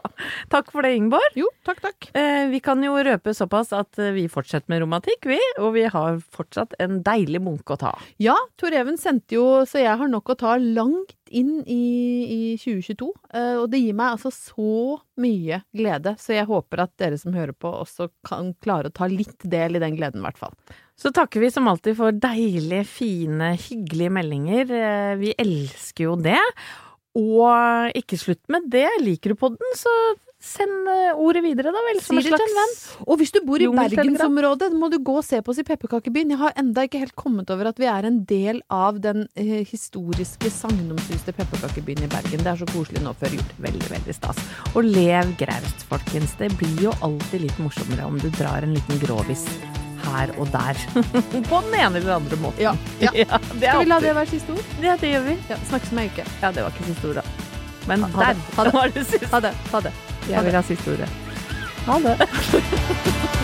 Takk 0.53 0.71
for 0.75 0.87
det, 0.87 0.95
Ingeborg. 1.01 1.37
Jo, 1.39 1.51
takk, 1.67 1.83
takk. 1.85 2.11
Eh, 2.17 2.47
vi 2.53 2.63
kan 2.65 2.83
jo 2.87 2.95
røpe 3.07 3.35
såpass 3.37 3.75
at 3.77 3.99
eh, 4.03 4.13
vi 4.17 4.27
fortsetter 4.33 4.71
med 4.73 4.85
romantikk, 4.85 5.27
vi. 5.31 5.41
Og 5.59 5.75
vi 5.77 5.87
har 5.91 6.21
fortsatt 6.37 6.79
en 6.83 7.01
deilig 7.07 7.43
bunke 7.47 7.75
å 7.77 7.81
ta. 7.87 7.95
Ja, 8.23 8.37
Tor 8.61 8.75
Even 8.77 9.01
sendte 9.01 9.39
jo, 9.39 9.47
så 9.69 9.83
jeg 9.83 9.99
har 9.99 10.11
nok 10.13 10.31
å 10.35 10.39
ta 10.39 10.57
langt 10.61 11.17
inn 11.35 11.61
i, 11.67 11.83
i 12.31 12.41
2022. 12.61 13.09
Uh, 13.35 13.57
og 13.63 13.69
det 13.73 13.81
gir 13.83 13.97
meg 13.99 14.17
altså 14.17 14.33
så 14.35 14.97
mye 15.23 15.61
glede, 15.77 16.17
så 16.21 16.37
jeg 16.37 16.49
håper 16.49 16.85
at 16.85 16.93
dere 17.01 17.19
som 17.21 17.37
hører 17.37 17.57
på 17.57 17.73
også 17.83 18.11
kan 18.27 18.53
klare 18.63 18.91
å 18.91 18.97
ta 18.97 19.09
litt 19.11 19.47
del 19.47 19.79
i 19.79 19.83
den 19.83 19.97
gleden, 19.99 20.23
i 20.23 20.27
hvert 20.29 20.41
fall. 20.41 20.55
Så 20.97 21.13
takker 21.13 21.43
vi 21.43 21.53
som 21.53 21.69
alltid 21.69 21.97
for 21.99 22.17
deilige, 22.17 22.87
fine, 22.89 23.53
hyggelige 23.61 24.13
meldinger. 24.17 24.71
Eh, 24.73 25.15
Vi 25.21 25.35
elsker 25.37 26.07
jo 26.09 26.15
det. 26.17 26.41
Og 27.17 27.97
ikke 27.97 28.19
slutt 28.21 28.43
med 28.53 28.69
det. 28.73 28.89
Liker 29.01 29.33
du 29.33 29.41
podden, 29.41 29.77
så 29.77 29.93
send 30.47 30.91
eh, 30.93 31.19
ordet 31.19 31.43
videre, 31.45 31.73
da 31.75 31.83
vel. 31.89 32.01
Som 32.05 32.21
Si 32.21 32.31
en 32.31 32.39
slags 32.39 32.83
Og 33.05 33.21
hvis 33.21 33.33
du 33.35 33.41
bor 33.47 33.63
i 33.63 33.69
bergensområdet, 33.71 34.71
må 34.77 34.91
du 34.93 34.99
gå 35.05 35.19
og 35.21 35.27
se 35.27 35.41
på 35.43 35.53
oss 35.53 35.61
i 35.63 35.67
Pepperkakebyen. 35.67 36.35
Jeg 36.35 36.41
har 36.43 36.57
enda 36.61 36.87
ikke 36.87 37.03
helt 37.03 37.17
kommet 37.19 37.51
over 37.53 37.71
at 37.73 37.81
vi 37.83 37.89
er 37.91 38.09
en 38.09 38.23
del 38.29 38.63
av 38.73 39.01
den 39.05 39.27
eh, 39.35 39.63
historiske 39.67 40.51
sagnomsuste 40.53 41.35
pepperkakebyen 41.37 42.07
i 42.07 42.11
Bergen. 42.13 42.45
Det 42.45 42.53
er 42.53 42.63
så 42.63 42.71
koselig 42.73 43.03
nå 43.05 43.15
før 43.21 43.39
jul. 43.39 43.49
Veldig, 43.67 43.89
veldig 43.93 44.17
stas. 44.17 44.43
Og 44.75 44.87
lev 44.87 45.35
graust, 45.41 45.87
folkens. 45.91 46.37
Det 46.41 46.53
blir 46.61 46.89
jo 46.89 46.95
alltid 47.07 47.47
litt 47.47 47.59
morsommere 47.63 48.07
om 48.09 48.21
du 48.23 48.31
drar 48.39 48.67
en 48.67 48.77
liten 48.77 49.03
gråvis 49.03 49.47
her 50.07 50.33
og 50.39 50.51
der. 50.55 50.79
På 51.51 51.61
den 51.67 51.75
ene 51.75 51.99
eller 51.99 52.17
andre 52.19 52.37
måten. 52.37 52.63
Ja, 52.63 52.77
ja. 53.01 53.11
det 53.13 53.27
er 53.27 53.73
Skal 53.73 53.85
vi 53.85 53.91
la 53.91 54.01
det 54.05 54.15
være 54.19 54.33
siste 54.35 54.57
ord? 54.57 54.75
Ja, 54.83 54.99
det 55.01 55.15
gjør 55.15 55.31
vi. 55.31 55.39
Ja, 55.51 55.61
Snakkes 55.71 55.95
om 55.95 56.03
ei 56.03 56.11
uke. 56.13 56.29
Ja, 56.43 56.53
det 56.53 56.67
var 56.67 56.77
ikke 56.77 56.91
siste 56.93 57.13
ord, 57.13 57.23
da. 57.23 57.27
Men 57.87 58.07
ha 58.11 58.29
der 58.29 58.39
det. 58.39 58.47
Ha 58.59 58.69
det. 58.69 58.75
var 58.75 58.95
det 58.95 59.07
siste. 59.07 59.33
Ha 59.33 59.43
det. 59.49 59.57
Ha 59.73 59.89
det. 59.89 59.97
Jeg 60.31 60.45
vil 60.45 60.59
ha 60.59 60.63
siste 60.67 60.97
ordet. 60.97 61.09
Ha 61.87 61.99
det. 62.03 62.17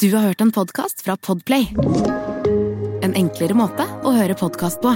Du 0.00 0.14
har 0.14 0.22
hørt 0.22 0.40
en 0.40 0.52
podcast 0.52 1.02
fra 1.02 1.16
Podplay. 1.16 1.68
En 3.02 3.14
enklere 3.14 3.54
måte 3.56 3.86
å 4.04 4.10
høre 4.12 4.34
podcast 4.36 4.82
på. 4.82 4.90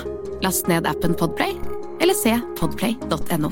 Last 0.44 0.66
ned 0.68 0.84
appen 0.90 1.14
Podplay, 1.16 1.54
eller 2.02 2.18
se 2.18 2.34
podplay.no. 2.58 3.48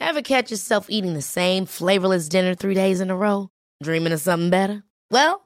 Ever 0.00 0.20
catch 0.22 0.50
yourself 0.50 0.90
eating 0.90 1.14
the 1.14 1.22
same 1.22 1.66
flavorless 1.66 2.28
dinner 2.28 2.54
three 2.54 2.74
days 2.74 3.00
in 3.00 3.10
a 3.10 3.16
row? 3.16 3.48
Dreaming 3.82 4.12
of 4.12 4.20
something 4.20 4.50
better? 4.50 4.82
Well, 5.10 5.45